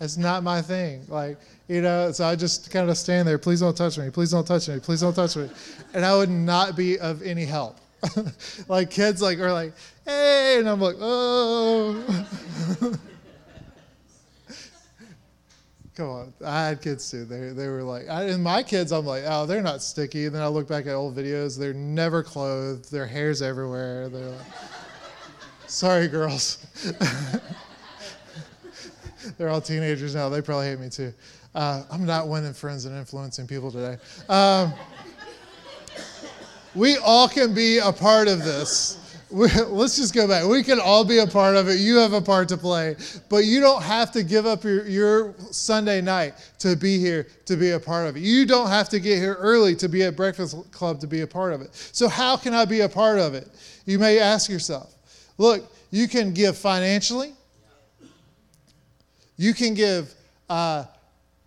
it's 0.00 0.16
not 0.16 0.42
my 0.42 0.60
thing. 0.62 1.02
Like, 1.08 1.38
you 1.68 1.80
know, 1.80 2.12
so 2.12 2.24
I 2.26 2.36
just 2.36 2.70
kind 2.70 2.90
of 2.90 2.98
stand 2.98 3.26
there, 3.26 3.38
please 3.38 3.60
don't 3.60 3.76
touch 3.76 3.98
me, 3.98 4.10
please 4.10 4.30
don't 4.30 4.46
touch 4.46 4.68
me, 4.68 4.78
please 4.80 5.00
don't 5.00 5.14
touch 5.14 5.36
me. 5.36 5.48
And 5.94 6.04
I 6.04 6.16
would 6.16 6.30
not 6.30 6.76
be 6.76 6.98
of 6.98 7.22
any 7.22 7.44
help. 7.44 7.78
like 8.68 8.90
kids 8.90 9.22
like 9.22 9.38
are 9.38 9.52
like, 9.52 9.72
hey, 10.04 10.56
and 10.58 10.68
I'm 10.68 10.80
like, 10.80 10.96
oh. 11.00 12.26
Come 15.94 16.08
on, 16.08 16.34
I 16.44 16.66
had 16.66 16.82
kids 16.82 17.08
too. 17.08 17.24
They 17.24 17.50
they 17.50 17.68
were 17.68 17.84
like, 17.84 18.08
I, 18.08 18.24
and 18.24 18.42
my 18.42 18.64
kids, 18.64 18.90
I'm 18.90 19.06
like, 19.06 19.22
oh, 19.28 19.46
they're 19.46 19.62
not 19.62 19.80
sticky. 19.80 20.26
And 20.26 20.34
then 20.34 20.42
I 20.42 20.48
look 20.48 20.66
back 20.66 20.86
at 20.86 20.94
old 20.94 21.16
videos, 21.16 21.56
they're 21.56 21.72
never 21.72 22.22
clothed, 22.24 22.90
their 22.90 23.06
hair's 23.06 23.42
everywhere. 23.42 24.08
They're 24.08 24.30
like, 24.30 24.46
sorry, 25.68 26.08
girls. 26.08 26.66
they're 29.38 29.48
all 29.48 29.60
teenagers 29.60 30.14
now. 30.14 30.28
They 30.28 30.40
probably 30.40 30.66
hate 30.66 30.80
me 30.80 30.88
too. 30.88 31.12
Uh, 31.54 31.84
I'm 31.90 32.04
not 32.04 32.28
winning 32.28 32.52
friends 32.52 32.84
and 32.84 32.96
influencing 32.96 33.46
people 33.46 33.70
today. 33.70 33.96
Um, 34.28 34.72
we 36.74 36.96
all 36.96 37.28
can 37.28 37.54
be 37.54 37.78
a 37.78 37.92
part 37.92 38.26
of 38.26 38.44
this. 38.44 39.00
We, 39.30 39.48
let's 39.68 39.96
just 39.96 40.14
go 40.14 40.28
back. 40.28 40.44
We 40.44 40.62
can 40.62 40.78
all 40.80 41.04
be 41.04 41.18
a 41.18 41.26
part 41.26 41.56
of 41.56 41.68
it. 41.68 41.78
You 41.78 41.96
have 41.96 42.12
a 42.12 42.20
part 42.20 42.48
to 42.48 42.56
play, 42.56 42.96
but 43.28 43.44
you 43.44 43.60
don't 43.60 43.82
have 43.82 44.12
to 44.12 44.22
give 44.22 44.46
up 44.46 44.64
your, 44.64 44.86
your 44.86 45.34
Sunday 45.50 46.00
night 46.00 46.34
to 46.60 46.76
be 46.76 46.98
here 46.98 47.26
to 47.46 47.56
be 47.56 47.70
a 47.70 47.80
part 47.80 48.08
of 48.08 48.16
it. 48.16 48.20
You 48.20 48.46
don't 48.46 48.68
have 48.68 48.88
to 48.90 49.00
get 49.00 49.18
here 49.18 49.34
early 49.34 49.74
to 49.76 49.88
be 49.88 50.02
at 50.02 50.16
Breakfast 50.16 50.70
Club 50.72 51.00
to 51.00 51.06
be 51.06 51.22
a 51.22 51.26
part 51.26 51.52
of 51.52 51.62
it. 51.62 51.74
So, 51.92 52.08
how 52.08 52.36
can 52.36 52.54
I 52.54 52.64
be 52.64 52.80
a 52.80 52.88
part 52.88 53.18
of 53.18 53.34
it? 53.34 53.48
You 53.86 53.98
may 53.98 54.18
ask 54.18 54.48
yourself. 54.50 54.94
Look, 55.38 55.72
you 55.90 56.06
can 56.06 56.32
give 56.32 56.56
financially, 56.56 57.32
you 59.36 59.54
can 59.54 59.74
give 59.74 60.12
uh, 60.48 60.84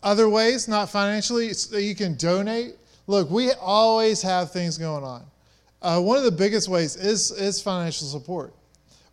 other 0.03 0.29
ways, 0.29 0.67
not 0.67 0.89
financially, 0.89 1.51
you 1.73 1.95
can 1.95 2.15
donate. 2.15 2.75
Look, 3.07 3.29
we 3.29 3.51
always 3.53 4.21
have 4.21 4.51
things 4.51 4.77
going 4.77 5.03
on. 5.03 5.23
Uh, 5.81 6.01
one 6.01 6.17
of 6.17 6.23
the 6.23 6.31
biggest 6.31 6.67
ways 6.67 6.95
is, 6.95 7.31
is 7.31 7.61
financial 7.61 8.07
support. 8.07 8.53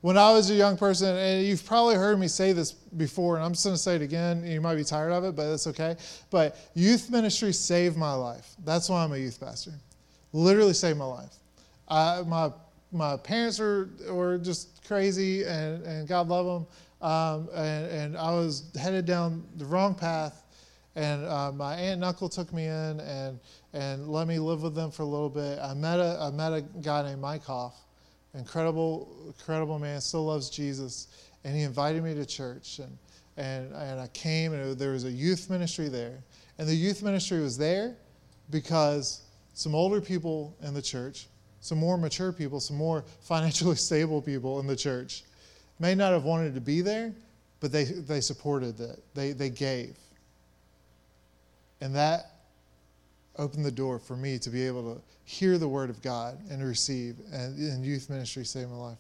When 0.00 0.18
I 0.18 0.32
was 0.32 0.50
a 0.50 0.54
young 0.54 0.76
person, 0.76 1.16
and 1.16 1.46
you've 1.46 1.64
probably 1.64 1.94
heard 1.94 2.18
me 2.18 2.28
say 2.28 2.52
this 2.52 2.72
before, 2.72 3.36
and 3.36 3.44
I'm 3.44 3.52
just 3.52 3.64
going 3.64 3.74
to 3.74 3.80
say 3.80 3.96
it 3.96 4.02
again. 4.02 4.44
You 4.44 4.60
might 4.60 4.74
be 4.74 4.84
tired 4.84 5.12
of 5.12 5.24
it, 5.24 5.34
but 5.34 5.48
that's 5.48 5.66
okay. 5.68 5.96
But 6.30 6.58
youth 6.74 7.10
ministry 7.10 7.52
saved 7.52 7.96
my 7.96 8.12
life. 8.12 8.54
That's 8.64 8.90
why 8.90 9.02
I'm 9.02 9.12
a 9.12 9.16
youth 9.16 9.40
pastor. 9.40 9.72
Literally 10.34 10.74
saved 10.74 10.98
my 10.98 11.06
life. 11.06 11.34
I, 11.88 12.22
my, 12.26 12.50
my 12.92 13.16
parents 13.16 13.58
were, 13.58 13.88
were 14.10 14.36
just 14.36 14.86
crazy, 14.86 15.44
and, 15.44 15.82
and 15.84 16.06
God 16.06 16.28
love 16.28 16.44
them. 16.44 16.66
Um, 17.04 17.50
and, 17.54 17.86
and 17.86 18.16
I 18.16 18.30
was 18.30 18.70
headed 18.80 19.04
down 19.04 19.46
the 19.56 19.66
wrong 19.66 19.94
path 19.94 20.44
and 20.96 21.26
uh, 21.26 21.52
my 21.52 21.74
aunt 21.74 21.94
and 21.94 22.04
uncle 22.04 22.28
took 22.30 22.52
me 22.52 22.66
in 22.66 23.00
and 23.00 23.38
and 23.74 24.08
let 24.08 24.28
me 24.28 24.38
live 24.38 24.62
with 24.62 24.74
them 24.74 24.90
for 24.90 25.02
a 25.02 25.06
little 25.06 25.28
bit. 25.28 25.58
I 25.60 25.74
met 25.74 25.98
a 25.98 26.18
I 26.18 26.30
met 26.30 26.52
a 26.52 26.62
guy 26.62 27.02
named 27.02 27.20
Mike 27.20 27.44
Hoff, 27.44 27.74
incredible 28.32 29.12
incredible 29.26 29.78
man, 29.78 30.00
still 30.00 30.24
loves 30.24 30.48
Jesus, 30.48 31.08
and 31.44 31.54
he 31.54 31.62
invited 31.62 32.02
me 32.02 32.14
to 32.14 32.24
church 32.24 32.78
and 32.78 32.96
and 33.36 33.72
and 33.74 34.00
I 34.00 34.06
came 34.08 34.54
and 34.54 34.78
there 34.78 34.92
was 34.92 35.04
a 35.04 35.10
youth 35.10 35.50
ministry 35.50 35.88
there, 35.88 36.22
and 36.58 36.66
the 36.66 36.74
youth 36.74 37.02
ministry 37.02 37.40
was 37.40 37.58
there 37.58 37.96
because 38.50 39.22
some 39.52 39.74
older 39.74 40.00
people 40.00 40.56
in 40.62 40.72
the 40.72 40.82
church, 40.82 41.26
some 41.60 41.76
more 41.76 41.98
mature 41.98 42.32
people, 42.32 42.60
some 42.60 42.76
more 42.76 43.04
financially 43.20 43.76
stable 43.76 44.22
people 44.22 44.58
in 44.60 44.66
the 44.66 44.76
church 44.76 45.24
may 45.78 45.94
not 45.94 46.12
have 46.12 46.24
wanted 46.24 46.54
to 46.54 46.60
be 46.60 46.80
there, 46.80 47.12
but 47.60 47.72
they, 47.72 47.84
they 47.84 48.20
supported 48.20 48.76
that. 48.78 48.98
They, 49.14 49.32
they 49.32 49.50
gave. 49.50 49.96
And 51.80 51.94
that 51.94 52.30
opened 53.36 53.64
the 53.64 53.70
door 53.70 53.98
for 53.98 54.16
me 54.16 54.38
to 54.38 54.50
be 54.50 54.66
able 54.66 54.94
to 54.94 55.00
hear 55.24 55.58
the 55.58 55.68
word 55.68 55.90
of 55.90 56.00
God 56.02 56.38
and 56.50 56.62
receive. 56.62 57.16
And 57.32 57.58
in 57.58 57.82
youth 57.82 58.08
ministry, 58.10 58.44
saved 58.44 58.70
my 58.70 58.76
life. 58.76 58.98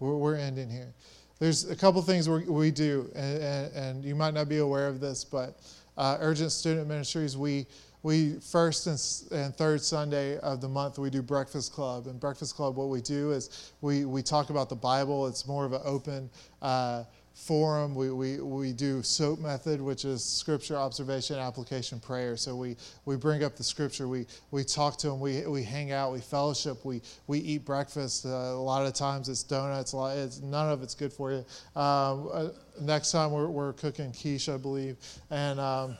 We're, 0.00 0.16
we're 0.16 0.36
ending 0.36 0.70
here. 0.70 0.92
There's 1.38 1.70
a 1.70 1.76
couple 1.76 2.02
things 2.02 2.28
we, 2.28 2.44
we 2.44 2.70
do, 2.72 3.10
and, 3.14 3.42
and, 3.42 3.76
and, 3.76 4.04
you 4.04 4.16
might 4.16 4.34
not 4.34 4.48
be 4.48 4.58
aware 4.58 4.88
of 4.88 4.98
this, 4.98 5.22
but 5.22 5.60
uh, 5.96 6.16
Urgent 6.20 6.50
Student 6.50 6.88
Ministries, 6.88 7.36
we 7.36 7.66
we 8.02 8.34
first 8.40 8.86
and, 8.86 9.54
third 9.56 9.82
Sunday 9.82 10.38
of 10.38 10.60
the 10.60 10.68
month 10.68 10.98
we 10.98 11.10
do 11.10 11.22
Breakfast 11.22 11.72
Club. 11.72 12.06
And 12.06 12.18
Breakfast 12.20 12.54
Club, 12.54 12.76
what 12.76 12.88
we 12.88 13.00
do 13.00 13.32
is 13.32 13.72
we, 13.80 14.04
we 14.04 14.22
talk 14.22 14.50
about 14.50 14.68
the 14.68 14.76
Bible. 14.76 15.26
It's 15.26 15.46
more 15.46 15.64
of 15.64 15.72
an 15.72 15.80
open 15.84 16.30
uh, 16.62 17.04
forum. 17.34 17.94
We, 17.94 18.10
we, 18.10 18.40
we 18.40 18.72
do 18.72 19.02
SOAP 19.02 19.38
method, 19.40 19.80
which 19.80 20.04
is 20.04 20.24
scripture, 20.24 20.76
observation, 20.76 21.38
application, 21.38 22.00
prayer. 22.00 22.36
So 22.36 22.56
we, 22.56 22.76
we 23.04 23.16
bring 23.16 23.44
up 23.44 23.56
the 23.56 23.64
scripture, 23.64 24.08
we, 24.08 24.26
we 24.50 24.64
talk 24.64 24.96
to 24.98 25.08
them, 25.08 25.20
we, 25.20 25.46
we 25.46 25.62
hang 25.62 25.92
out, 25.92 26.12
we 26.12 26.20
fellowship, 26.20 26.84
we, 26.84 27.00
we 27.26 27.38
eat 27.38 27.64
breakfast. 27.64 28.26
Uh, 28.26 28.30
a 28.30 28.62
lot 28.62 28.86
of 28.86 28.92
times 28.92 29.28
it's 29.28 29.42
donuts, 29.42 29.92
a 29.92 29.96
lot, 29.96 30.16
it's, 30.16 30.40
none 30.40 30.70
of 30.70 30.82
it's 30.82 30.94
good 30.94 31.12
for 31.12 31.30
you. 31.30 31.44
Um, 31.80 32.28
uh, 32.32 32.48
next 32.80 33.12
time 33.12 33.30
we're, 33.30 33.48
we're 33.48 33.72
cooking 33.74 34.12
quiche, 34.12 34.48
I 34.48 34.56
believe. 34.56 34.96
And 35.30 35.60
um, 35.60 35.96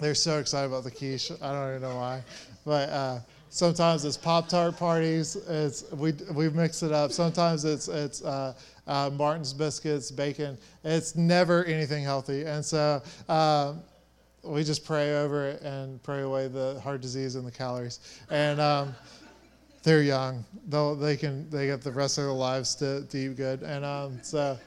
they're 0.00 0.14
so 0.14 0.38
excited 0.38 0.66
about 0.66 0.84
the 0.84 0.90
quiche. 0.90 1.30
I 1.40 1.52
don't 1.52 1.68
even 1.68 1.82
know 1.82 1.96
why, 1.96 2.22
but 2.64 2.88
uh, 2.88 3.20
sometimes 3.50 4.04
it's 4.04 4.16
Pop 4.16 4.48
Tart 4.48 4.76
parties. 4.76 5.36
It's 5.36 5.90
we 5.92 6.12
we 6.34 6.48
mix 6.50 6.82
it 6.82 6.92
up. 6.92 7.12
Sometimes 7.12 7.64
it's 7.64 7.88
it's 7.88 8.22
uh, 8.24 8.54
uh, 8.86 9.10
Martin's 9.12 9.52
biscuits, 9.52 10.10
bacon. 10.10 10.58
It's 10.84 11.14
never 11.16 11.64
anything 11.64 12.04
healthy, 12.04 12.44
and 12.44 12.64
so. 12.64 13.02
Um, 13.28 13.82
we 14.44 14.64
just 14.64 14.84
pray 14.84 15.14
over 15.18 15.50
it 15.50 15.62
and 15.62 16.02
pray 16.02 16.22
away 16.22 16.48
the 16.48 16.80
heart 16.82 17.00
disease 17.00 17.36
and 17.36 17.46
the 17.46 17.50
calories. 17.50 18.00
And 18.28 18.60
um, 18.60 18.94
they're 19.82 20.02
young; 20.02 20.44
they 20.68 20.94
they 20.94 21.16
can 21.16 21.48
they 21.50 21.66
get 21.66 21.82
the 21.82 21.92
rest 21.92 22.18
of 22.18 22.24
their 22.24 22.32
lives 22.32 22.74
to, 22.76 23.04
to 23.04 23.18
eat 23.18 23.36
good. 23.36 23.62
And 23.62 23.84
um, 23.84 24.18
so, 24.22 24.58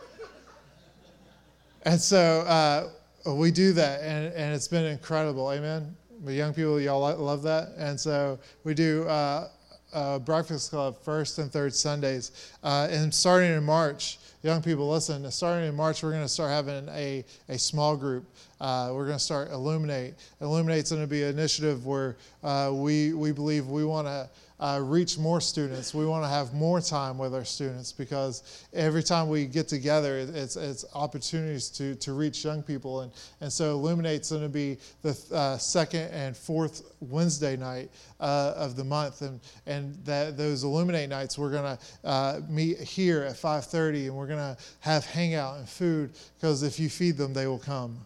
and 1.83 1.99
so 1.99 2.41
uh, 2.41 2.89
we 3.33 3.51
do 3.51 3.73
that, 3.73 4.01
and, 4.01 4.33
and 4.33 4.53
it's 4.53 4.67
been 4.67 4.85
incredible. 4.85 5.51
Amen. 5.51 5.95
The 6.23 6.33
young 6.33 6.53
people, 6.53 6.79
y'all 6.79 7.01
love 7.17 7.41
that. 7.43 7.69
And 7.77 7.99
so 7.99 8.39
we 8.63 8.73
do 8.73 9.07
uh, 9.07 9.49
uh, 9.93 10.19
Breakfast 10.19 10.69
Club 10.69 10.97
first 11.03 11.39
and 11.39 11.51
third 11.51 11.73
Sundays. 11.73 12.53
Uh, 12.63 12.87
and 12.91 13.13
starting 13.13 13.51
in 13.51 13.63
March, 13.63 14.19
young 14.43 14.61
people, 14.61 14.89
listen, 14.89 15.29
starting 15.31 15.67
in 15.67 15.75
March, 15.75 16.03
we're 16.03 16.11
going 16.11 16.21
to 16.21 16.29
start 16.29 16.51
having 16.51 16.87
a, 16.89 17.25
a 17.49 17.57
small 17.57 17.97
group. 17.97 18.25
Uh, 18.61 18.91
we're 18.93 19.05
going 19.05 19.17
to 19.17 19.23
start 19.23 19.49
Illuminate. 19.51 20.13
Illuminate's 20.41 20.91
going 20.91 21.01
to 21.01 21.07
be 21.07 21.23
an 21.23 21.29
initiative 21.29 21.85
where 21.85 22.17
uh, 22.43 22.71
we, 22.73 23.13
we 23.13 23.31
believe 23.31 23.67
we 23.67 23.85
want 23.85 24.07
to 24.07 24.29
uh, 24.59 24.79
reach 24.81 25.17
more 25.17 25.41
students. 25.41 25.93
We 25.93 26.05
want 26.05 26.23
to 26.23 26.29
have 26.29 26.53
more 26.53 26.79
time 26.79 27.17
with 27.17 27.33
our 27.35 27.43
students 27.43 27.91
because 27.91 28.65
every 28.73 29.03
time 29.03 29.27
we 29.27 29.45
get 29.45 29.67
together, 29.67 30.17
it's, 30.17 30.55
it's 30.55 30.85
opportunities 30.93 31.69
to, 31.71 31.95
to 31.95 32.13
reach 32.13 32.45
young 32.45 32.63
people. 32.63 33.01
And, 33.01 33.11
and 33.41 33.51
so 33.51 33.71
Illuminate's 33.71 34.31
going 34.31 34.43
to 34.43 34.49
be 34.49 34.77
the 35.01 35.17
uh, 35.33 35.57
second 35.57 36.09
and 36.11 36.35
fourth 36.35 36.83
Wednesday 37.01 37.57
night 37.57 37.89
uh, 38.19 38.53
of 38.55 38.75
the 38.75 38.83
month. 38.83 39.21
And, 39.21 39.39
and 39.65 39.95
that, 40.05 40.37
those 40.37 40.63
Illuminate 40.63 41.09
nights, 41.09 41.37
we're 41.37 41.51
going 41.51 41.77
to 41.77 42.07
uh, 42.07 42.41
meet 42.47 42.79
here 42.79 43.23
at 43.23 43.35
5.30 43.35 44.05
and 44.05 44.15
we're 44.15 44.27
going 44.27 44.39
to 44.39 44.57
have 44.79 45.05
hangout 45.05 45.57
and 45.57 45.67
food 45.67 46.11
because 46.37 46.63
if 46.63 46.79
you 46.79 46.89
feed 46.89 47.17
them, 47.17 47.33
they 47.33 47.47
will 47.47 47.59
come. 47.59 47.99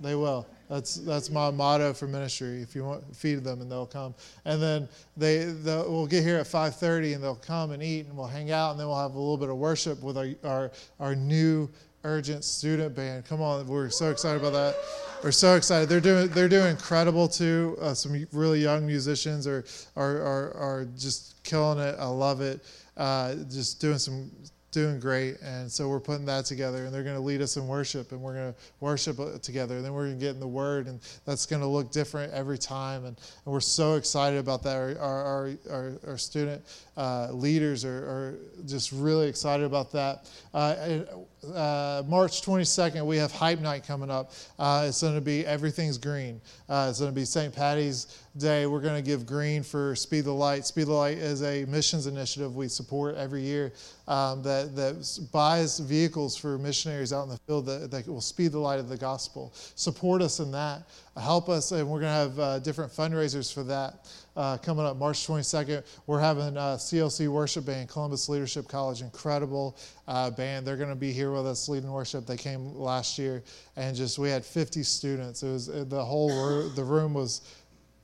They 0.00 0.16
will. 0.16 0.46
That's 0.72 0.94
that's 0.94 1.28
my 1.28 1.50
motto 1.50 1.92
for 1.92 2.06
ministry. 2.06 2.62
If 2.62 2.74
you 2.74 2.82
want, 2.82 3.14
feed 3.14 3.44
them 3.44 3.60
and 3.60 3.70
they'll 3.70 3.84
come. 3.84 4.14
And 4.46 4.62
then 4.62 4.88
they 5.18 5.52
we'll 5.66 6.06
get 6.06 6.24
here 6.24 6.38
at 6.38 6.46
5:30 6.46 7.14
and 7.14 7.22
they'll 7.22 7.34
come 7.34 7.72
and 7.72 7.82
eat 7.82 8.06
and 8.06 8.16
we'll 8.16 8.26
hang 8.26 8.50
out 8.52 8.70
and 8.70 8.80
then 8.80 8.86
we'll 8.86 8.98
have 8.98 9.14
a 9.14 9.18
little 9.18 9.36
bit 9.36 9.50
of 9.50 9.58
worship 9.58 10.02
with 10.02 10.16
our 10.16 10.30
our, 10.42 10.72
our 10.98 11.14
new 11.14 11.68
urgent 12.04 12.42
student 12.42 12.94
band. 12.96 13.26
Come 13.26 13.42
on, 13.42 13.66
we're 13.66 13.90
so 13.90 14.10
excited 14.10 14.40
about 14.40 14.54
that. 14.54 14.76
We're 15.22 15.30
so 15.30 15.56
excited. 15.56 15.90
They're 15.90 16.00
doing 16.00 16.28
they're 16.28 16.48
doing 16.48 16.70
incredible 16.70 17.28
too. 17.28 17.76
Uh, 17.78 17.92
some 17.92 18.26
really 18.32 18.60
young 18.60 18.86
musicians 18.86 19.46
are, 19.46 19.66
are 19.94 20.16
are 20.22 20.54
are 20.54 20.88
just 20.96 21.44
killing 21.44 21.80
it. 21.80 21.96
I 21.98 22.06
love 22.06 22.40
it. 22.40 22.64
Uh, 22.96 23.34
just 23.50 23.78
doing 23.78 23.98
some 23.98 24.30
doing 24.72 24.98
great. 24.98 25.40
And 25.42 25.70
so 25.70 25.88
we're 25.88 26.00
putting 26.00 26.24
that 26.26 26.46
together, 26.46 26.84
and 26.84 26.92
they're 26.92 27.04
going 27.04 27.14
to 27.14 27.22
lead 27.22 27.40
us 27.42 27.56
in 27.56 27.68
worship, 27.68 28.10
and 28.10 28.20
we're 28.20 28.34
going 28.34 28.52
to 28.52 28.58
worship 28.80 29.20
uh, 29.20 29.38
together. 29.38 29.76
And 29.76 29.84
then 29.84 29.92
we're 29.92 30.06
going 30.06 30.18
to 30.18 30.24
get 30.24 30.34
in 30.34 30.40
the 30.40 30.48
Word, 30.48 30.86
and 30.86 30.98
that's 31.24 31.46
going 31.46 31.60
to 31.62 31.68
look 31.68 31.92
different 31.92 32.32
every 32.32 32.58
time. 32.58 33.04
And, 33.04 33.16
and 33.44 33.52
we're 33.52 33.60
so 33.60 33.94
excited 33.94 34.38
about 34.38 34.62
that. 34.64 34.76
Our, 34.76 34.96
our, 34.98 35.50
our, 35.70 35.92
our 36.08 36.18
student 36.18 36.62
uh, 36.96 37.28
leaders 37.30 37.84
are, 37.84 37.98
are, 37.98 38.38
just 38.66 38.92
really 38.92 39.28
excited 39.28 39.64
about 39.64 39.92
that. 39.92 40.30
Uh, 40.54 41.04
uh, 41.44 42.02
March 42.06 42.42
22nd, 42.42 43.04
we 43.04 43.16
have 43.16 43.32
Hype 43.32 43.60
Night 43.60 43.84
coming 43.84 44.10
up. 44.10 44.32
Uh, 44.58 44.86
it's 44.88 45.02
going 45.02 45.14
to 45.14 45.20
be 45.20 45.44
Everything's 45.44 45.98
Green. 45.98 46.40
Uh, 46.68 46.86
it's 46.88 47.00
going 47.00 47.10
to 47.10 47.14
be 47.14 47.24
St. 47.24 47.54
Patty's 47.54 48.22
Day. 48.36 48.66
We're 48.66 48.80
going 48.80 49.02
to 49.02 49.06
give 49.06 49.26
green 49.26 49.62
for 49.62 49.96
Speed 49.96 50.24
the 50.24 50.32
Light. 50.32 50.64
Speed 50.66 50.86
the 50.86 50.92
Light 50.92 51.18
is 51.18 51.42
a 51.42 51.64
missions 51.64 52.06
initiative 52.06 52.54
we 52.54 52.68
support 52.68 53.16
every 53.16 53.42
year 53.42 53.72
um, 54.06 54.42
that, 54.42 54.76
that 54.76 55.28
buys 55.32 55.78
vehicles 55.80 56.36
for 56.36 56.58
missionaries 56.58 57.12
out 57.12 57.24
in 57.24 57.30
the 57.30 57.38
field 57.46 57.66
that, 57.66 57.90
that 57.90 58.06
will 58.06 58.20
speed 58.20 58.52
the 58.52 58.58
light 58.58 58.78
of 58.78 58.88
the 58.88 58.96
gospel. 58.96 59.52
Support 59.74 60.22
us 60.22 60.38
in 60.38 60.52
that. 60.52 60.82
Help 61.20 61.48
us, 61.48 61.72
and 61.72 61.88
we're 61.88 62.00
going 62.00 62.12
to 62.12 62.30
have 62.30 62.38
uh, 62.38 62.58
different 62.60 62.92
fundraisers 62.92 63.52
for 63.52 63.64
that 63.64 64.06
uh, 64.36 64.56
coming 64.58 64.84
up 64.84 64.96
March 64.96 65.26
22nd. 65.26 65.84
We're 66.06 66.20
having 66.20 66.54
CLC 66.54 67.28
Worship 67.28 67.66
Band, 67.66 67.88
Columbus 67.88 68.28
Leadership 68.28 68.68
College, 68.68 69.02
incredible 69.02 69.76
uh, 70.08 70.30
band. 70.30 70.66
They're 70.66 70.76
going 70.76 70.90
to 70.90 70.96
be 70.96 71.12
here 71.12 71.32
with 71.32 71.46
us 71.46 71.68
leading 71.68 71.90
worship. 71.90 72.26
They 72.26 72.36
came 72.36 72.74
last 72.74 73.18
year, 73.18 73.42
and 73.76 73.96
just 73.96 74.18
we 74.18 74.30
had 74.30 74.44
50 74.44 74.82
students. 74.82 75.42
It 75.42 75.50
was 75.50 75.66
the 75.66 76.04
whole 76.04 76.30
room, 76.30 76.72
the 76.74 76.84
room 76.84 77.14
was 77.14 77.42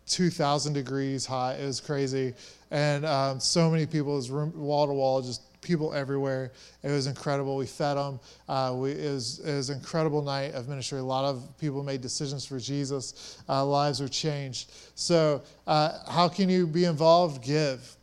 2,000 0.07 0.73
degrees 0.73 1.27
hot. 1.27 1.59
It 1.59 1.67
was 1.67 1.81
crazy, 1.81 2.35
and 2.71 3.05
um, 3.05 3.41
so 3.41 3.71
many 3.71 3.87
people. 3.87 4.13
It 4.13 4.17
was 4.17 4.31
wall 4.31 4.87
to 4.87 4.93
wall, 4.93 5.23
just 5.23 5.43
people 5.61 5.93
everywhere. 5.93 6.53
It 6.83 6.91
was 6.91 7.07
incredible. 7.07 7.57
We 7.57 7.67
fed 7.67 7.97
them. 7.97 8.21
Uh, 8.49 8.75
we, 8.77 8.93
it, 8.93 9.13
was, 9.13 9.41
it 9.41 9.55
was 9.55 9.71
an 9.71 9.79
incredible 9.79 10.23
night 10.23 10.55
of 10.55 10.69
ministry. 10.69 10.99
A 10.99 11.05
lot 11.05 11.25
of 11.25 11.43
people 11.59 11.83
made 11.83 12.01
decisions 12.01 12.47
for 12.47 12.59
Jesus. 12.59 13.39
Uh, 13.49 13.65
lives 13.65 14.01
were 14.01 14.09
changed. 14.09 14.73
So, 14.95 15.43
uh, 15.67 15.99
how 16.11 16.29
can 16.29 16.49
you 16.49 16.67
be 16.67 16.85
involved? 16.85 17.43
Give. 17.43 17.97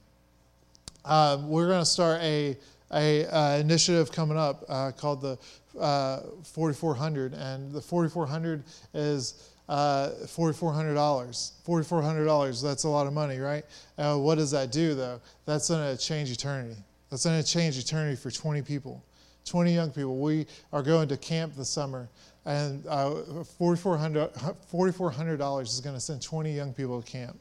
Um, 1.04 1.50
we're 1.50 1.68
going 1.68 1.82
to 1.82 1.86
start 1.86 2.22
a, 2.22 2.58
a 2.92 3.26
uh, 3.28 3.58
initiative 3.58 4.12
coming 4.12 4.38
up 4.38 4.66
uh, 4.68 4.92
called 4.92 5.22
the 5.22 5.38
uh, 5.80 6.22
4400, 6.44 7.34
and 7.34 7.72
the 7.72 7.82
4400 7.82 8.64
is. 8.94 9.52
Uh, 9.68 10.12
$4,400. 10.26 10.94
$4,400, 10.96 12.62
that's 12.62 12.84
a 12.84 12.88
lot 12.88 13.08
of 13.08 13.14
money, 13.14 13.40
right? 13.40 13.66
Uh, 13.98 14.16
what 14.16 14.36
does 14.36 14.52
that 14.52 14.72
do, 14.72 14.94
though? 14.94 15.20
That's 15.48 15.70
going 15.70 15.98
to 15.98 16.00
change 16.00 16.30
eternity. 16.30 16.76
That's 17.10 17.26
going 17.26 17.42
to 17.42 17.48
change 17.48 17.78
eternity 17.78 18.16
for 18.16 18.32
20 18.32 18.62
people, 18.64 19.04
20 19.46 19.74
young 19.74 19.92
people. 19.92 20.18
We 20.18 20.48
are 20.74 20.82
going 20.82 21.08
to 21.10 21.18
camp 21.18 21.56
this 21.56 21.70
summer, 21.70 22.10
and 22.46 22.86
uh, 22.88 23.12
$4,400, 23.60 24.34
$4,400 24.72 25.62
is 25.64 25.80
going 25.82 25.96
to 25.96 26.02
send 26.02 26.22
20 26.22 26.52
young 26.52 26.74
people 26.74 27.02
to 27.02 27.12
camp. 27.12 27.40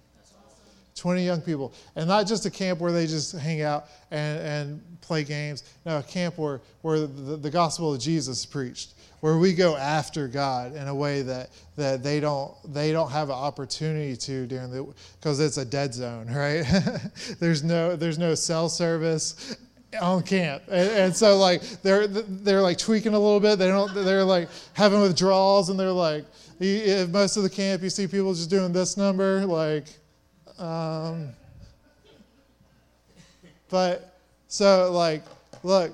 20 0.96 1.24
young 1.24 1.40
people. 1.40 1.72
And 1.96 2.08
not 2.08 2.26
just 2.26 2.46
a 2.46 2.50
camp 2.50 2.80
where 2.80 2.92
they 2.92 3.06
just 3.06 3.32
hang 3.32 3.62
out 3.62 3.86
and, 4.10 4.40
and 4.40 5.00
play 5.00 5.24
games. 5.24 5.64
No, 5.84 5.98
a 5.98 6.02
camp 6.02 6.38
where, 6.38 6.60
where 6.82 7.00
the, 7.00 7.36
the 7.36 7.50
gospel 7.50 7.92
of 7.92 8.00
Jesus 8.00 8.40
is 8.40 8.46
preached, 8.46 8.94
where 9.20 9.38
we 9.38 9.54
go 9.54 9.76
after 9.76 10.28
God 10.28 10.74
in 10.76 10.88
a 10.88 10.94
way 10.94 11.22
that, 11.22 11.50
that 11.76 12.02
they, 12.02 12.20
don't, 12.20 12.54
they 12.72 12.92
don't 12.92 13.10
have 13.10 13.28
an 13.28 13.36
opportunity 13.36 14.16
to 14.16 14.46
during 14.46 14.70
the, 14.70 14.94
because 15.20 15.40
it's 15.40 15.58
a 15.58 15.64
dead 15.64 15.94
zone, 15.94 16.26
right? 16.30 16.64
there's, 17.40 17.64
no, 17.64 17.96
there's 17.96 18.18
no 18.18 18.34
cell 18.34 18.68
service 18.68 19.56
on 20.02 20.24
camp 20.24 20.60
and, 20.72 20.90
and, 20.90 21.16
so 21.16 21.38
like 21.38 21.62
they're 21.82 22.08
they're 22.08 22.60
like 22.60 22.76
tweaking 22.76 23.14
a 23.14 23.18
little 23.18 23.38
bit 23.38 23.60
they 23.60 23.68
don't 23.68 23.94
they're 23.94 24.24
like 24.24 24.48
having 24.72 25.00
withdrawals 25.00 25.70
and 25.70 25.78
they're 25.78 25.92
like 25.92 26.24
most 26.60 27.36
of 27.36 27.42
the 27.42 27.50
camp, 27.50 27.82
you 27.82 27.90
see 27.90 28.06
people 28.06 28.32
just 28.32 28.50
doing 28.50 28.72
this 28.72 28.96
number, 28.96 29.44
like, 29.46 29.86
um, 30.58 31.30
but 33.68 34.18
so 34.48 34.92
like, 34.92 35.22
look, 35.62 35.92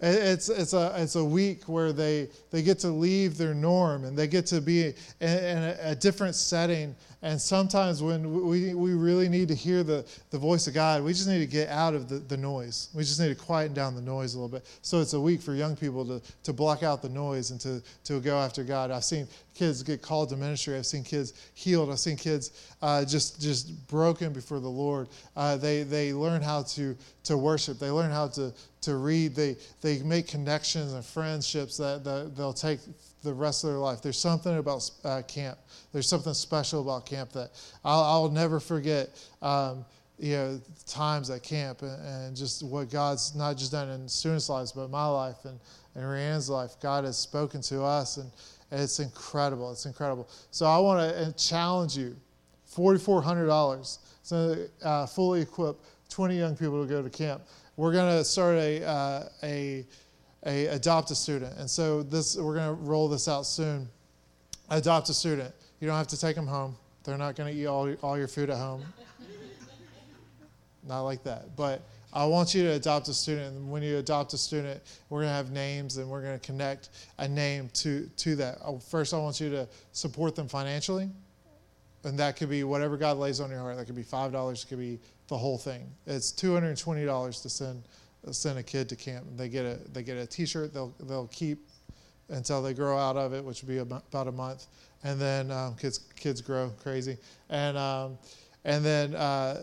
it's, 0.00 0.48
it's, 0.48 0.72
a, 0.72 0.92
it's 0.96 1.14
a 1.14 1.24
week 1.24 1.68
where 1.68 1.92
they, 1.92 2.28
they 2.50 2.62
get 2.62 2.80
to 2.80 2.88
leave 2.88 3.38
their 3.38 3.54
norm 3.54 4.04
and 4.04 4.16
they 4.16 4.26
get 4.26 4.46
to 4.46 4.60
be 4.60 4.86
in, 4.86 4.94
in 5.20 5.58
a, 5.58 5.76
a, 5.82 5.94
different 5.94 6.34
setting. 6.34 6.96
And 7.22 7.40
sometimes 7.40 8.02
when 8.02 8.46
we, 8.46 8.74
we 8.74 8.94
really 8.94 9.28
need 9.28 9.46
to 9.48 9.54
hear 9.54 9.84
the, 9.84 10.04
the 10.30 10.38
voice 10.38 10.66
of 10.66 10.74
God, 10.74 11.04
we 11.04 11.12
just 11.12 11.28
need 11.28 11.38
to 11.38 11.46
get 11.46 11.68
out 11.68 11.94
of 11.94 12.08
the, 12.08 12.16
the 12.16 12.36
noise. 12.36 12.88
We 12.94 13.04
just 13.04 13.20
need 13.20 13.28
to 13.28 13.36
quieten 13.36 13.74
down 13.74 13.94
the 13.94 14.02
noise 14.02 14.34
a 14.34 14.38
little 14.38 14.48
bit. 14.48 14.66
So 14.82 15.00
it's 15.00 15.12
a 15.12 15.20
week 15.20 15.40
for 15.40 15.54
young 15.54 15.76
people 15.76 16.04
to, 16.06 16.20
to 16.42 16.52
block 16.52 16.82
out 16.82 17.00
the 17.00 17.08
noise 17.08 17.52
and 17.52 17.60
to, 17.60 17.80
to 18.04 18.20
go 18.20 18.38
after 18.38 18.64
God. 18.64 18.90
I've 18.90 19.04
seen 19.04 19.28
kids 19.54 19.82
get 19.84 20.02
called 20.02 20.30
to 20.30 20.36
ministry. 20.36 20.76
I've 20.76 20.86
seen 20.86 21.04
kids 21.04 21.34
healed. 21.54 21.90
I've 21.90 22.00
seen 22.00 22.16
kids 22.16 22.72
uh, 22.80 23.04
just 23.04 23.40
just 23.40 23.86
broken 23.86 24.32
before 24.32 24.60
the 24.60 24.68
Lord. 24.68 25.08
Uh, 25.36 25.56
they 25.56 25.82
they 25.82 26.12
learn 26.12 26.42
how 26.42 26.62
to 26.62 26.96
to 27.24 27.38
worship. 27.38 27.78
They 27.78 27.90
learn 27.90 28.10
how 28.10 28.28
to 28.28 28.52
to 28.82 28.96
read. 28.96 29.34
They 29.34 29.56
they 29.80 30.02
make 30.02 30.26
connections 30.26 30.92
and 30.92 31.04
friendships 31.04 31.76
that, 31.76 32.02
that 32.04 32.36
they'll 32.36 32.52
take 32.52 32.80
the 33.22 33.32
rest 33.32 33.64
of 33.64 33.70
their 33.70 33.78
life. 33.78 34.02
There's 34.02 34.18
something 34.18 34.58
about 34.58 34.90
uh, 35.04 35.22
camp. 35.28 35.58
There's 35.92 36.08
something 36.08 36.34
special 36.34 36.82
about 36.82 37.06
camp 37.06 37.32
that 37.32 37.50
I'll, 37.84 38.02
I'll 38.02 38.30
never 38.30 38.60
forget. 38.60 39.10
Um, 39.40 39.84
you 40.18 40.36
know, 40.36 40.60
times 40.86 41.30
at 41.30 41.42
camp 41.42 41.82
and, 41.82 42.06
and, 42.06 42.36
just 42.36 42.62
what 42.62 42.90
God's 42.90 43.34
not 43.34 43.56
just 43.56 43.72
done 43.72 43.88
in 43.88 44.06
students' 44.08 44.48
lives, 44.48 44.70
but 44.70 44.88
my 44.88 45.06
life 45.06 45.44
and, 45.44 45.58
and 45.96 46.04
Rianne's 46.04 46.48
life. 46.48 46.72
God 46.80 47.04
has 47.04 47.16
spoken 47.16 47.60
to 47.62 47.82
us 47.82 48.18
and 48.18 48.30
it's 48.70 49.00
incredible. 49.00 49.72
It's 49.72 49.84
incredible. 49.84 50.28
So 50.50 50.66
I 50.66 50.78
want 50.78 51.00
to 51.00 51.22
uh, 51.22 51.32
challenge 51.32 51.96
you 51.96 52.14
$4,400. 52.74 53.98
So 54.22 54.56
uh, 54.84 55.06
fully 55.06 55.42
equipped, 55.42 55.84
20 56.08 56.36
young 56.36 56.56
people 56.56 56.82
to 56.82 56.88
go 56.88 57.02
to 57.02 57.10
camp. 57.10 57.42
We're 57.76 57.92
going 57.92 58.16
to 58.16 58.24
start 58.24 58.56
a, 58.56 58.84
uh, 58.84 59.28
a, 59.42 59.86
a 60.44 60.66
adopt 60.66 61.10
a 61.10 61.14
student. 61.14 61.56
And 61.58 61.68
so 61.68 62.02
this 62.02 62.36
we're 62.36 62.54
going 62.54 62.68
to 62.68 62.82
roll 62.82 63.08
this 63.08 63.28
out 63.28 63.46
soon. 63.46 63.88
Adopt 64.70 65.08
a 65.08 65.14
student. 65.14 65.54
You 65.80 65.86
don't 65.86 65.96
have 65.96 66.08
to 66.08 66.20
take 66.20 66.36
them 66.36 66.46
home. 66.46 66.76
They're 67.04 67.18
not 67.18 67.36
going 67.36 67.52
to 67.52 67.60
eat 67.60 67.66
all, 67.66 67.92
all 68.02 68.16
your 68.16 68.28
food 68.28 68.50
at 68.50 68.56
home. 68.56 68.82
not 70.86 71.02
like 71.02 71.22
that. 71.24 71.56
But 71.56 71.82
I 72.12 72.24
want 72.26 72.54
you 72.54 72.62
to 72.64 72.72
adopt 72.72 73.08
a 73.08 73.14
student. 73.14 73.56
And 73.56 73.70
when 73.70 73.82
you 73.82 73.98
adopt 73.98 74.34
a 74.34 74.38
student, 74.38 74.82
we're 75.08 75.20
going 75.20 75.30
to 75.30 75.34
have 75.34 75.50
names 75.50 75.96
and 75.96 76.08
we're 76.08 76.22
going 76.22 76.38
to 76.38 76.46
connect 76.46 76.90
a 77.18 77.26
name 77.26 77.70
to, 77.74 78.08
to 78.18 78.36
that. 78.36 78.58
First, 78.88 79.14
I 79.14 79.18
want 79.18 79.40
you 79.40 79.50
to 79.50 79.68
support 79.92 80.36
them 80.36 80.46
financially. 80.48 81.08
And 82.04 82.18
that 82.18 82.36
could 82.36 82.50
be 82.50 82.64
whatever 82.64 82.96
God 82.96 83.16
lays 83.16 83.40
on 83.40 83.50
your 83.50 83.60
heart. 83.60 83.76
That 83.76 83.86
could 83.86 83.96
be 83.96 84.02
$5, 84.02 84.52
it 84.52 84.68
could 84.68 84.78
be 84.78 84.98
the 85.28 85.38
whole 85.38 85.56
thing. 85.56 85.86
It's 86.06 86.32
$220 86.32 87.42
to 87.42 87.48
send, 87.48 87.82
send 88.30 88.58
a 88.58 88.62
kid 88.62 88.88
to 88.88 88.96
camp. 88.96 89.26
They 89.36 89.48
get 89.48 89.64
a, 89.64 89.78
they 89.92 90.02
get 90.02 90.16
a 90.16 90.26
t 90.26 90.46
shirt 90.46 90.72
they'll, 90.72 90.94
they'll 91.00 91.28
keep 91.28 91.68
until 92.28 92.62
they 92.62 92.72
grow 92.74 92.96
out 92.96 93.16
of 93.16 93.34
it, 93.34 93.44
which 93.44 93.62
would 93.62 93.68
be 93.68 93.78
about 93.78 94.28
a 94.28 94.32
month. 94.32 94.66
And 95.04 95.20
then 95.20 95.50
um, 95.50 95.74
kids, 95.74 95.98
kids 96.16 96.40
grow 96.40 96.70
crazy. 96.82 97.16
And, 97.50 97.76
um, 97.76 98.18
and 98.64 98.84
then 98.84 99.14
uh, 99.16 99.62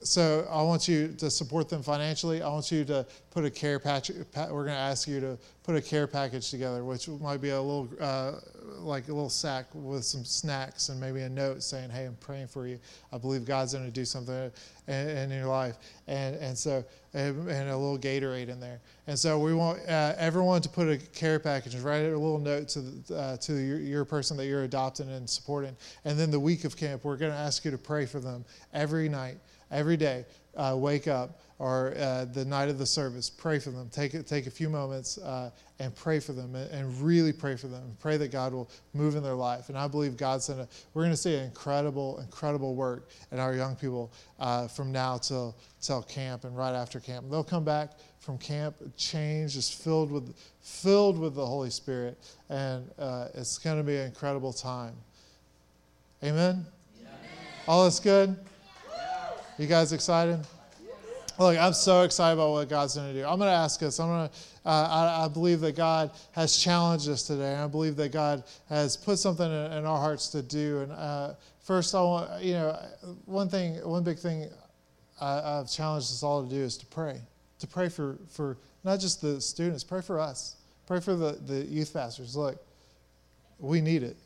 so 0.00 0.46
I 0.50 0.62
want 0.62 0.86
you 0.86 1.08
to 1.18 1.30
support 1.30 1.68
them 1.68 1.82
financially. 1.82 2.42
I 2.42 2.48
want 2.48 2.70
you 2.70 2.84
to 2.84 3.06
put 3.30 3.44
a 3.44 3.50
care 3.50 3.78
package. 3.78 4.16
We're 4.36 4.64
going 4.64 4.66
to 4.66 4.72
ask 4.72 5.08
you 5.08 5.20
to 5.20 5.38
put 5.64 5.74
a 5.74 5.80
care 5.80 6.06
package 6.06 6.50
together, 6.50 6.84
which 6.84 7.08
might 7.08 7.40
be 7.40 7.50
a 7.50 7.60
little, 7.60 7.88
uh, 8.00 8.32
like 8.78 9.08
a 9.08 9.12
little 9.12 9.30
sack 9.30 9.66
with 9.74 10.04
some 10.04 10.24
snacks 10.24 10.88
and 10.88 11.00
maybe 11.00 11.20
a 11.22 11.28
note 11.28 11.62
saying, 11.62 11.90
"Hey, 11.90 12.04
I'm 12.04 12.16
praying 12.16 12.48
for 12.48 12.66
you. 12.66 12.78
I 13.12 13.18
believe 13.18 13.44
God's 13.44 13.72
going 13.72 13.84
to 13.84 13.90
do 13.90 14.04
something 14.04 14.50
in, 14.86 15.08
in, 15.08 15.30
your 15.30 15.46
life." 15.46 15.76
And 16.06 16.36
and 16.36 16.56
so 16.56 16.84
and, 17.14 17.48
a 17.48 17.76
little 17.76 17.98
Gatorade 17.98 18.48
in 18.48 18.60
there. 18.60 18.80
And 19.06 19.18
so 19.18 19.38
we 19.38 19.54
want 19.54 19.80
uh, 19.88 20.14
everyone 20.16 20.60
to 20.62 20.68
put 20.68 20.88
a 20.88 20.98
care 20.98 21.38
package 21.38 21.74
and 21.74 21.82
write 21.82 22.04
a 22.04 22.10
little 22.10 22.38
note 22.38 22.68
to 22.68 22.80
the, 22.80 23.16
uh, 23.16 23.36
to 23.38 23.54
your, 23.54 23.78
your 23.78 24.04
person 24.04 24.36
that 24.36 24.46
you're 24.46 24.64
adopting 24.64 25.10
and 25.10 25.28
supporting. 25.28 25.76
And 26.04 26.18
then 26.18 26.30
the 26.30 26.40
week 26.40 26.64
of 26.64 26.76
camp, 26.76 27.04
we're 27.04 27.16
going 27.16 27.32
to 27.32 27.38
ask 27.38 27.64
you 27.64 27.70
to 27.70 27.78
pray 27.78 28.06
for 28.06 28.20
them 28.20 28.44
every 28.72 29.08
night 29.08 29.38
every 29.70 29.96
day. 29.96 30.24
Uh, 30.56 30.74
wake 30.76 31.06
up 31.06 31.40
or 31.58 31.92
uh, 31.98 32.24
the 32.26 32.44
night 32.44 32.68
of 32.68 32.78
the 32.78 32.86
service, 32.86 33.28
pray 33.28 33.58
for 33.58 33.70
them. 33.70 33.88
Take, 33.90 34.24
take 34.26 34.46
a 34.46 34.50
few 34.50 34.68
moments 34.68 35.18
uh, 35.18 35.50
and 35.80 35.94
pray 35.94 36.20
for 36.20 36.32
them 36.32 36.54
and, 36.54 36.70
and, 36.70 37.00
really 37.00 37.32
pray 37.32 37.56
for 37.56 37.66
them. 37.66 37.96
Pray 37.98 38.16
that 38.16 38.30
God 38.30 38.52
will 38.52 38.70
move 38.94 39.16
in 39.16 39.24
their 39.24 39.34
life. 39.34 39.68
And 39.68 39.76
I 39.76 39.88
believe 39.88 40.16
God's 40.16 40.46
going 40.46 40.60
to, 40.60 40.68
we're 40.94 41.02
going 41.02 41.12
to 41.12 41.16
see 41.16 41.34
an 41.34 41.44
incredible, 41.44 42.20
incredible 42.20 42.76
work 42.76 43.08
in 43.32 43.40
our 43.40 43.54
young 43.54 43.74
people 43.74 44.12
uh, 44.38 44.68
from 44.68 44.92
now 44.92 45.18
till, 45.18 45.56
till 45.80 46.02
camp 46.02 46.44
and 46.44 46.56
right 46.56 46.74
after 46.74 47.00
camp. 47.00 47.28
They'll 47.28 47.42
come 47.42 47.64
back 47.64 47.90
from 48.20 48.38
camp 48.38 48.76
changed, 48.96 49.54
just 49.54 49.82
filled 49.82 50.12
with, 50.12 50.36
filled 50.60 51.18
with 51.18 51.34
the 51.34 51.46
Holy 51.46 51.70
Spirit. 51.70 52.18
And 52.48 52.88
uh, 53.00 53.28
it's 53.34 53.58
going 53.58 53.78
to 53.78 53.84
be 53.84 53.96
an 53.96 54.06
incredible 54.06 54.52
time. 54.52 54.94
Amen? 56.22 56.64
Amen. 57.00 57.20
All 57.66 57.86
is 57.86 57.98
good? 57.98 58.36
You 59.58 59.66
guys 59.66 59.92
excited? 59.92 60.38
Look, 61.38 61.56
I'm 61.56 61.72
so 61.72 62.02
excited 62.02 62.34
about 62.34 62.50
what 62.50 62.68
God's 62.68 62.96
going 62.96 63.14
to 63.14 63.20
do. 63.20 63.24
I'm 63.24 63.38
going 63.38 63.48
to 63.48 63.56
ask 63.56 63.80
us. 63.84 64.00
I'm 64.00 64.08
going 64.08 64.28
to. 64.28 64.34
Uh, 64.66 64.70
I, 64.70 65.24
I, 65.24 65.28
believe 65.28 65.60
that 65.60 65.76
God 65.76 66.10
has 66.32 66.56
challenged 66.58 67.08
us 67.08 67.22
today. 67.22 67.54
I 67.54 67.68
believe 67.68 67.94
that 67.96 68.10
God 68.10 68.42
has 68.68 68.96
put 68.96 69.18
something 69.18 69.46
in, 69.46 69.72
in 69.72 69.86
our 69.86 69.98
hearts 69.98 70.28
to 70.30 70.42
do. 70.42 70.80
And 70.80 70.92
uh, 70.92 71.34
first, 71.62 71.94
I 71.94 72.02
want 72.02 72.42
you 72.42 72.54
know 72.54 72.76
one 73.24 73.48
thing, 73.48 73.76
one 73.88 74.02
big 74.02 74.18
thing 74.18 74.50
I, 75.20 75.60
I've 75.60 75.70
challenged 75.70 76.08
us 76.08 76.24
all 76.24 76.42
to 76.42 76.50
do 76.50 76.60
is 76.60 76.76
to 76.78 76.86
pray. 76.86 77.20
To 77.60 77.66
pray 77.68 77.88
for 77.88 78.18
for 78.28 78.56
not 78.82 78.98
just 78.98 79.22
the 79.22 79.40
students. 79.40 79.84
Pray 79.84 80.00
for 80.00 80.18
us. 80.18 80.56
Pray 80.86 80.98
for 80.98 81.14
the 81.14 81.38
the 81.46 81.64
youth 81.66 81.92
pastors. 81.92 82.34
Look, 82.34 82.60
we 83.60 83.80
need 83.80 84.02
it. 84.02 84.16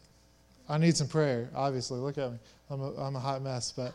I 0.67 0.79
need 0.79 0.97
some 0.97 1.09
prayer. 1.09 1.51
Obviously, 1.55 2.01
look 2.01 2.17
at 2.17 2.33
me. 2.33 2.39
I'm 2.71 2.81
a, 2.81 2.95
I'm 2.95 3.17
a 3.17 3.21
hot 3.21 3.43
mess, 3.43 3.71
but. 3.71 3.93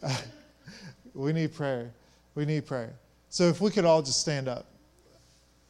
Uh, 0.00 0.16
we 1.14 1.32
need 1.32 1.54
prayer. 1.54 1.90
We 2.34 2.44
need 2.44 2.66
prayer. 2.66 2.94
So 3.28 3.44
if 3.44 3.60
we 3.60 3.70
could 3.70 3.84
all 3.84 4.02
just 4.02 4.20
stand 4.20 4.48
up. 4.48 4.66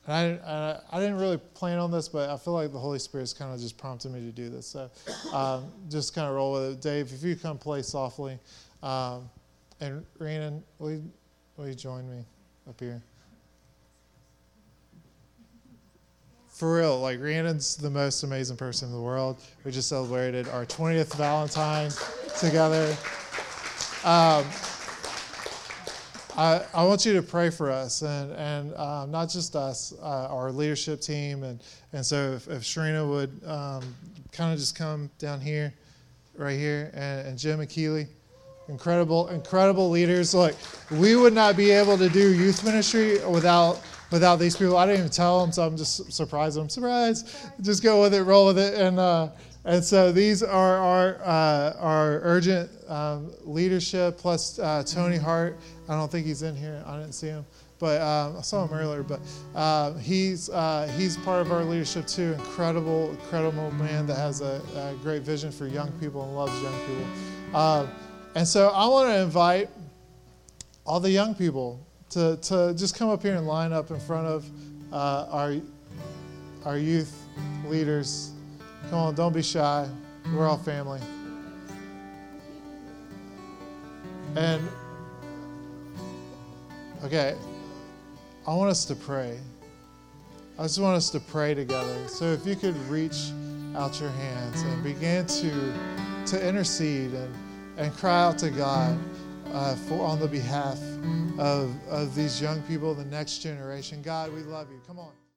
And 0.07 0.39
I, 0.43 0.79
I, 0.93 1.01
didn't 1.01 1.17
really 1.17 1.39
plan 1.39 1.79
on 1.79 1.91
this, 1.91 2.09
but 2.09 2.29
I 2.29 2.37
feel 2.37 2.53
like 2.53 2.73
the 2.73 2.79
Holy 2.79 2.99
Spirit's 2.99 3.33
kind 3.33 3.55
of 3.55 3.59
just 3.59 3.79
prompted 3.79 4.13
me 4.13 4.21
to 4.21 4.33
do 4.33 4.51
this. 4.51 4.67
So 4.67 4.91
um, 5.33 5.65
just 5.89 6.15
kind 6.15 6.29
of 6.29 6.35
roll 6.35 6.53
with 6.53 6.73
it. 6.73 6.81
Dave, 6.83 7.11
if 7.11 7.23
you 7.23 7.37
come 7.37 7.57
play 7.57 7.81
softly. 7.81 8.39
Um, 8.83 9.31
and 9.81 10.05
Rhiannon, 10.19 10.63
will 10.79 10.91
you, 10.91 11.11
will 11.57 11.69
you 11.69 11.75
join 11.75 12.09
me 12.11 12.23
up 12.69 12.79
here? 12.79 13.03
For 16.49 16.77
real, 16.77 17.01
like 17.01 17.19
Rhiannon's 17.19 17.75
the 17.75 17.91
most 17.91 18.23
amazing 18.23 18.57
person 18.57 18.89
in 18.89 18.95
the 18.95 19.01
world. 19.01 19.43
We 19.65 19.73
just 19.73 19.89
celebrated 19.89 20.49
our 20.49 20.65
20th 20.67 21.17
Valentine 21.17 21.91
together. 22.39 22.95
Um, 24.05 24.45
I, 26.37 26.65
I 26.75 26.85
want 26.85 27.07
you 27.07 27.13
to 27.15 27.23
pray 27.23 27.51
for 27.51 27.71
us, 27.71 28.03
and, 28.03 28.33
and 28.33 28.75
um, 28.77 29.11
not 29.11 29.31
just 29.31 29.55
us, 29.55 29.95
uh, 30.03 30.29
our 30.31 30.51
leadership 30.51 31.01
team. 31.01 31.45
And, 31.45 31.63
and 31.93 32.05
so 32.05 32.33
if, 32.33 32.49
if 32.49 32.63
Sharina 32.63 33.09
would 33.09 33.31
um, 33.47 33.83
kind 34.33 34.53
of 34.53 34.59
just 34.59 34.77
come 34.77 35.11
down 35.19 35.41
here, 35.41 35.73
right 36.37 36.59
here, 36.59 36.91
and, 36.95 37.29
and 37.29 37.39
Jim 37.39 37.61
and 37.61 37.69
Keeley, 37.69 38.09
incredible, 38.69 39.29
incredible 39.29 39.91
leaders. 39.91 40.35
Look, 40.35 40.57
we 40.91 41.17
would 41.17 41.35
not 41.35 41.57
be 41.57 41.71
able 41.71 41.97
to 41.99 42.09
do 42.09 42.35
youth 42.35 42.65
ministry 42.65 43.25
without 43.27 43.81
without 44.11 44.37
these 44.37 44.57
people. 44.57 44.77
I 44.77 44.87
didn't 44.87 45.01
even 45.01 45.11
tell 45.11 45.41
them, 45.41 45.53
so 45.53 45.65
I'm 45.65 45.77
just 45.77 46.13
surprised. 46.13 46.59
I'm 46.59 46.69
surprised. 46.69 47.29
Just 47.61 47.83
go 47.83 48.01
with 48.01 48.15
it, 48.15 48.23
roll 48.23 48.47
with 48.47 48.59
it, 48.59 48.75
and 48.75 48.99
uh, 48.99 49.29
and 49.65 49.83
so 49.83 50.13
these 50.13 50.43
are 50.43 50.77
our, 50.77 51.19
uh, 51.23 51.77
our 51.79 52.21
urgent 52.23 52.71
um, 52.89 53.33
leadership 53.45 54.19
plus 54.19 54.59
uh, 54.59 54.83
Tony 54.87 55.17
Hart. 55.17 55.59
I 55.89 55.95
don't 55.95 56.11
think 56.11 56.27
he's 56.27 56.43
in 56.43 56.55
here. 56.55 56.83
I 56.87 56.99
didn't 56.99 57.15
see 57.15 57.29
him, 57.29 57.47
but 57.79 58.01
um, 58.03 58.37
I 58.37 58.43
saw 58.43 58.67
him 58.67 58.77
earlier. 58.77 59.03
But 59.03 59.21
uh, 59.55 59.95
he's 59.95 60.51
uh, 60.51 60.93
he's 60.99 61.17
part 61.19 61.41
of 61.41 61.51
our 61.51 61.65
leadership 61.65 62.07
too. 62.07 62.35
Incredible, 62.35 63.11
incredible 63.13 63.71
man 63.73 64.07
that 64.07 64.17
has 64.17 64.43
a, 64.43 64.61
a 64.77 64.95
great 65.03 65.23
vision 65.23 65.51
for 65.51 65.67
young 65.67 65.91
people 65.93 66.23
and 66.25 66.37
loves 66.37 66.53
young 66.63 66.81
people. 66.81 67.59
Um, 67.59 67.91
and 68.35 68.47
so 68.47 68.69
I 68.69 68.87
want 68.87 69.09
to 69.09 69.23
invite 69.23 69.71
all 70.85 71.01
the 71.01 71.11
young 71.11 71.35
people 71.35 71.81
to, 72.11 72.37
to 72.43 72.75
just 72.77 72.97
come 72.97 73.09
up 73.09 73.23
here 73.23 73.35
and 73.35 73.47
line 73.47 73.73
up 73.73 73.91
in 73.91 73.99
front 74.01 74.27
of 74.27 74.45
uh, 74.93 75.27
our 75.31 75.57
our 76.67 76.79
youth 76.79 77.27
leaders 77.67 78.34
Come 78.91 78.99
on, 78.99 79.15
don't 79.15 79.33
be 79.33 79.43
shy. 79.43 79.89
We're 80.33 80.47
all 80.47 80.59
family. 80.59 81.01
And, 84.37 84.69
okay, 87.05 87.37
I 88.47 88.55
want 88.55 88.71
us 88.71 88.85
to 88.87 88.95
pray. 88.95 89.39
I 90.59 90.63
just 90.63 90.79
want 90.79 90.97
us 90.97 91.11
to 91.11 91.21
pray 91.21 91.55
together. 91.55 92.09
So 92.09 92.27
if 92.27 92.47
you 92.47 92.57
could 92.57 92.77
reach 92.89 93.31
out 93.75 94.01
your 94.01 94.11
hands 94.11 94.63
and 94.63 94.83
begin 94.85 95.27
to, 95.27 95.73
to 96.27 96.49
intercede 96.49 97.13
and, 97.13 97.35
and 97.77 97.93
cry 97.95 98.23
out 98.25 98.39
to 98.39 98.51
God 98.51 98.99
uh, 99.53 99.75
for, 99.75 100.05
on 100.05 100.21
the 100.21 100.29
behalf 100.29 100.79
of, 101.39 101.75
of 101.89 102.15
these 102.15 102.41
young 102.41 102.63
people, 102.63 102.95
the 102.95 103.05
next 103.05 103.39
generation. 103.39 104.03
God, 104.03 104.33
we 104.33 104.43
love 104.43 104.71
you. 104.71 104.81
Come 104.87 104.99
on. 104.99 105.13